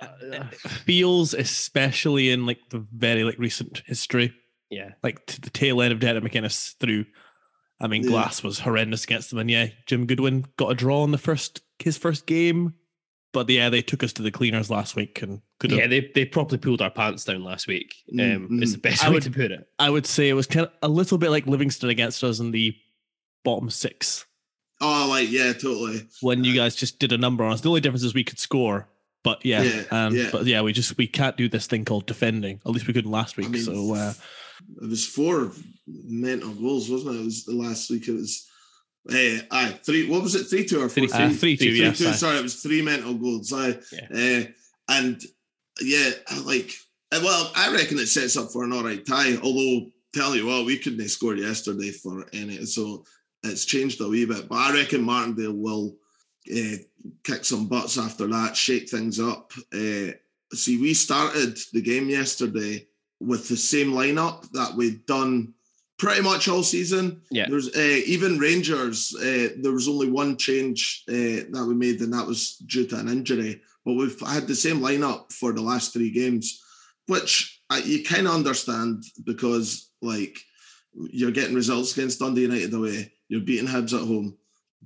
[0.00, 0.42] eh?
[0.84, 4.32] Feels especially in like the very like recent history,
[4.70, 4.90] Yeah.
[5.02, 7.04] like to the tail end of Derek McInnes through.
[7.80, 8.10] I mean, Yeah.
[8.10, 11.62] Glass was horrendous against them, and yeah, Jim Goodwin got a draw in the first
[11.78, 12.74] his first game,
[13.32, 15.78] but yeah, they took us to the cleaners last week and could have.
[15.80, 17.94] Yeah, they, they properly pulled our pants down last week.
[18.12, 18.72] Um, Mm, Is mm.
[18.74, 19.68] the best I way would- to put it.
[19.78, 22.50] I would say it was kind of a little bit like Livingston against us in
[22.50, 22.74] the
[23.44, 24.26] bottom six
[24.80, 26.02] Oh, like yeah, totally.
[26.20, 27.60] when you guys just did a number on us.
[27.60, 28.88] The only difference is we could score,
[29.24, 30.28] but yeah, Yeah, um, yeah.
[30.32, 32.60] but yeah, we just we can't do this thing called defending.
[32.66, 33.46] At least we couldn't last week.
[33.46, 34.12] I mean, so uh,
[34.82, 35.52] It was four
[35.86, 37.20] mental goals, wasn't it?
[37.20, 38.08] It was the last week.
[38.08, 38.46] It was.
[39.10, 40.08] Uh, aye, three.
[40.08, 40.44] What was it?
[40.44, 41.06] Three two or four?
[41.06, 42.12] Three- uh, three two, Three, yeah, two.
[42.12, 42.36] sorry.
[42.38, 43.52] It was three mental goals.
[43.52, 43.78] Aye.
[43.92, 44.42] Yeah.
[44.42, 44.44] Uh,
[44.90, 45.22] and
[45.80, 46.10] yeah,
[46.44, 46.72] like.
[47.12, 49.36] uh, Well, I reckon it sets up for an all right tie.
[49.36, 53.04] Although, tell you what, we couldn't have scored yesterday for any, so
[53.44, 54.48] it's changed a wee bit.
[54.48, 55.96] But I reckon Martindale will
[56.54, 56.76] uh,
[57.24, 59.52] kick some butts after that, shake things up.
[59.72, 60.10] Uh,
[60.52, 62.87] see, we started the game yesterday
[63.20, 65.54] with the same lineup that we'd done
[65.98, 67.20] pretty much all season.
[67.30, 67.46] Yeah.
[67.48, 69.14] There's uh, even Rangers.
[69.16, 72.96] Uh, there was only one change uh, that we made, and that was due to
[72.96, 73.60] an injury.
[73.84, 76.62] But we've had the same lineup for the last three games,
[77.06, 80.38] which you kind of understand because like
[80.94, 84.36] you're getting results against Dundee United away, you're beating Hibs at home.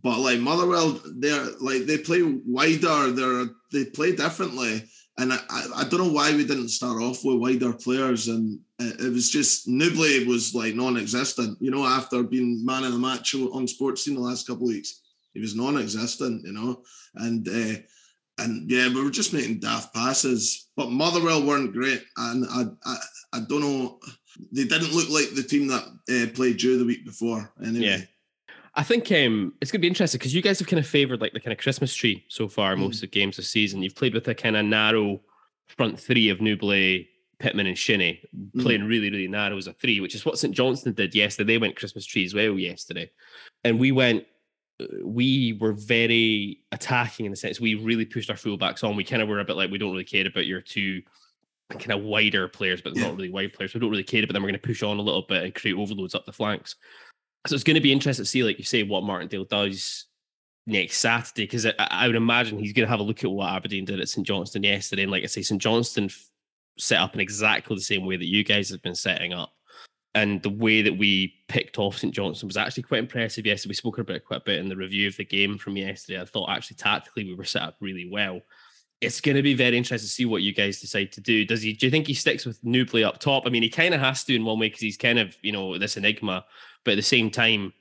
[0.03, 3.11] But like Motherwell, they're like they play wider.
[3.11, 4.85] They're they play differently,
[5.23, 5.39] and I,
[5.77, 8.27] I, don't know why we didn't start off with wider players.
[8.27, 11.59] And it, it was just Nouble was like non-existent.
[11.61, 15.01] You know, after being man of the match on Sportscene the last couple of weeks,
[15.33, 16.45] he was non-existent.
[16.45, 16.83] You know,
[17.15, 17.81] and uh,
[18.39, 20.69] and yeah, we were just making daft passes.
[20.77, 22.97] But Motherwell weren't great, and I, I
[23.35, 24.01] I don't know.
[24.51, 27.53] They didn't look like the team that uh, played you the week before.
[27.65, 27.87] Anyway.
[27.87, 27.99] Yeah.
[28.75, 31.21] I think um, it's going to be interesting because you guys have kind of favoured
[31.21, 32.79] like the kind of Christmas tree so far, Mm.
[32.81, 33.83] most of the games this season.
[33.83, 35.21] You've played with a kind of narrow
[35.67, 37.05] front three of Nouble,
[37.39, 38.63] Pittman, and Shinnie, Mm.
[38.63, 41.55] playing really, really narrow as a three, which is what St Johnstone did yesterday.
[41.55, 43.11] They went Christmas tree as well yesterday.
[43.63, 44.25] And we went,
[44.81, 48.97] uh, we were very attacking in the sense we really pushed our fullbacks on.
[48.97, 51.03] We kind of were a bit like, we don't really care about your two
[51.69, 53.75] kind of wider players, but not really wide players.
[53.75, 54.43] We don't really care about them.
[54.43, 56.77] We're going to push on a little bit and create overloads up the flanks.
[57.47, 60.07] So it's going to be interesting to see, like you say, what Martindale does
[60.67, 63.51] next Saturday, because I, I would imagine he's going to have a look at what
[63.51, 65.03] Aberdeen did at St Johnstone yesterday.
[65.03, 66.09] And like I say, St Johnstone
[66.79, 69.53] set up in exactly the same way that you guys have been setting up.
[70.15, 73.71] And the way that we picked off St Johnstone was actually quite impressive yesterday.
[73.71, 76.21] We spoke about it quite a bit in the review of the game from yesterday.
[76.21, 78.41] I thought actually tactically we were set up really well.
[79.01, 81.45] It's going to be very interesting to see what you guys decide to do.
[81.45, 81.73] Does he?
[81.73, 83.45] Do you think he sticks with Nouble up top?
[83.47, 85.51] I mean, he kind of has to in one way because he's kind of you
[85.51, 86.45] know this enigma,
[86.85, 87.73] but at the same time,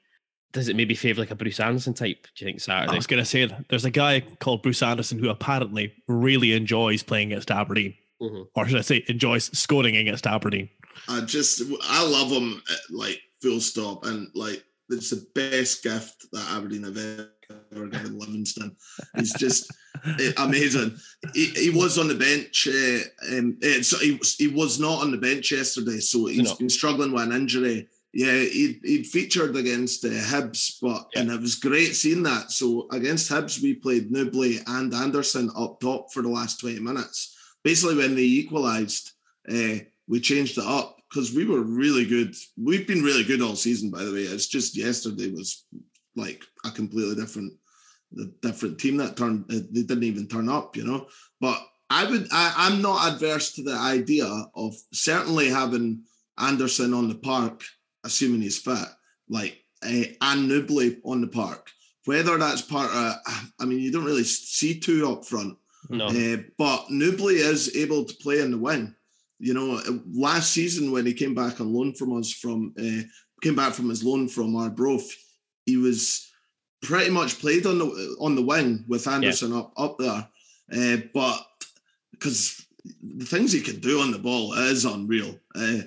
[0.51, 2.27] does it maybe favour like a Bruce Anderson type?
[2.35, 2.91] Do you think Saturday?
[2.91, 7.03] I was going to say there's a guy called Bruce Anderson who apparently really enjoys
[7.03, 8.47] playing against Aberdeen, Mhm.
[8.55, 10.69] or should I say, enjoys scoring against Aberdeen.
[11.07, 16.27] I just I love him uh, like full stop and like it's the best gift
[16.33, 18.75] that Aberdeen have ever given Livingston.
[19.15, 19.71] He's just
[20.19, 20.97] eh, amazing.
[21.33, 22.67] He, he was on the bench.
[22.67, 26.59] Uh, um, eh, so he, he was not on the bench yesterday, so he's not?
[26.59, 27.87] been struggling with an injury.
[28.13, 31.21] Yeah, he he featured against uh, Hibs, but Yeah.
[31.21, 32.51] and it was great seeing that.
[32.51, 37.35] So against Hibs, we played Nouble and Anderson up top for the last twenty minutes.
[37.63, 39.11] Basically, when they equalised,
[39.49, 39.75] uh,
[40.07, 42.35] we changed it up because we were really good.
[42.57, 44.23] We've been really good all season, by the way.
[44.23, 45.65] It's just yesterday was
[46.17, 47.53] like a completely different,
[48.11, 49.45] the different team that turned.
[49.49, 51.07] uh, They didn't even turn up, you know.
[51.39, 54.25] But I would, I, I'm not adverse to the idea
[54.55, 56.03] of certainly having
[56.37, 57.63] Anderson on the park,
[58.03, 58.87] assuming he's fit,
[59.29, 61.69] like uh, and Nouble on the park.
[62.05, 63.15] Whether that's part of,
[63.59, 65.57] I mean, you don't really see two up front.
[65.89, 68.95] no, Uh, but Nouble is able to play in the wing.
[69.39, 69.81] You know,
[70.13, 73.03] last season when he came back on loan from us from uh,
[73.41, 75.09] came back from his loan from Arbroath,
[75.65, 76.27] he was
[76.83, 80.27] pretty much played on the on the wing with Anderson up up there.
[80.71, 81.39] Uh, but
[82.11, 82.65] because
[83.03, 85.37] the things he can do on the ball is unreal.
[85.55, 85.79] Uh,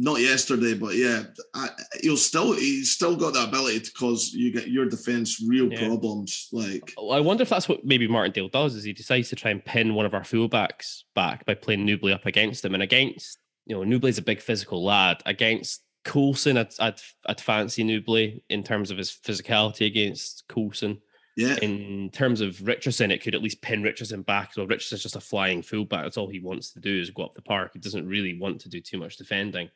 [0.00, 1.68] not yesterday, but yeah, I,
[2.02, 5.86] he'll still he's still got the ability to cause you get your defense real Yeah.
[5.88, 6.48] problems.
[6.52, 8.74] Like I wonder if that's what maybe Martindale does.
[8.76, 12.12] Is he decides to try and pin one of our fullbacks back by playing Nouble
[12.14, 15.20] up against him, and against you know Nouble's a big physical lad.
[15.26, 21.00] Against Coulson, I'd, I'd I'd fancy Nouble in terms of his physicality against Coulson.
[21.38, 24.54] Yeah, In terms of Richardson, it could at least pin Richardson back.
[24.54, 26.02] So Richardson's just a flying fullback.
[26.02, 27.70] That's all he wants to do is go up the park.
[27.74, 29.70] He doesn't really want to do too much defending.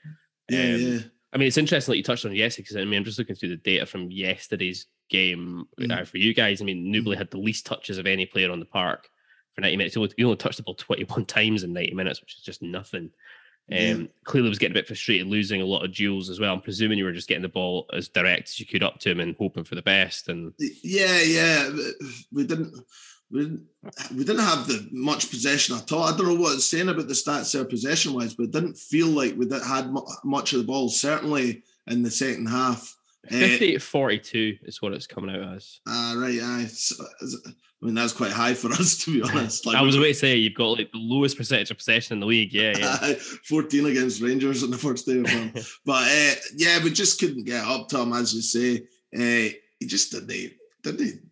[0.51, 0.99] yeah, um, yeah.
[1.33, 3.37] I mean, it's interesting that you touched on yesterday because I mean, I'm just looking
[3.37, 6.01] through the data from yesterday's game Mm.
[6.01, 6.61] uh, for you guys.
[6.61, 9.09] I mean, Nouble had the least touches of any player on the park
[9.55, 9.95] for 90 minutes.
[9.95, 12.61] He only, he only touched the ball 21 times in 90 minutes, which is just
[12.61, 13.11] nothing.
[13.71, 14.09] Um.
[14.25, 16.53] Clearly, was getting a bit frustrated losing a lot of duels as well.
[16.53, 19.11] I'm presuming you were just getting the ball as direct as you could up to
[19.11, 20.29] him and hoping for the best.
[20.29, 21.71] And Yeah, yeah.
[22.33, 22.75] We didn't
[23.31, 23.67] we didn't
[24.15, 26.05] we didn't have the much possession at all.
[26.05, 28.77] I don't know what it's saying about the stats there possession wise, but it didn't
[28.77, 29.93] feel like we had
[30.25, 30.89] much of the ball.
[30.89, 32.97] Certainly in the second half.
[33.29, 35.81] 58 42 is what it's coming out as.
[35.87, 36.67] uh, right, aye.
[37.83, 39.67] I mean, that's quite high for us, to be honest.
[39.67, 42.21] Like, I was about to say you've got like the lowest percentage of possession in
[42.21, 42.53] the league.
[42.53, 43.15] Yeah, yeah.
[43.49, 45.53] 14 against Rangers in the first day of them.
[45.85, 48.85] but uh, yeah, we just couldn't get up to him, as you say.
[49.15, 51.23] Uh, he just didn't, didn't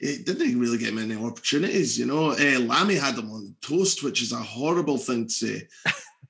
[0.00, 2.30] he didn't really get many opportunities, you know.
[2.30, 5.68] Uh, Lamie had him on toast, which is a horrible thing to say.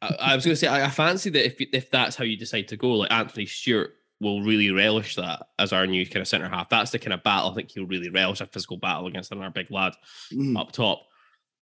[0.00, 2.38] I, I was going to say I, I fancy that if if that's how you
[2.38, 6.28] decide to go, like Anthony Stewart will really relish that as our new kind of
[6.28, 6.68] centre half.
[6.68, 9.50] That's the kind of battle I think he'll really relish a physical battle against another
[9.50, 9.94] big lad
[10.32, 10.58] Mm.
[10.58, 11.02] up top.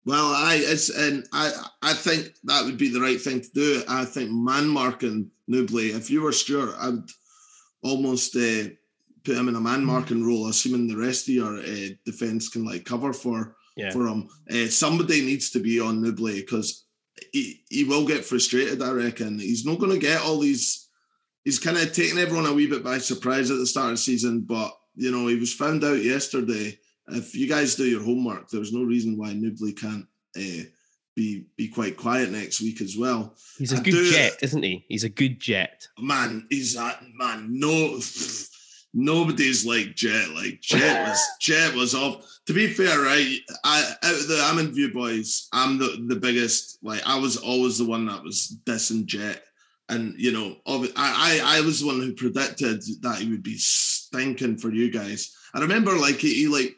[0.06, 1.52] Well, I it's and I
[1.84, 3.84] I think that would be the right thing to do.
[3.88, 5.80] I think man marking Nouble.
[5.96, 7.10] If you were Stewart, I would
[7.84, 8.70] almost uh,
[9.24, 12.66] put him in a man marking role, assuming the rest of your uh, defense can
[12.66, 13.92] like cover for Yeah.
[13.92, 14.28] for him.
[14.52, 16.86] Uh, somebody needs to be on Nouble because
[17.34, 18.82] he, he will get frustrated.
[18.82, 20.89] I reckon he's not going to get all these.
[21.46, 23.98] He's kind of taking everyone a wee bit by surprise at the start of the
[23.98, 26.78] season, but you know he was found out yesterday.
[27.08, 30.06] If you guys do your homework, there's no reason why Nouble can't
[30.38, 30.64] uh,
[31.16, 33.36] be be quite quiet next week as well.
[33.58, 34.86] He's a I good do- jet, isn't he?
[34.90, 35.88] He's a good jet.
[35.98, 37.48] Man, he's that man.
[37.50, 38.00] No,
[38.94, 40.30] nobody's like Jet.
[40.30, 42.26] Like Jet was Jet was off.
[42.48, 43.38] To be fair, right?
[43.64, 45.48] I out of the I'm in View boys.
[45.54, 46.80] I'm the the biggest.
[46.84, 49.44] Like I was always the one that was dissing Jet.
[49.90, 53.58] And you know, I, I I was the one who predicted that he would be
[53.58, 55.36] stinking for you guys.
[55.54, 56.76] I remember like he, he like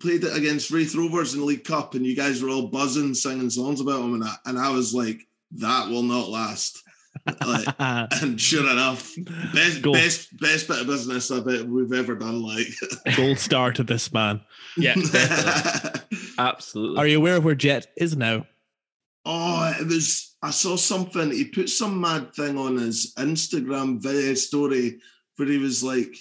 [0.00, 3.14] played it against Raith Rovers in the League Cup, and you guys were all buzzing,
[3.14, 5.20] singing songs about him, and I, and I was like,
[5.52, 6.82] that will not last.
[7.46, 9.14] like, and sure enough,
[9.54, 9.96] best Gold.
[9.96, 12.42] best best bit of business I bet we've ever done.
[12.42, 12.66] Like
[13.16, 14.40] gold star to this man.
[14.76, 14.94] Yeah,
[16.38, 16.98] absolutely.
[16.98, 18.46] Are you aware of where Jet is now?
[19.24, 20.36] Oh, it was.
[20.42, 21.30] I saw something.
[21.30, 24.98] He put some mad thing on his Instagram video story
[25.36, 26.14] where he was like,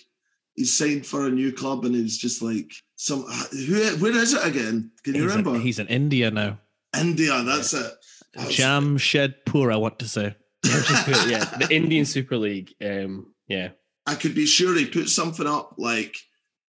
[0.56, 3.24] he signed for a new club, and he was just like, some.
[3.24, 3.98] Who?
[3.98, 4.92] Where is it again?
[5.04, 5.60] Can you he's remember?
[5.60, 6.60] he's in India now.
[6.98, 7.42] India.
[7.44, 7.92] That's it.
[8.38, 10.36] Jamshedpur, I want to say.
[10.66, 12.74] yeah, the Indian Super League.
[12.82, 13.70] Um, yeah,
[14.06, 16.16] I could be sure he put something up like,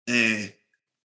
[0.09, 0.49] uh,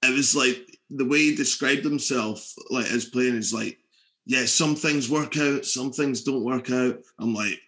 [0.04, 3.78] it was like the way he described himself, like as playing is like,
[4.26, 7.00] yeah, some things work out, some things don't work out.
[7.20, 7.60] I'm like,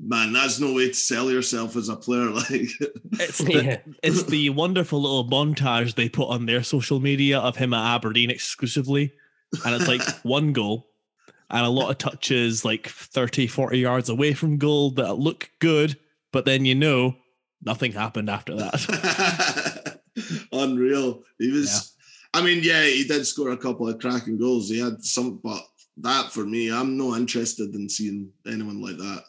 [0.00, 2.30] man, that's no way to sell yourself as a player.
[2.34, 2.70] Like,
[3.12, 7.74] it's the, it's the wonderful little montage they put on their social media of him
[7.74, 9.12] at Aberdeen exclusively,
[9.64, 10.88] and it's like one goal,
[11.50, 15.98] and a lot of touches like 30, 40 yards away from goal that look good,
[16.32, 17.16] but then you know
[17.62, 20.00] nothing happened after that.
[20.52, 21.22] Unreal.
[21.38, 21.94] He was,
[22.34, 22.40] yeah.
[22.40, 24.68] I mean, yeah, he did score a couple of cracking goals.
[24.68, 25.62] He had some, but
[25.98, 29.24] that for me, I'm not interested in seeing anyone like that.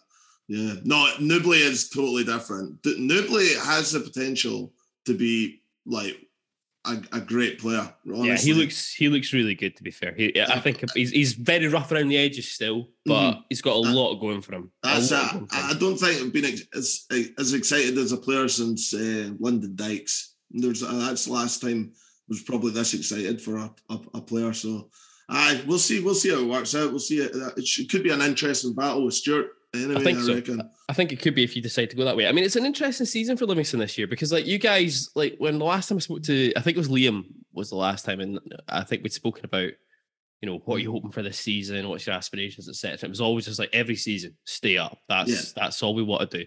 [0.47, 2.83] Yeah, no, Nouble is totally different.
[2.85, 4.73] Nouble has the potential
[5.05, 6.17] to be like
[6.85, 7.91] a, a great player.
[8.07, 8.27] Honestly.
[8.27, 9.75] Yeah, he looks he looks really good.
[9.77, 13.31] To be fair, he, I think he's, he's very rough around the edges still, but
[13.31, 13.39] mm-hmm.
[13.49, 14.71] he's got a lot going for him.
[14.83, 15.17] That's it.
[15.51, 17.05] I don't think I've been as
[17.39, 20.35] as excited as a player since uh, Lyndon Dykes.
[20.51, 21.97] There's uh, that's the last time I
[22.29, 24.53] was probably this excited for a, a, a player.
[24.53, 24.89] So,
[25.27, 26.91] I we'll see we'll see how it works out.
[26.91, 27.79] We'll see uh, uh, it.
[27.79, 29.51] It could be an interesting battle with Stuart
[29.83, 30.35] Anyway, I think I so.
[30.35, 30.69] Reckon.
[30.89, 32.27] I think it could be if you decide to go that way.
[32.27, 35.35] I mean, it's an interesting season for Livingston this year because, like, you guys, like,
[35.37, 38.05] when the last time I spoke to, I think it was Liam was the last
[38.05, 39.71] time, and I think we'd spoken about,
[40.41, 41.87] you know, what are you hoping for this season?
[41.89, 43.07] What's your aspirations, etc.
[43.07, 44.97] It was always just like every season, stay up.
[45.07, 45.63] That's yeah.
[45.63, 46.45] that's all we want to do.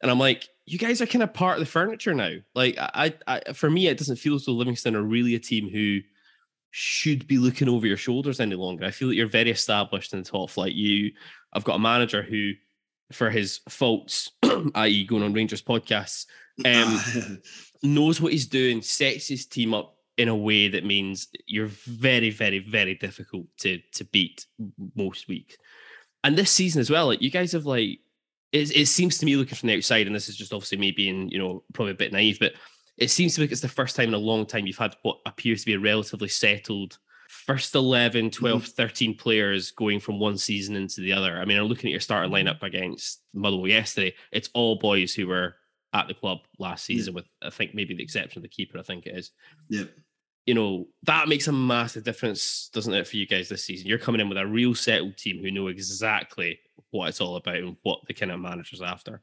[0.00, 2.34] And I'm like, you guys are kind of part of the furniture now.
[2.54, 5.68] Like, I, I, for me, it doesn't feel as though Livingston are really a team
[5.68, 6.00] who
[6.78, 8.84] should be looking over your shoulders any longer.
[8.84, 10.74] I feel that you're very established in the top flight.
[10.74, 11.10] You,
[11.52, 12.52] I've got a manager who
[13.10, 14.30] for his faults,
[14.76, 16.26] i.e., going on Rangers podcasts,
[16.64, 17.40] um,
[17.82, 22.30] knows what he's doing, sets his team up in a way that means you're very,
[22.30, 24.46] very, very difficult to to beat
[24.94, 25.56] most weeks.
[26.22, 27.98] And this season as well, like you guys have like
[28.52, 30.92] it, it seems to me looking from the outside, and this is just obviously me
[30.92, 32.52] being, you know, probably a bit naive, but
[32.98, 34.96] it seems to me like it's the first time in a long time you've had
[35.02, 36.98] what appears to be a relatively settled
[37.28, 38.70] first 11, 12, mm-hmm.
[38.70, 41.38] 13 players going from one season into the other.
[41.38, 42.48] I mean, I'm looking at your starting mm-hmm.
[42.48, 44.14] lineup against Motherwell yesterday.
[44.32, 45.54] It's all boys who were
[45.92, 47.16] at the club last season, yeah.
[47.16, 49.30] with I think maybe the exception of the keeper, I think it is.
[49.68, 49.84] Yeah.
[50.46, 53.86] You know, that makes a massive difference, doesn't it, for you guys this season?
[53.86, 56.58] You're coming in with a real settled team who know exactly
[56.90, 59.22] what it's all about and what the kind of manager's after.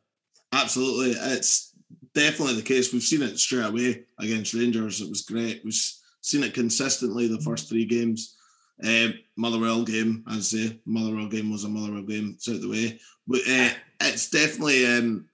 [0.51, 1.11] Absolutely.
[1.11, 1.74] It's
[2.13, 2.91] definitely the case.
[2.91, 5.01] We've seen it straight away against Rangers.
[5.01, 5.61] It was great.
[5.63, 5.79] We've
[6.21, 8.35] seen it consistently the first three games.
[8.83, 12.99] Uh, Motherwell game, as the Motherwell game was a Motherwell game, it's out the way.
[13.27, 13.69] But uh,
[14.01, 15.25] it's definitely um,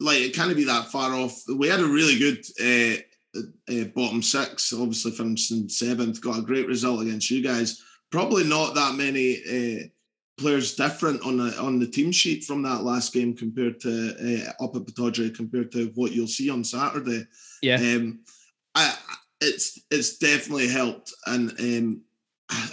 [0.00, 1.42] like it can't be that far off.
[1.54, 3.40] We had a really good uh,
[3.70, 7.82] uh, bottom six, obviously finishing seventh, got a great result against you guys.
[8.10, 9.88] Probably not that many uh,
[10.38, 14.64] players different on the on the team sheet from that last game compared to uh,
[14.64, 17.26] up at Pittodrie compared to what you'll see on Saturday.
[17.62, 17.76] Yeah.
[17.76, 18.20] Um,
[18.74, 18.94] I
[19.40, 22.02] it's it's definitely helped, and um,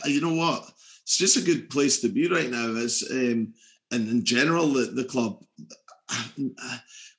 [0.06, 0.72] you know what?
[1.04, 2.76] It's just a good place to be right now.
[2.76, 3.54] As um,
[3.92, 5.44] and in general, the, the club.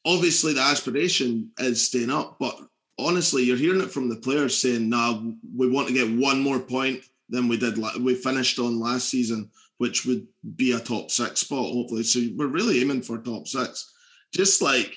[0.06, 2.56] Obviously, the aspiration is staying up, but
[2.96, 5.20] honestly, you're hearing it from the players saying, "Nah,
[5.54, 7.78] we want to get one more point than we did.
[8.00, 10.26] We finished on last season, which would
[10.56, 12.02] be a top six spot, hopefully.
[12.02, 13.92] So we're really aiming for top six.
[14.32, 14.96] Just like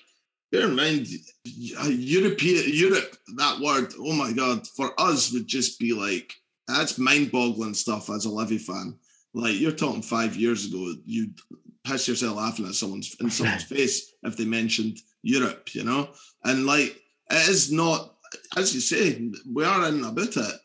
[0.52, 1.08] bear in mind,
[1.46, 6.34] European Europe, that word, oh my god, for us would just be like
[6.68, 8.98] that's mind-boggling stuff as a Livi fan.
[9.34, 11.40] Like you're talking five years ago, you'd
[11.84, 16.10] piss yourself laughing at someone's in someone's face if they mentioned Europe, you know?
[16.44, 17.02] And like
[17.32, 18.16] it is not,
[18.56, 20.56] as you say, we are in about it.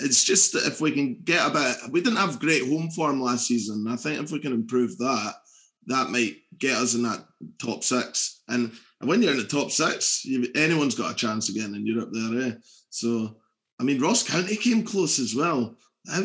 [0.00, 3.20] It's just that if we can get a bit, we didn't have great home form
[3.20, 3.86] last season.
[3.88, 5.34] I think if we can improve that,
[5.86, 7.24] that might get us in that
[7.60, 8.42] top six.
[8.48, 12.48] And when you're in the top six, anyone's got a chance again in Europe there.
[12.48, 12.52] Eh?
[12.90, 13.36] So,
[13.80, 15.76] I mean, Ross County came close as well.
[16.08, 16.22] How,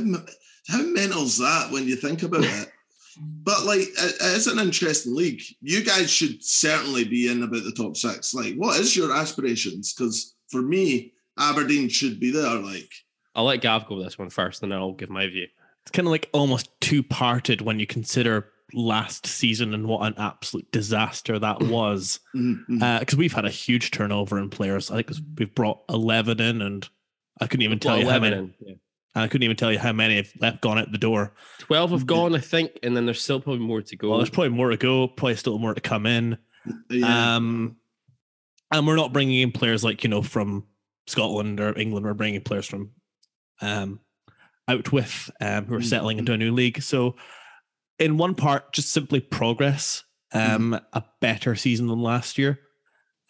[0.67, 2.69] how mental's that when you think about it?
[3.21, 5.41] But like, it- it's an interesting league.
[5.61, 8.33] You guys should certainly be in about the top six.
[8.33, 9.91] Like, what is your aspirations?
[9.93, 12.55] Because for me, Aberdeen should be there.
[12.55, 12.91] Like,
[13.35, 15.47] I'll let Gav go with this one first, and then I'll give my view.
[15.83, 20.13] It's kind of like almost two parted when you consider last season and what an
[20.17, 22.19] absolute disaster that was.
[22.35, 22.99] mhm, mhm.
[22.99, 24.91] Because we've had a huge turnover in players.
[24.91, 26.87] I think we've brought eleven in, and
[27.41, 28.35] I couldn't even tell Well, you how many.
[28.35, 28.73] in, yeah.
[29.15, 31.33] I couldn't even tell you how many have left gone out the door.
[31.57, 34.09] Twelve have gone, I think, and then there's still probably more to go.
[34.09, 35.07] Well, there's probably more to go.
[35.07, 36.37] Probably still more to come in.
[36.89, 37.35] yeah.
[37.37, 37.77] Um,
[38.71, 40.65] and we're not bringing in players like you know from
[41.09, 42.05] Scotland or England.
[42.05, 42.91] We're bringing players from
[43.61, 43.99] um,
[44.67, 46.81] out with um, who are settling into a new league.
[46.81, 47.15] So,
[47.97, 50.03] in one part, just simply progress.
[50.31, 52.59] Um, a better season than last year.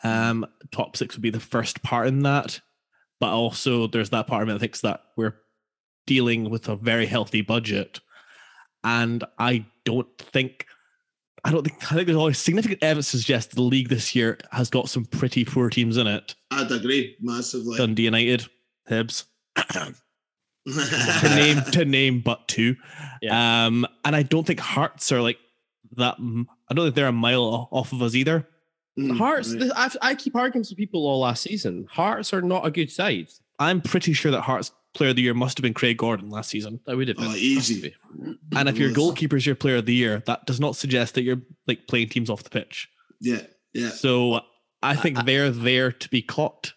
[0.03, 2.59] Um, top six would be the first part in that,
[3.21, 5.35] but also there's that part of me that thinks that we're
[6.05, 8.01] dealing with a very healthy budget,
[8.83, 10.65] and I don't think
[11.43, 14.37] I don't think I think there's always significant evidence to suggest the league this year
[14.51, 16.35] has got some pretty poor teams in it.
[16.51, 17.77] I'd agree massively.
[17.77, 18.45] Dundee United,
[18.89, 19.25] Hibs,
[19.55, 22.75] to name to name but two.
[23.29, 25.37] Um, and I don't think Hearts are like
[25.95, 26.15] that.
[26.19, 28.47] I don't think they're a mile off of us either.
[28.97, 29.53] Mm, Hearts.
[29.55, 29.71] right.
[29.75, 31.87] I've, I keep arguing to people all last season.
[31.89, 33.29] Hearts are not a good side.
[33.57, 36.49] I'm pretty sure that Hearts Player of the Year must have been Craig Gordon last
[36.49, 36.79] season.
[36.87, 37.27] I would have been.
[37.27, 37.81] Oh, easy.
[37.81, 37.95] be.
[38.55, 38.97] And if your Yes.
[38.97, 42.29] goalkeeper's your Player of the Year, that does not suggest that you're like playing teams
[42.29, 42.89] off the pitch.
[43.21, 43.41] Yeah,
[43.73, 43.89] yeah.
[43.89, 44.41] So
[44.81, 46.73] I think I- they're there to be caught.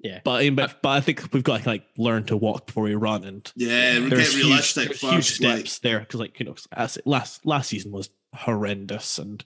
[0.00, 0.18] Yeah.
[0.24, 3.22] But, but but I think we've got to like learn to walk before we run,
[3.22, 5.12] and Yeah, we there's get huge, realistic there's first.
[5.38, 9.44] huge like- steps there because like you know as last last season was horrendous, and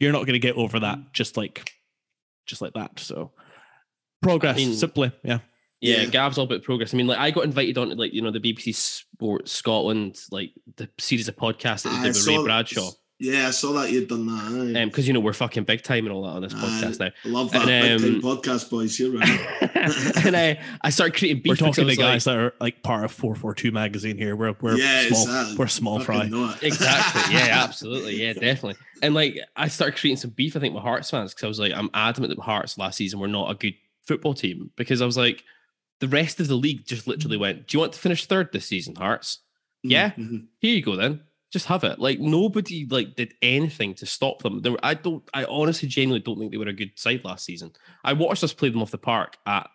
[0.00, 1.12] you're not going to get over that mm.
[1.12, 1.72] just like
[2.46, 2.98] just like that.
[3.00, 3.32] So
[4.22, 5.40] progress, I mean- simply, yeah.
[5.82, 6.04] Yeah, Yeah.
[6.06, 6.94] Gav's all about progress.
[6.94, 10.18] I mean, like I got invited on to like you know the BBC Sports Scotland
[10.30, 12.90] like the series of podcasts that they I did with Ray Bradshaw.
[13.18, 14.74] Yeah, I saw that you'd done that.
[14.76, 14.82] aye.
[14.82, 16.58] Um, because you know we're fucking big time and all that on this Aye.
[16.58, 17.10] podcast now.
[17.24, 18.98] I love that and, big um, time podcast, boys.
[18.98, 20.16] You're right.
[20.26, 21.50] and I I started creating beef.
[21.50, 23.70] We're I talking to was like- guys that are like part of four four two
[23.70, 24.34] magazine here.
[24.34, 25.56] We're we're yeah, small, exactly.
[25.56, 26.28] we're small fry.
[26.62, 27.34] Exactly.
[27.34, 28.20] Yeah, absolutely.
[28.20, 28.74] Yeah, definitely.
[29.02, 31.60] And like I started creating some beef, I think, with Hearts fans because I was
[31.60, 35.06] like, I'm adamant that Hearts last season were not a good football team because I
[35.06, 35.44] was like,
[36.02, 37.42] the rest of the league just literally mm-hmm.
[37.42, 39.38] went, Do you want to finish third this season, Hearts?
[39.86, 39.90] Mm-hmm.
[39.92, 40.10] Yeah.
[40.10, 40.46] Mhm.
[40.58, 41.20] Here you go then.
[41.52, 42.00] Just have it.
[42.00, 44.62] Like nobody like did anything to stop them.
[44.62, 47.44] There were, I don't I honestly genuinely don't think they were a good side last
[47.44, 47.70] season.
[48.02, 49.70] I watched us play them off the park at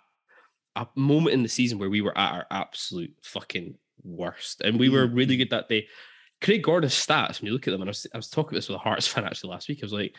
[0.76, 4.60] a moment in the season where we were at our absolute fucking worst.
[4.62, 5.16] And we were mm-hmm.
[5.16, 5.88] really good that day.
[6.42, 8.58] Craig Gordon's stats, when you look at them, and I was, I was talking about
[8.58, 9.80] this with a Hearts fan actually last week.
[9.82, 10.14] I was like,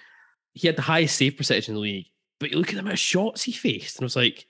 [0.55, 2.06] he had the highest save percentage in the league,
[2.40, 4.47] but you look at the amount of shots he faced, and I was like,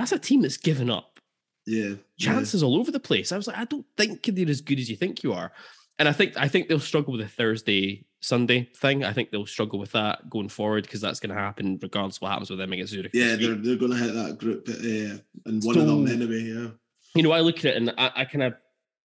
[0.00, 1.20] that's a team that's given up
[1.66, 1.94] Yeah.
[2.18, 3.32] chances all over the place.
[3.32, 5.52] I was like, I don't think they're as good as you think you are.
[5.98, 9.04] And I think I think they'll struggle with the Thursday Sunday thing.
[9.04, 12.22] I think they'll struggle with that going forward because that's going to happen regardless of
[12.22, 13.10] what happens with them against Zurich.
[13.12, 16.42] Yeah, they're, they're going to hit that group, uh, and one of them anyway.
[16.42, 16.68] Yeah.
[17.14, 18.54] you know, I look at it and I, I kind of.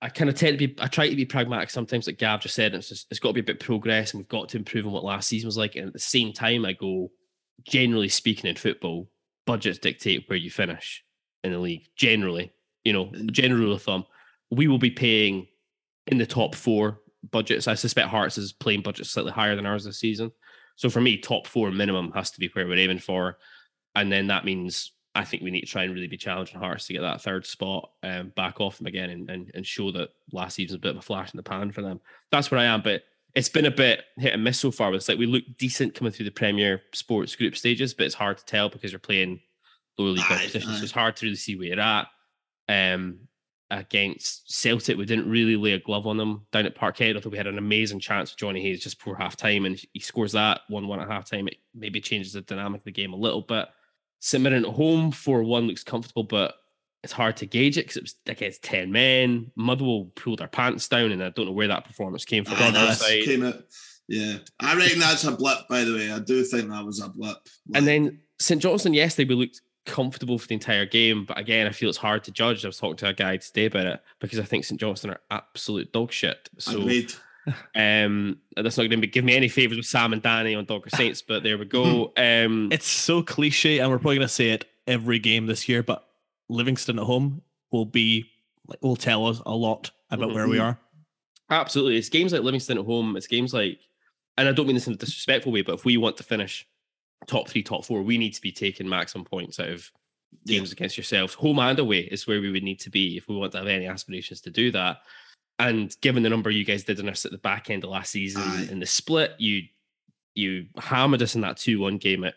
[0.02, 0.76] I kind of tend to be.
[0.80, 2.76] I try to be pragmatic sometimes, like Gav just said.
[2.76, 4.92] It's just it's got to be a bit progress, and we've got to improve on
[4.92, 5.76] what last season was like.
[5.76, 7.12] And at the same time, I go,
[7.66, 9.10] generally speaking, in football,
[9.46, 11.04] budgets dictate where you finish
[11.44, 11.88] in the league.
[11.96, 12.52] Generally,
[12.84, 14.06] you know, general rule of thumb,
[14.52, 15.48] we will be paying
[16.08, 17.00] in the top four
[17.32, 17.68] budgets.
[17.68, 20.32] I suspect Hearts is playing budget slightly higher than ours this season.
[20.76, 23.38] So for me, top four minimum has to be where we're aiming for,
[23.96, 26.88] and then that means I think we need to try and really be challenging Hearts
[26.88, 30.10] to get that third spot um, back off them again and, and and show that
[30.34, 32.02] last season was a bit of a flash in the pan for them.
[32.32, 33.04] That's where I am, but
[33.36, 34.94] it's been a bit hit and miss so far.
[34.94, 38.38] It's like we look decent coming through the Premier Sports group stages, but it's hard
[38.38, 39.42] to tell because you're playing
[39.98, 42.08] lower league competition, so it's hard to really see where you're at.
[42.68, 43.20] Um,
[43.72, 47.16] against Celtic, we didn't really lay a glove on them down at Parkhead.
[47.16, 50.00] Although we had an amazing chance with Johnny Hayes just before half time, and he
[50.00, 51.48] scores that one one at half time.
[51.48, 53.68] It maybe changes the dynamic of the game a little bit.
[54.34, 56.56] Mirren at home, 4 1 looks comfortable, but
[57.06, 59.52] it's hard to gauge it because it was against 10 men.
[59.56, 62.56] Motherwell pulled their pants down, and I don't know where that performance came from.
[62.56, 63.24] On their that's side.
[63.24, 63.62] came out.
[64.08, 65.68] Yeah, I reckon that's a blip.
[65.70, 67.38] By the way, I do think that was a blip.
[67.76, 71.72] And then St Johnstone yesterday, we looked comfortable for the entire game, but again, I
[71.72, 72.66] feel it's hard to judge.
[72.66, 75.22] I was talking to a guy today about it because I think St Johnstone are
[75.30, 76.50] absolute dog shit.
[76.58, 77.14] So agreed.
[77.76, 80.90] um, that's not going to give me any favors with Sam and Danny on Dogger
[80.90, 82.14] Saints, but there we go.
[82.18, 85.84] Um, It's so cliche, and we're probably going to say it every game this year.
[85.84, 86.08] But
[86.50, 87.42] Livingston at home
[87.72, 88.30] will be
[88.68, 90.64] like will tell us a lot about where we Mhm.
[90.64, 90.80] are.
[91.50, 91.98] Absolutely.
[91.98, 93.16] It's games like Livingston at home.
[93.16, 93.80] It's games like,
[94.38, 96.66] and I don't mean this in a disrespectful way, but if we want to finish
[97.28, 99.92] top three, top four, we need to be taking maximum points out of
[100.46, 100.58] Yeah.
[100.58, 101.34] games against yourselves.
[101.36, 103.68] Home and away is where we would need to be if we want to have
[103.68, 105.02] any aspirations to do that.
[105.60, 108.12] And given the number you guys did on us at the back end of last
[108.12, 108.68] season Aye.
[108.72, 109.64] in the split, you
[110.34, 112.36] you hammered us in that two one game at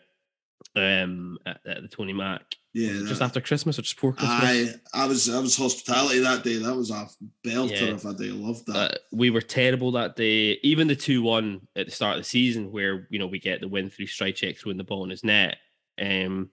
[0.77, 4.79] um at, at the Tony Mac Yeah, just that- after Christmas or just before Christmas.
[4.93, 6.57] I I was I was hospitality that day.
[6.57, 7.07] That was a
[7.45, 7.93] belter Yeah.
[7.93, 8.29] of a day.
[8.29, 8.75] I loved that.
[8.91, 10.59] Uh, we were terrible that day.
[10.61, 13.61] Even the two one at the start of the season, where you know we get
[13.61, 15.57] the win through Stryjek throwing the ball in his net.
[15.99, 16.49] Um,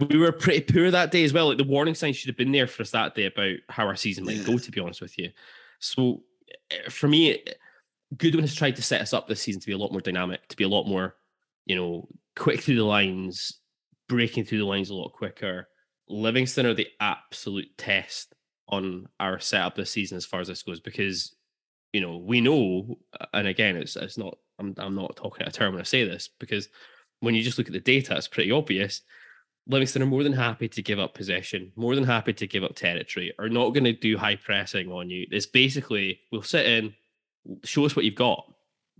[0.00, 1.48] we were pretty poor that day as well.
[1.48, 3.96] Like the warning signs should have been there for us that day about how our
[3.96, 4.58] season might go.
[4.58, 5.30] To be honest with you,
[5.78, 6.24] so
[6.70, 7.42] uh, for me,
[8.18, 10.46] Goodwin has tried to set us up this season to be a lot more dynamic,
[10.48, 11.16] to be a lot more,
[11.64, 12.06] you know,
[12.36, 13.60] quick through the lines,
[14.12, 15.68] breaking through the lines a lot quicker.
[16.06, 18.34] Livingston are the absolute test
[18.68, 21.34] on our setup this season as far as this goes because
[21.94, 22.98] you know we know
[23.32, 26.04] and again it's it's not I'm I'm not talking out of term when I say
[26.04, 26.68] this because
[27.20, 29.02] when you just look at the data it's pretty obvious
[29.66, 32.74] Livingston are more than happy to give up possession more than happy to give up
[32.74, 36.94] territory are not going to do high pressing on you it's basically we'll sit in
[37.64, 38.44] show us what you've got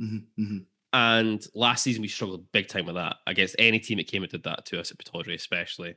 [0.00, 0.64] Mhm, mhm.
[0.92, 4.30] And last season we struggled big time with that against any team that came and
[4.30, 5.94] did that to us at Pittodrie, especially.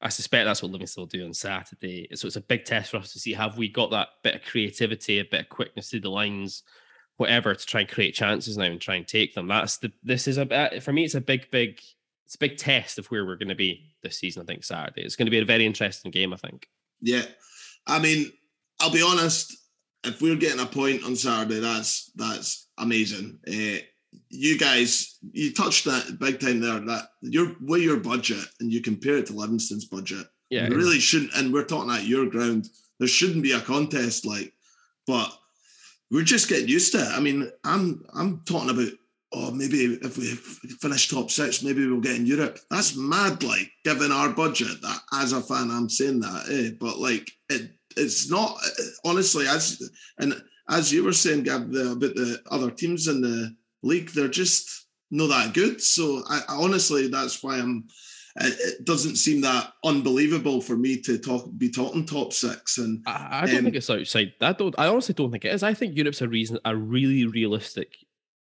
[0.00, 2.06] I suspect that's what Livingston will do on Saturday.
[2.14, 4.42] So it's a big test for us to see have we got that bit of
[4.42, 6.62] creativity, a bit of quickness through the lines,
[7.16, 9.48] whatever, to try and create chances now and try and take them.
[9.48, 11.04] That's the this is a bit for me.
[11.04, 11.80] It's a big, big,
[12.26, 14.42] it's a big test of where we're going to be this season.
[14.42, 15.02] I think Saturday.
[15.02, 16.34] It's going to be a very interesting game.
[16.34, 16.68] I think.
[17.00, 17.24] Yeah,
[17.86, 18.30] I mean,
[18.80, 19.56] I'll be honest.
[20.04, 23.38] If we're getting a point on Saturday, that's that's amazing.
[23.48, 23.82] Uh,
[24.30, 26.80] you guys, you touched that big time there.
[26.80, 30.26] That your with your budget, and you compare it to Livingston's budget.
[30.50, 31.34] Yeah, you really shouldn't.
[31.34, 32.68] And we're talking at your ground.
[32.98, 34.52] There shouldn't be a contest like,
[35.06, 35.30] but
[36.10, 37.08] we're just getting used to it.
[37.08, 38.92] I mean, I'm I'm talking about.
[39.32, 40.26] Oh, maybe if we
[40.80, 42.58] finish top six, maybe we'll get in Europe.
[42.70, 44.80] That's mad, like given our budget.
[44.82, 46.76] That as a fan, I'm saying that, eh?
[46.80, 48.56] But like, it it's not
[49.04, 50.34] honestly as and
[50.68, 53.54] as you were saying, Gab, the, about the other teams in the
[53.86, 55.80] league, they're just not that good.
[55.80, 57.86] So I, I honestly, that's why I'm.
[58.38, 63.28] It, doesn't seem that unbelievable for me to talk, be talking top six, and I,
[63.30, 64.34] I don't Um, think it's outside.
[64.42, 64.74] I don't.
[64.76, 65.62] I honestly don't think it is.
[65.62, 67.96] I think Europe's a reason, a really realistic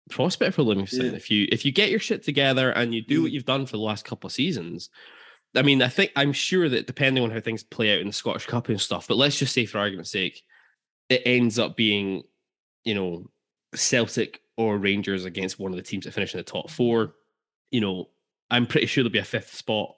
[0.09, 1.07] prospect for Livingston.
[1.07, 1.11] Yeah.
[1.17, 3.23] If you if you get your shit together and you do Mm.
[3.23, 4.89] what you've done for the last couple of seasons,
[5.53, 8.13] I mean, I think I'm sure that depending on how things play out in the
[8.13, 10.41] Scottish Cup and stuff, but let's just say for argument's sake,
[11.09, 12.23] it ends up being,
[12.85, 13.29] you know,
[13.75, 17.15] Celtic or Rangers against one of the teams that finish in the top four.
[17.71, 18.09] You know,
[18.49, 19.95] I'm pretty sure there'll be a fifth spot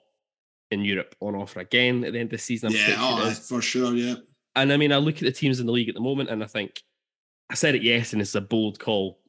[0.70, 2.70] in Europe on offer again at the end of the season.
[2.70, 4.14] I'm yeah, oh, for sure, yeah,
[4.54, 6.42] And I mean, I look at the teams in the league at the moment, and
[6.42, 6.82] I think
[7.50, 9.20] I said it yes, and it's a bold call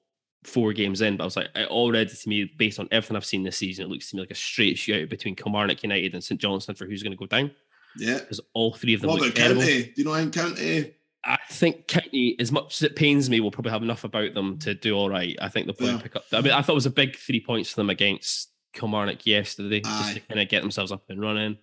[0.43, 3.25] four games in, but I was like, it already to me, based on everything I've
[3.25, 6.23] seen this season, it looks to me like a straight shootout between Kilmarnock United and
[6.23, 7.51] St Johnstone for who's going to go down
[7.97, 8.19] yeah.
[8.19, 9.61] because all three of them What about terrible.
[9.61, 9.83] County?
[9.83, 10.93] Do you know how County?
[11.23, 14.57] I think County, as much as it pains me, will probably have enough about them
[14.59, 15.35] to do all right.
[15.41, 16.01] I think they'll probably Yeah.
[16.01, 16.25] pick up.
[16.31, 19.81] I mean, I thought it was a big three points for them against Kilmarnock yesterday,
[19.81, 21.57] just to kind of get themselves up and running.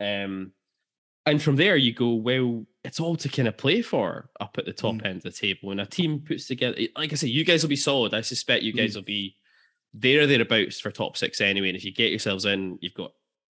[0.00, 0.52] Um,
[1.26, 4.64] and from there, you go, well, it's all to kind of play for up at
[4.66, 5.06] the top Mm.
[5.06, 5.68] end of the table.
[5.68, 8.14] When a team puts together, like I say, you guys will be solid.
[8.14, 8.96] I suspect you guys Mm.
[8.96, 9.36] will be
[9.92, 11.68] there or thereabouts for top six anyway.
[11.68, 13.12] And if you get yourselves in, you've got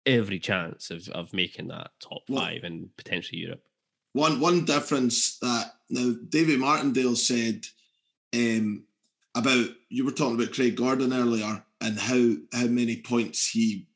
[0.06, 3.64] every chance of, of making that top Well- five and potentially Europe.
[4.18, 7.65] One one difference that now David Martindale said
[8.35, 8.84] um,
[9.35, 13.88] about you were talking about Craig Gordon earlier and how how many points he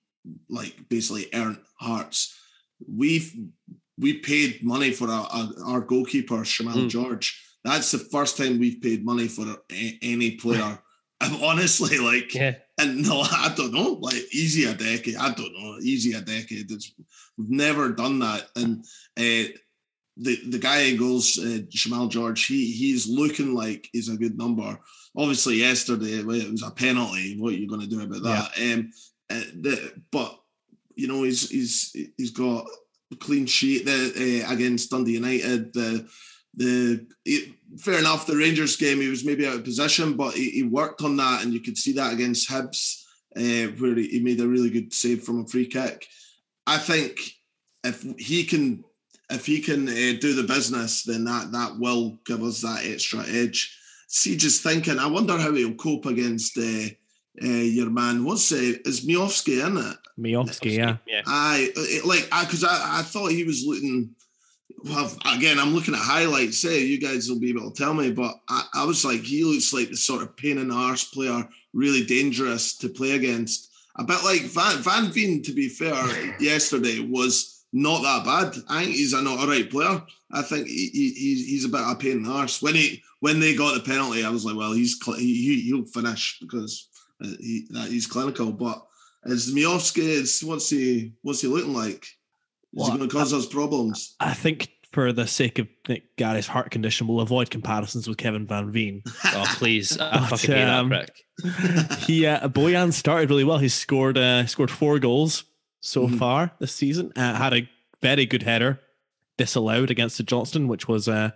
[0.47, 2.37] like basically earned Hearts.
[2.87, 3.33] We've
[3.97, 5.25] we paid money for a,
[5.65, 6.89] our goalkeeper Shamal Mm.
[6.89, 7.41] George.
[7.63, 10.77] That's the first time we've paid money for a, any player.
[11.21, 12.55] I'm honestly like Yeah.
[12.79, 15.15] and no, I don't know, like easy a decade.
[15.15, 16.71] I don't know, easy a decade.
[16.71, 16.93] It's,
[17.37, 18.49] we've never done that.
[18.55, 18.83] And
[19.19, 19.49] uh,
[20.17, 24.37] the the guy in goals, uh, Shamal George, he he's looking like he's a good
[24.37, 24.77] number.
[25.15, 27.37] Obviously, yesterday it was a penalty.
[27.39, 28.51] What are you going to do about that?
[28.61, 28.91] Um,
[29.29, 30.37] uh, the, but
[30.95, 32.65] you know he's he's he's got
[33.11, 35.73] a clean sheet the, uh, against Dundee United.
[35.73, 36.07] The
[36.55, 38.25] the it, fair enough.
[38.25, 41.43] The Rangers game, he was maybe out of position, but he, he worked on that,
[41.43, 43.03] and you could see that against Hibs,
[43.35, 46.05] uh, where he, he made a really good save from a free kick.
[46.67, 47.19] I think
[47.83, 48.83] if he can,
[49.31, 53.23] if he can uh, do the business, then that that will give us that extra
[53.27, 53.77] edge.
[54.07, 56.89] See, just thinking, I wonder how he'll cope against uh,
[57.41, 58.25] uh, your man.
[58.25, 59.97] What's uh, is Miovski in it?
[60.19, 60.97] Miovski, yeah.
[61.07, 61.21] Yeah.
[61.25, 64.15] I it, like I because I, I thought he was looking.
[64.83, 66.57] Well, again, I'm looking at highlights.
[66.57, 69.43] Say you guys will be able to tell me, but I, I was like, he
[69.43, 73.69] looks like the sort of pain in the arse player, really dangerous to play against.
[73.97, 75.93] A bit like Van Van Veen, to be fair,
[76.39, 78.63] yesterday was not that bad.
[78.69, 80.01] I think he's an all right player.
[80.31, 82.61] I think he, he, he's he's a bit of a pain in the arse.
[82.61, 85.85] When he when they got the penalty, I was like, well, he's cl- he, he'll
[85.85, 86.87] finish because
[87.23, 88.51] uh, he that he's clinical.
[88.51, 88.81] But
[89.25, 89.99] is Miovski?
[89.99, 92.03] Is what's he what's he looking like?
[92.03, 92.07] Is
[92.73, 94.15] Well, he going to cause us problems?
[94.19, 98.45] I think for the sake of Nick Gary's heart condition, we'll avoid comparisons with Kevin
[98.47, 99.03] Van Veen.
[99.25, 101.11] Oh please, I But, fucking hate um, that
[101.41, 101.99] prick.
[101.99, 103.57] he uh, Bojan started really well.
[103.59, 105.43] He scored uh, scored four goals
[105.81, 106.17] so Mhm.
[106.17, 107.11] far this season.
[107.15, 107.69] Uh, had a
[108.01, 108.79] very good header
[109.37, 111.31] disallowed against the Johnstone, which was uh,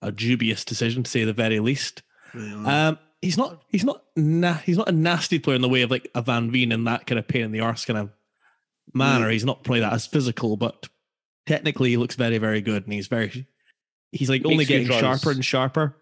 [0.00, 2.02] a dubious decision to say the very least.
[2.34, 2.88] Yeah.
[2.88, 5.90] Um, he's not he's not na- he's not a nasty player in the way of
[5.90, 8.10] like a Van Veen and that kind of pain in the arse kind of
[8.94, 9.28] manner.
[9.30, 10.88] He's not probably that as physical, but
[11.46, 13.46] technically he looks very very good, and he's very
[14.12, 15.96] he's like only Makes getting sharper and sharper.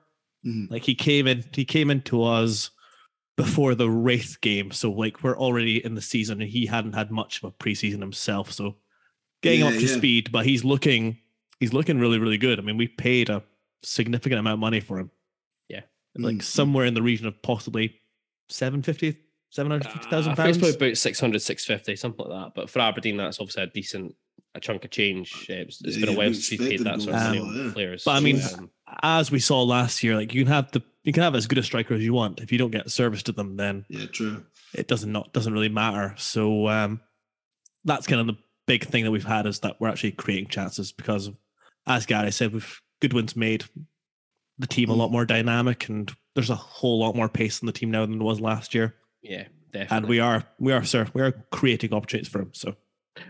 [0.47, 0.71] Mhm.
[0.71, 2.71] Like he came in, he came into us
[3.45, 7.11] before the Raith game, so like we're already in the season, and he hadn't had
[7.11, 8.53] much of a preseason himself.
[8.53, 8.77] So
[9.43, 9.97] getting him Yeah, up to yeah.
[9.97, 11.19] speed, but he's looking,
[11.59, 12.59] he's looking really, really good.
[12.59, 13.43] I mean, we paid a
[13.83, 15.11] significant amount of money for him.
[15.69, 15.83] Yeah.
[16.17, 16.43] like Mm.
[16.43, 18.01] somewhere in the region of possibly
[18.49, 19.17] 750,
[19.51, 20.59] 750,000 Uh, I it's pounds.
[20.59, 22.55] probably about 600, 650, something like that.
[22.55, 24.15] But for Aberdeen, that's obviously a decent
[24.57, 25.47] a chunk of change.
[25.49, 27.67] It's, it's Yeah, been a while since we paid that sort of money goals, on
[27.67, 27.73] yeah.
[27.73, 28.03] players.
[28.05, 28.71] But I mean, So, um,
[29.03, 31.59] As we saw last year, like you can have the you can have as good
[31.59, 32.41] a striker as you want.
[32.41, 34.45] If you don't get service to them, then yeah, true.
[34.75, 36.15] it doesn't not doesn't really matter.
[36.19, 37.01] So um,
[37.85, 40.93] that's kind of the big thing that we've had is that we're actually creating chances
[40.93, 41.37] because, of,
[41.87, 43.65] as Gary said, we've Goodwin's made.
[44.59, 47.73] The team a lot more dynamic, and there's a whole lot more pace in the
[47.73, 48.95] team now than there was last year.
[49.23, 49.97] yeah, definitely.
[49.97, 52.51] And we are we are sir we are creating opportunities for him.
[52.53, 52.77] So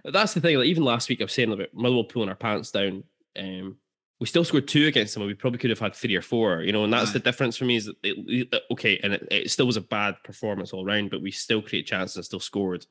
[0.04, 0.58] That's the thing.
[0.58, 3.04] Like even last week, I was saying about Motherwell pulling our pants down.
[3.38, 3.76] Um,
[4.20, 5.22] we still scored two against them.
[5.22, 6.62] and We probably could have had three or four.
[6.62, 7.14] You know, and that's Aye.
[7.14, 7.76] the difference for me.
[7.76, 11.22] Is that it, okay, and it, it still was a bad performance all round, but
[11.22, 12.86] we still create chances and still scored.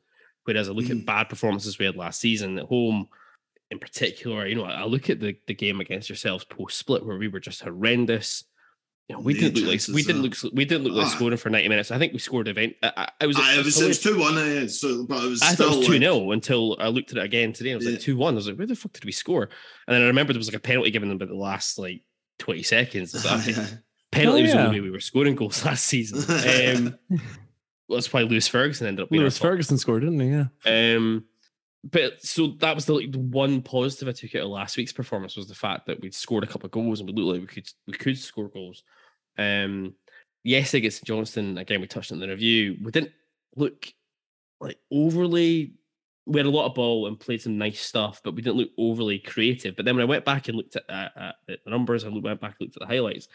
[0.46, 1.02] Whereas I look Mhm.
[1.02, 3.08] at bad performances we had last season at home,
[3.70, 4.48] in particular.
[4.48, 7.28] You know, I I look at the the game against yourselves post split where we
[7.28, 8.44] were just horrendous.
[9.10, 11.10] You know, we didn't look like we didn't look we didn't look like ah.
[11.10, 11.90] scoring for ninety minutes.
[11.90, 12.76] I think we scored event.
[12.84, 15.28] I, I, I was Aye, it was it was two one, uh, so but it
[15.30, 17.74] was I still thought it was like- 0 until I looked at it again today.
[17.74, 17.94] I was Yeah.
[17.94, 18.34] like 2 1.
[18.34, 19.50] I was like, where the fuck did we score?
[19.88, 22.04] And then I remember there was like a penalty given them by the last like
[22.38, 23.26] 20 seconds.
[23.26, 23.68] I was like,
[24.12, 26.20] penalty Oh, was the only way we were scoring goals last season.
[26.78, 26.96] Um,
[27.88, 29.52] well, that's why Lewis Ferguson ended up being Lewis our top.
[29.54, 30.30] Ferguson scored, didn't he?
[30.30, 30.96] Yeah.
[30.96, 31.26] Um,
[31.84, 34.94] but so that was the, like, the one positive I took out of last week's
[34.94, 37.42] performance was the fact that we'd scored a couple of goals and we looked like
[37.42, 38.84] we could we could score goals.
[39.38, 39.96] Um,
[40.44, 42.78] yes, against Johnstone again, we touched on the review.
[42.84, 43.12] We didn't
[43.56, 43.88] look
[44.60, 45.74] like overly.
[46.26, 48.70] We had a lot of ball and played some nice stuff, but we didn't look
[48.78, 49.76] overly creative.
[49.76, 52.40] But then when I went back and looked at, uh, at the numbers and went
[52.40, 53.28] back and looked at the highlights,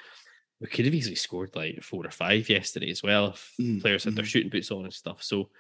[0.61, 4.05] we could have easily scored like four or five yesterday as well if Mm, players
[4.05, 4.29] had their mhm.
[4.29, 5.23] shooting boots on and stuff.
[5.23, 5.51] So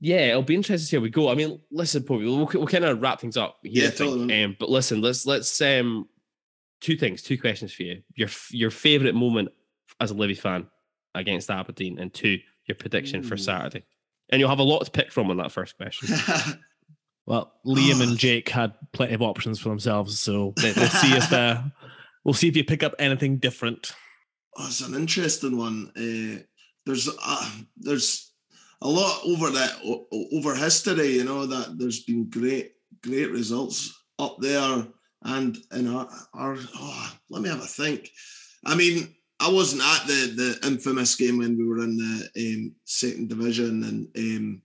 [0.00, 1.28] yeah, it'll be interesting to see how we go.
[1.30, 3.84] I mean, listen, Paul, we'll, we'll kind of wrap things up here.
[3.84, 4.44] Yeah, totally.
[4.44, 6.08] Um, but listen, let's let's um
[6.80, 8.02] two things, two questions for you.
[8.14, 9.50] Your your favorite moment
[10.02, 10.66] as a Livy fan
[11.14, 13.84] against Aberdeen, and two, your prediction for Saturday.
[14.30, 16.08] And you'll have a lot to pick from on that first question.
[17.26, 21.32] Well, Liam and Jake had plenty of options for themselves, so we'll we'll see if
[21.32, 21.62] uh,
[22.24, 23.94] we'll see if you pick up anything different.
[24.56, 25.92] Oh, it's an interesting one.
[25.96, 26.42] Uh,
[26.84, 28.32] there's uh, there's
[28.80, 31.12] a lot over that o- o- over history.
[31.12, 32.72] You know that there's been great
[33.02, 34.86] great results up there,
[35.22, 38.10] and in our, our oh, let me have a think.
[38.66, 42.74] I mean, I wasn't at the the infamous game when we were in the um,
[42.84, 44.62] second division, and um,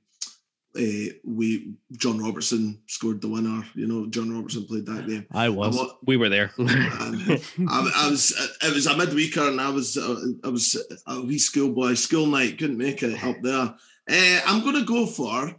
[0.75, 3.63] uh, we John Robertson scored the winner.
[3.73, 5.25] You know, John Robertson played that game.
[5.31, 5.75] I I was.
[5.75, 6.51] wa- we were there.
[6.59, 8.31] I, I was
[8.61, 10.75] it was a midweeker and I was uh, I was
[11.07, 13.73] a wee schoolboy school night couldn't make it up there.
[14.09, 15.55] Uh, I'm gonna go for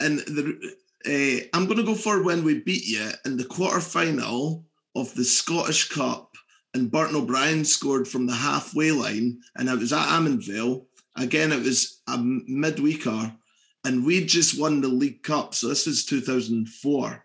[0.00, 0.74] and the
[1.06, 4.64] uh, I'm gonna go for when we beat you in the quarter final
[4.94, 6.30] of the Scottish Cup
[6.74, 10.86] and Burton O'Brien scored from the halfway line and it was at Almondvale.
[11.16, 13.34] Again, it was a midweeker
[13.84, 15.54] and we just won the League Cup.
[15.54, 17.24] So this is 2004.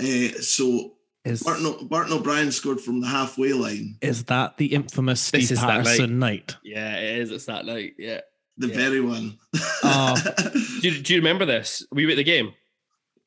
[0.00, 0.04] Uh,
[0.40, 0.94] so
[1.24, 3.96] Is, Barton, O- Burton O'Brien scored from the halfway line.
[4.00, 5.84] is that the infamous This Steve is that night.
[5.84, 6.56] Paterson night?
[6.64, 7.30] yeah, it is.
[7.30, 7.94] It's that night.
[7.98, 8.20] Yeah.
[8.56, 8.74] The Yeah.
[8.76, 9.38] very one.
[9.82, 10.16] Oh.
[10.80, 11.84] Do you, do you remember this?
[11.92, 12.52] Were you at the game?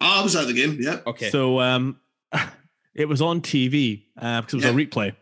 [0.02, 0.78] I was at the game.
[0.80, 1.00] Yeah.
[1.06, 1.30] Okay.
[1.30, 2.00] So um,
[2.96, 5.16] it was on TV uh, because it was a replay.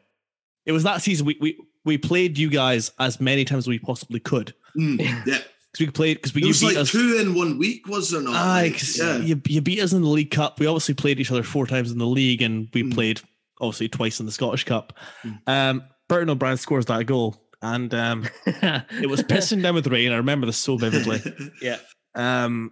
[0.65, 3.79] It was that season we we we played you guys as many times as we
[3.79, 5.39] possibly could Mm, yeah.
[5.71, 6.91] because we played because we It you was beat like us.
[6.91, 8.35] two in one week, was there not?
[8.35, 9.17] Aye, Like, 'cause yeah.
[9.17, 10.59] you, you beat us in the League Cup.
[10.59, 12.93] We obviously played each other four times in the league, and we Mm.
[12.93, 13.21] played
[13.59, 14.93] obviously twice in the Scottish Cup.
[15.23, 15.39] Mm.
[15.47, 20.11] Um, Burton O'Brien scores that goal, and um, it was pissing down with rain.
[20.11, 21.21] I remember this so vividly.
[21.61, 21.77] yeah.
[22.15, 22.71] Um,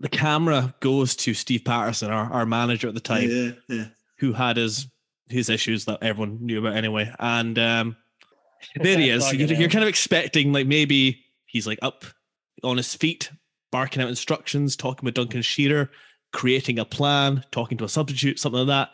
[0.00, 3.84] the camera goes to Steve Paterson, our, our manager at the time, yeah, yeah.
[4.18, 4.86] who had his
[5.30, 7.12] his issues that everyone knew about anyway.
[7.18, 7.96] And um,
[8.76, 9.32] there he is.
[9.32, 12.04] You're, you're kind of expecting like maybe he's like up
[12.64, 13.30] on his feet,
[13.70, 15.90] barking out instructions, talking with Duncan Shearer,
[16.32, 18.90] creating a plan, talking to a substitute, something like that.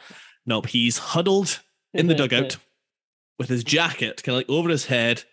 [0.47, 1.61] Nope, he's huddled
[1.95, 2.57] in the dugout
[3.39, 5.25] with his jacket kind of like over his head,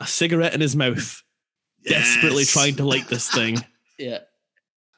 [0.00, 1.22] a cigarette in his mouth,
[1.84, 3.58] desperately trying to light this thing,
[3.98, 4.18] Yeah.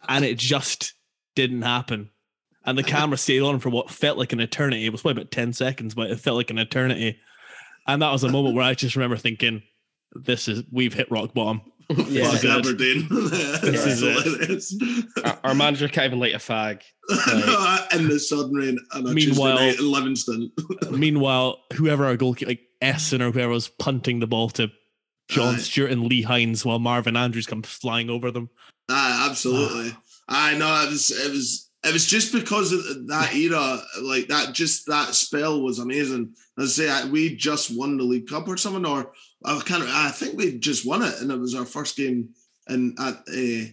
[0.08, 0.94] and it just
[1.34, 2.10] didn't happen.
[2.66, 4.86] And the camera stayed on for what felt like an eternity.
[4.86, 7.18] It was probably about 10 seconds, but it felt like an eternity.
[7.86, 9.62] And that was a moment where I just remember thinking,
[10.14, 11.60] this is, we've hit rock bottom.
[12.08, 12.30] Yeah.
[12.30, 12.44] Fuck.
[12.46, 13.06] Aberdeen.
[13.10, 15.04] This is it.
[15.24, 16.80] Our, our manager can't even light a fag.
[17.94, 20.52] in the sudden rain on a Meanwhile- Tuesday night in Livingston.
[20.90, 24.68] Meanwhile, whoever our goalkeeper, like Esson or whoever was punting the ball to
[25.28, 25.58] John Aye.
[25.58, 28.48] Stewart and Lee Hines while Marvin Andrews comes flying over them.
[28.88, 29.94] Ah, absolutely.
[30.26, 34.52] I know it was it was it was just because of that era, like that
[34.54, 36.34] just that spell was amazing.
[36.58, 39.12] As I say, we just won the League Cup or something, or
[39.44, 42.30] I kind of I think we just won it, and it was our first game,
[42.68, 43.66] and at uh,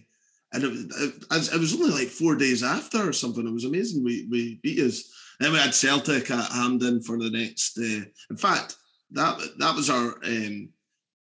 [0.54, 3.46] and it, was- it, it was only like four days after or something.
[3.46, 4.04] It was amazing.
[4.04, 5.10] We we beat us.
[5.40, 7.78] Then we had Celtic at Hampden for the next.
[7.78, 8.76] Uh, in fact,
[9.12, 10.68] that that was our um,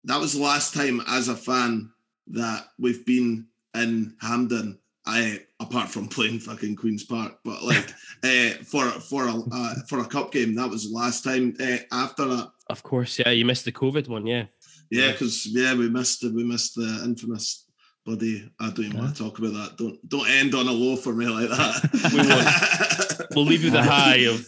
[0.04, 1.90] that was the last time as a fan
[2.28, 4.78] that we've been in Hampden.
[5.08, 7.90] I apart from playing fucking Queens Park, but like
[8.22, 11.56] uh, for for a uh, for a cup game, that was the last time.
[11.58, 13.30] Uh, after that, Of course, yeah.
[13.30, 14.44] You missed the COVID one, yeah.
[14.90, 17.64] yeah, because yeah, we missed the, we missed the infamous
[18.04, 18.50] bloody.
[18.60, 19.78] I don't even want to talk about that.
[19.78, 22.10] Don't don't end on a low for me like that.
[22.12, 23.28] We won't.
[23.34, 24.40] We'll leave you the high of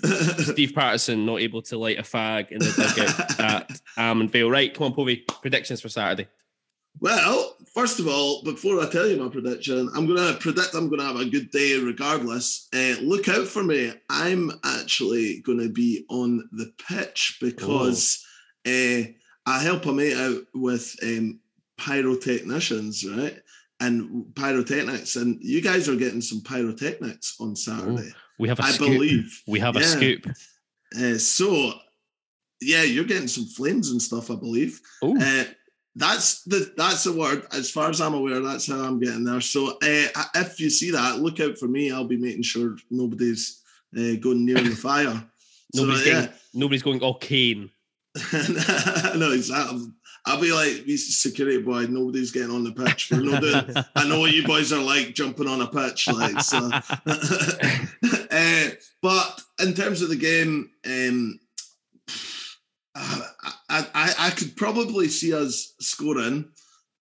[0.46, 4.50] Steve Paterson not able to light a fag in the dugout at Almond Vale.
[4.50, 5.24] Right, come on, Povey.
[5.42, 6.28] Predictions for Saturday.
[7.00, 10.88] Well, first of all, before I tell you my prediction, I'm going to predict I'm
[10.88, 12.68] going to have a good day regardless.
[12.74, 13.92] Uh, look out for me.
[14.10, 18.22] I'm actually going to be on the pitch because
[18.66, 19.02] uh,
[19.46, 21.40] I help a mate out with um,
[21.78, 23.40] pyrotechnicians, right?
[23.80, 28.72] And pyrotechnics, and you guys are getting some pyrotechnics on Saturday, We have a I
[28.72, 28.88] scoop.
[28.90, 29.42] believe.
[29.46, 29.86] We have a Yeah.
[29.86, 30.26] scoop.
[30.94, 31.72] Uh, so,
[32.60, 34.82] yeah, you're getting some flames and stuff, I believe.
[35.02, 35.16] Ooh.
[35.96, 37.46] That's the that's the word.
[37.52, 39.40] As far as I'm aware, that's how I'm getting there.
[39.40, 41.90] So uh, if you see that, look out for me.
[41.90, 43.62] I'll be making sure nobody's
[43.96, 45.24] uh, going near the fire.
[45.72, 46.12] So, nobody's, yeah.
[46.22, 47.70] getting, nobody's going all cane.
[48.32, 49.86] no, exactly.
[50.26, 51.86] I'll be like these security boy.
[51.86, 53.10] Nobody's getting on the pitch.
[53.10, 53.84] We're no doing.
[53.94, 56.70] I know what you boys are like jumping on a pitch, like so.
[58.32, 58.68] uh,
[59.00, 61.38] but in terms of the game, um,
[62.96, 66.50] I, I I could probably see us scoring.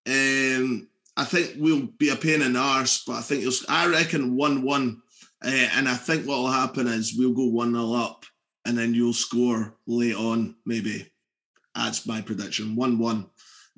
[0.07, 0.87] Um,
[1.17, 3.53] I think we'll be a pain in the arse, but I think you'll.
[3.67, 5.01] I reckon one-one,
[5.43, 8.25] uh, and I think what will happen is we'll go one 0 up,
[8.65, 11.11] and then you'll score late on, maybe.
[11.75, 12.75] That's my prediction.
[12.75, 13.29] One-one.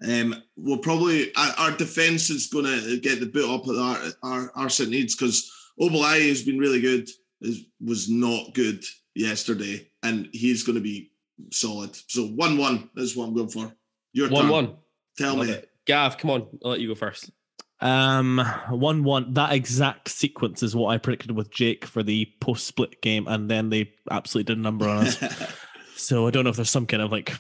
[0.08, 4.32] Um, we'll probably our, our defense is going to get the boot up that our
[4.32, 7.10] our Arsenal needs because Obalai has been really good.
[7.42, 8.84] Is, was not good
[9.16, 11.11] yesterday, and he's going to be
[11.52, 11.96] solid.
[12.08, 13.72] So one-one is what I'm going for.
[14.14, 14.52] Your One turn.
[14.52, 14.76] one.
[15.18, 15.54] Tell Love me.
[15.54, 15.70] it.
[15.88, 16.48] Gav, come on.
[16.64, 17.32] I'll let you go first.
[17.80, 18.40] Um,
[18.70, 19.34] one one.
[19.34, 23.50] That exact sequence is what I predicted with Jake for the post split game, and
[23.50, 25.18] then they absolutely did a number on us.
[25.96, 27.34] so I don't know if there's some kind of like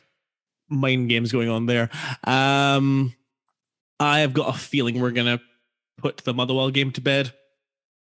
[0.67, 1.89] mind games going on there.
[2.23, 3.13] Um,
[3.99, 5.39] I have got a feeling we're gonna
[5.97, 7.33] put the Motherwell game to bed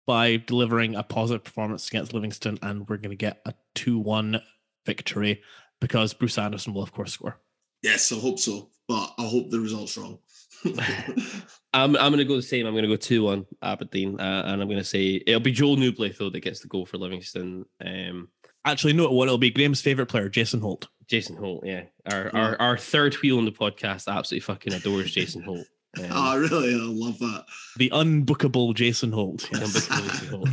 [0.06, 4.42] by delivering a positive performance against Livingston, and we're gonna get a two-one
[4.86, 5.42] victory
[5.88, 7.38] because Bruce Anderson will of course score.
[7.84, 10.18] yes, I hope so, but I hope the result's wrong.
[11.74, 12.66] I'm I'm going to go the same.
[12.66, 14.20] I'm going to go 2 1 Aberdeen.
[14.20, 16.86] Uh, and I'm going to say it'll be Joel Nouble, though, that gets the goal
[16.88, 17.66] for Livingston.
[17.86, 18.30] Um,
[18.66, 20.88] Actually, no, what it'll be Graham's favorite player, Jason Holt.
[21.08, 21.84] Jason Holt, yeah.
[22.12, 25.68] Our, our our third wheel on the podcast absolutely fucking adores Jason Holt.
[25.98, 26.74] Um, oh, really?
[26.74, 27.46] I love that.
[27.78, 29.48] The unbookable Jason Holt.
[29.50, 30.50] the unbeatable Jason Holt.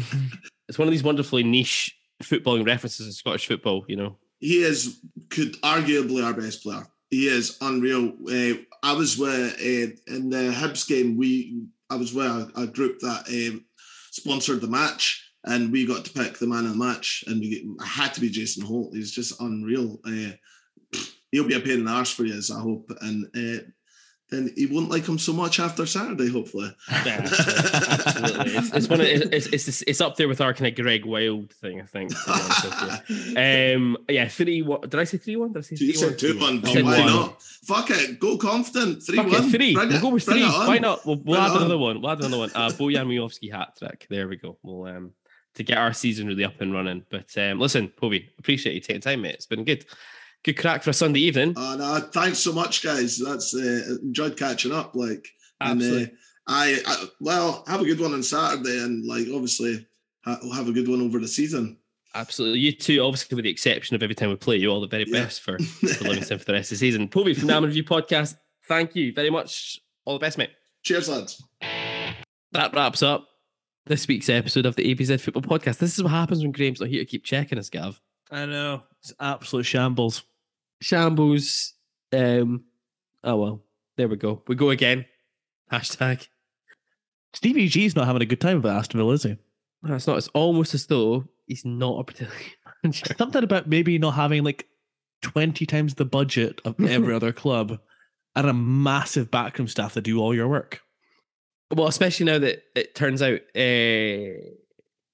[0.68, 4.18] It's one of these wonderfully niche footballing references in Scottish football, you know.
[4.42, 4.98] He is
[5.30, 6.84] could arguably our best player.
[7.10, 8.12] He is unreal.
[8.28, 11.16] Uh, I was with uh, in the Hibs game.
[11.16, 13.64] We I was with a, a group that um,
[14.10, 17.72] sponsored the match, and we got to pick the man of the match, and we
[17.84, 18.94] had to be Jason Holt.
[18.94, 20.00] He's just unreal.
[20.04, 20.32] Uh,
[21.30, 22.90] he'll be a pain in the arse for you, I hope.
[23.00, 23.30] And
[24.32, 26.28] then he won't like him so much after Saturday.
[26.30, 28.52] Hopefully, Yeah, absolutely.
[28.56, 29.00] It's, it's one.
[29.00, 31.80] Of, it's, it's it's up there with our kind of Greg Wild thing.
[31.80, 32.10] I think.
[32.10, 33.36] to be honest with you.
[33.76, 33.96] Um.
[34.08, 34.28] Yeah.
[34.28, 34.62] Three.
[34.62, 35.18] What did I say?
[35.18, 35.52] Three one.
[35.52, 36.16] Did I say three one?
[36.16, 37.06] two one, why one.
[37.06, 37.42] not?
[37.42, 39.02] Fuck it, go confident.
[39.02, 39.44] Three Fuck one.
[39.44, 39.74] it, three.
[39.74, 40.42] Bring we'll it- go with three.
[40.42, 41.06] Why not?
[41.06, 41.56] We'll, we'll add on.
[41.58, 42.00] another one.
[42.00, 42.50] We'll add another one.
[42.54, 44.06] Uh, Bojan Miovski hat trick.
[44.08, 44.56] There we go.
[44.62, 45.12] We'll um
[45.54, 47.04] to get our season really up and running.
[47.10, 49.34] But um, listen, Povey, appreciate you taking time, mate.
[49.34, 49.84] It's been good.
[50.44, 51.56] Good crack for a Sunday evening.
[51.56, 53.18] Uh, no, thanks so much, guys.
[53.18, 54.94] That's uh, enjoyed catching up.
[54.96, 55.28] Like,
[55.60, 56.02] Absolutely.
[56.02, 56.14] and uh,
[56.48, 59.86] I, I, well, have a good one on Saturday, and like, obviously,
[60.24, 61.78] ha- we'll have a good one over the season.
[62.14, 62.58] Absolutely.
[62.58, 65.04] You too, obviously, with the exception of every time we play you, all the very
[65.06, 65.22] Yeah.
[65.22, 67.08] best for, for Livingston for the rest of the season.
[67.08, 68.34] Povey from the Almondview podcast,
[68.66, 69.80] thank you very much.
[70.04, 70.50] All the best, mate.
[70.82, 71.42] Cheers, lads.
[72.50, 73.28] That wraps up
[73.86, 75.78] this week's episode of the ABZ Football Podcast.
[75.78, 77.98] This is what happens when Graham's not here to keep checking us, Gav.
[78.30, 78.82] I know.
[79.00, 80.24] It's absolute shambles.
[80.82, 81.74] Shambles.
[82.12, 82.64] Um,
[83.24, 83.62] oh, well.
[83.96, 84.42] There we go.
[84.48, 85.04] We go again.
[85.70, 86.26] Hashtag.
[87.34, 89.36] Stevie G's not having a good time with Aston Villa, is he?
[89.82, 90.18] No, It's not.
[90.18, 93.14] It's almost as though he's not a particularly good manager.
[93.16, 94.66] Something about maybe not having like
[95.22, 97.78] 20 times the budget of every other club
[98.34, 100.80] and a massive backroom staff that do all your work.
[101.70, 103.40] Well, especially now that it turns out,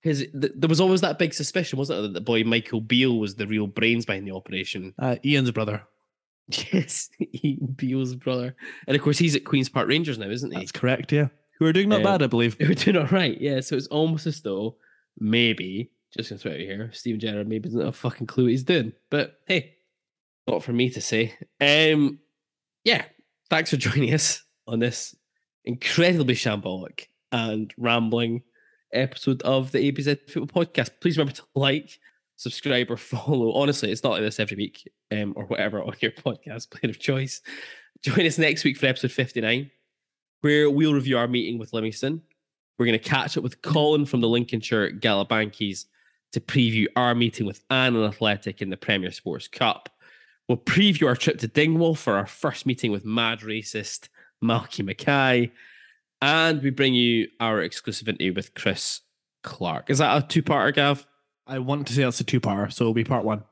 [0.02, 3.18] because th- there was always that big suspicion, wasn't it, that the boy Michael Beale
[3.18, 4.94] was the real brains behind the operation.
[4.98, 5.82] Uh, Ian's brother.
[6.72, 7.10] Yes,
[7.44, 8.56] Ian Beale's brother,
[8.86, 10.56] and of course he's at Queens Park Rangers now, isn't he?
[10.56, 11.28] That's correct, yeah.
[11.58, 12.56] Who are doing not Uh, bad, I believe.
[12.60, 13.60] We're doing all right, yeah.
[13.60, 14.76] So it's almost as though
[15.20, 18.44] maybe just gonna throw it out here, Steven Gerrard maybe doesn't have a fucking clue
[18.44, 18.92] what he's doing.
[19.10, 19.74] But hey,
[20.46, 21.34] not for me to say.
[21.60, 22.18] Um,
[22.82, 23.04] yeah,
[23.50, 25.14] thanks for joining us on this
[25.66, 28.42] incredibly shambolic and rambling
[28.93, 30.90] episode of the ABZ Football Podcast.
[31.01, 31.98] Please remember to like,
[32.36, 33.52] subscribe, or follow.
[33.52, 36.98] Honestly, it's not like this every week, um, or whatever on your podcast player of
[36.98, 37.40] choice.
[38.02, 39.70] Join us next week for episode 59,
[40.40, 42.23] where we'll review our meeting with Livingston.
[42.78, 45.86] We're going to catch up with Colin from the Lincolnshire Galabankies
[46.32, 49.89] to preview our meeting with Annan Athletic in the Premier Sports Cup.
[50.48, 54.09] We'll preview our trip to Dingwall for our first meeting with mad racist
[54.43, 55.51] Malky Mackay.
[56.20, 59.03] And we bring you our exclusive interview with Chris
[59.43, 59.90] Clark.
[59.90, 61.07] Is that a two parter, Gav?
[61.47, 63.45] I want to say that's a two part, so it'll be part one.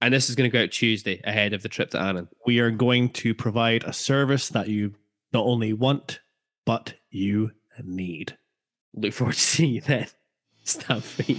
[0.00, 2.28] And this is going to go out Tuesday ahead of the trip to Annan.
[2.46, 4.94] We are going to provide a service that you
[5.32, 6.20] not only want,
[6.64, 7.50] but you
[7.84, 8.36] need.
[8.94, 10.06] Look forward to seeing you then.
[10.64, 11.38] Stab feet.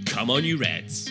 [0.11, 1.09] Come on, you Reds!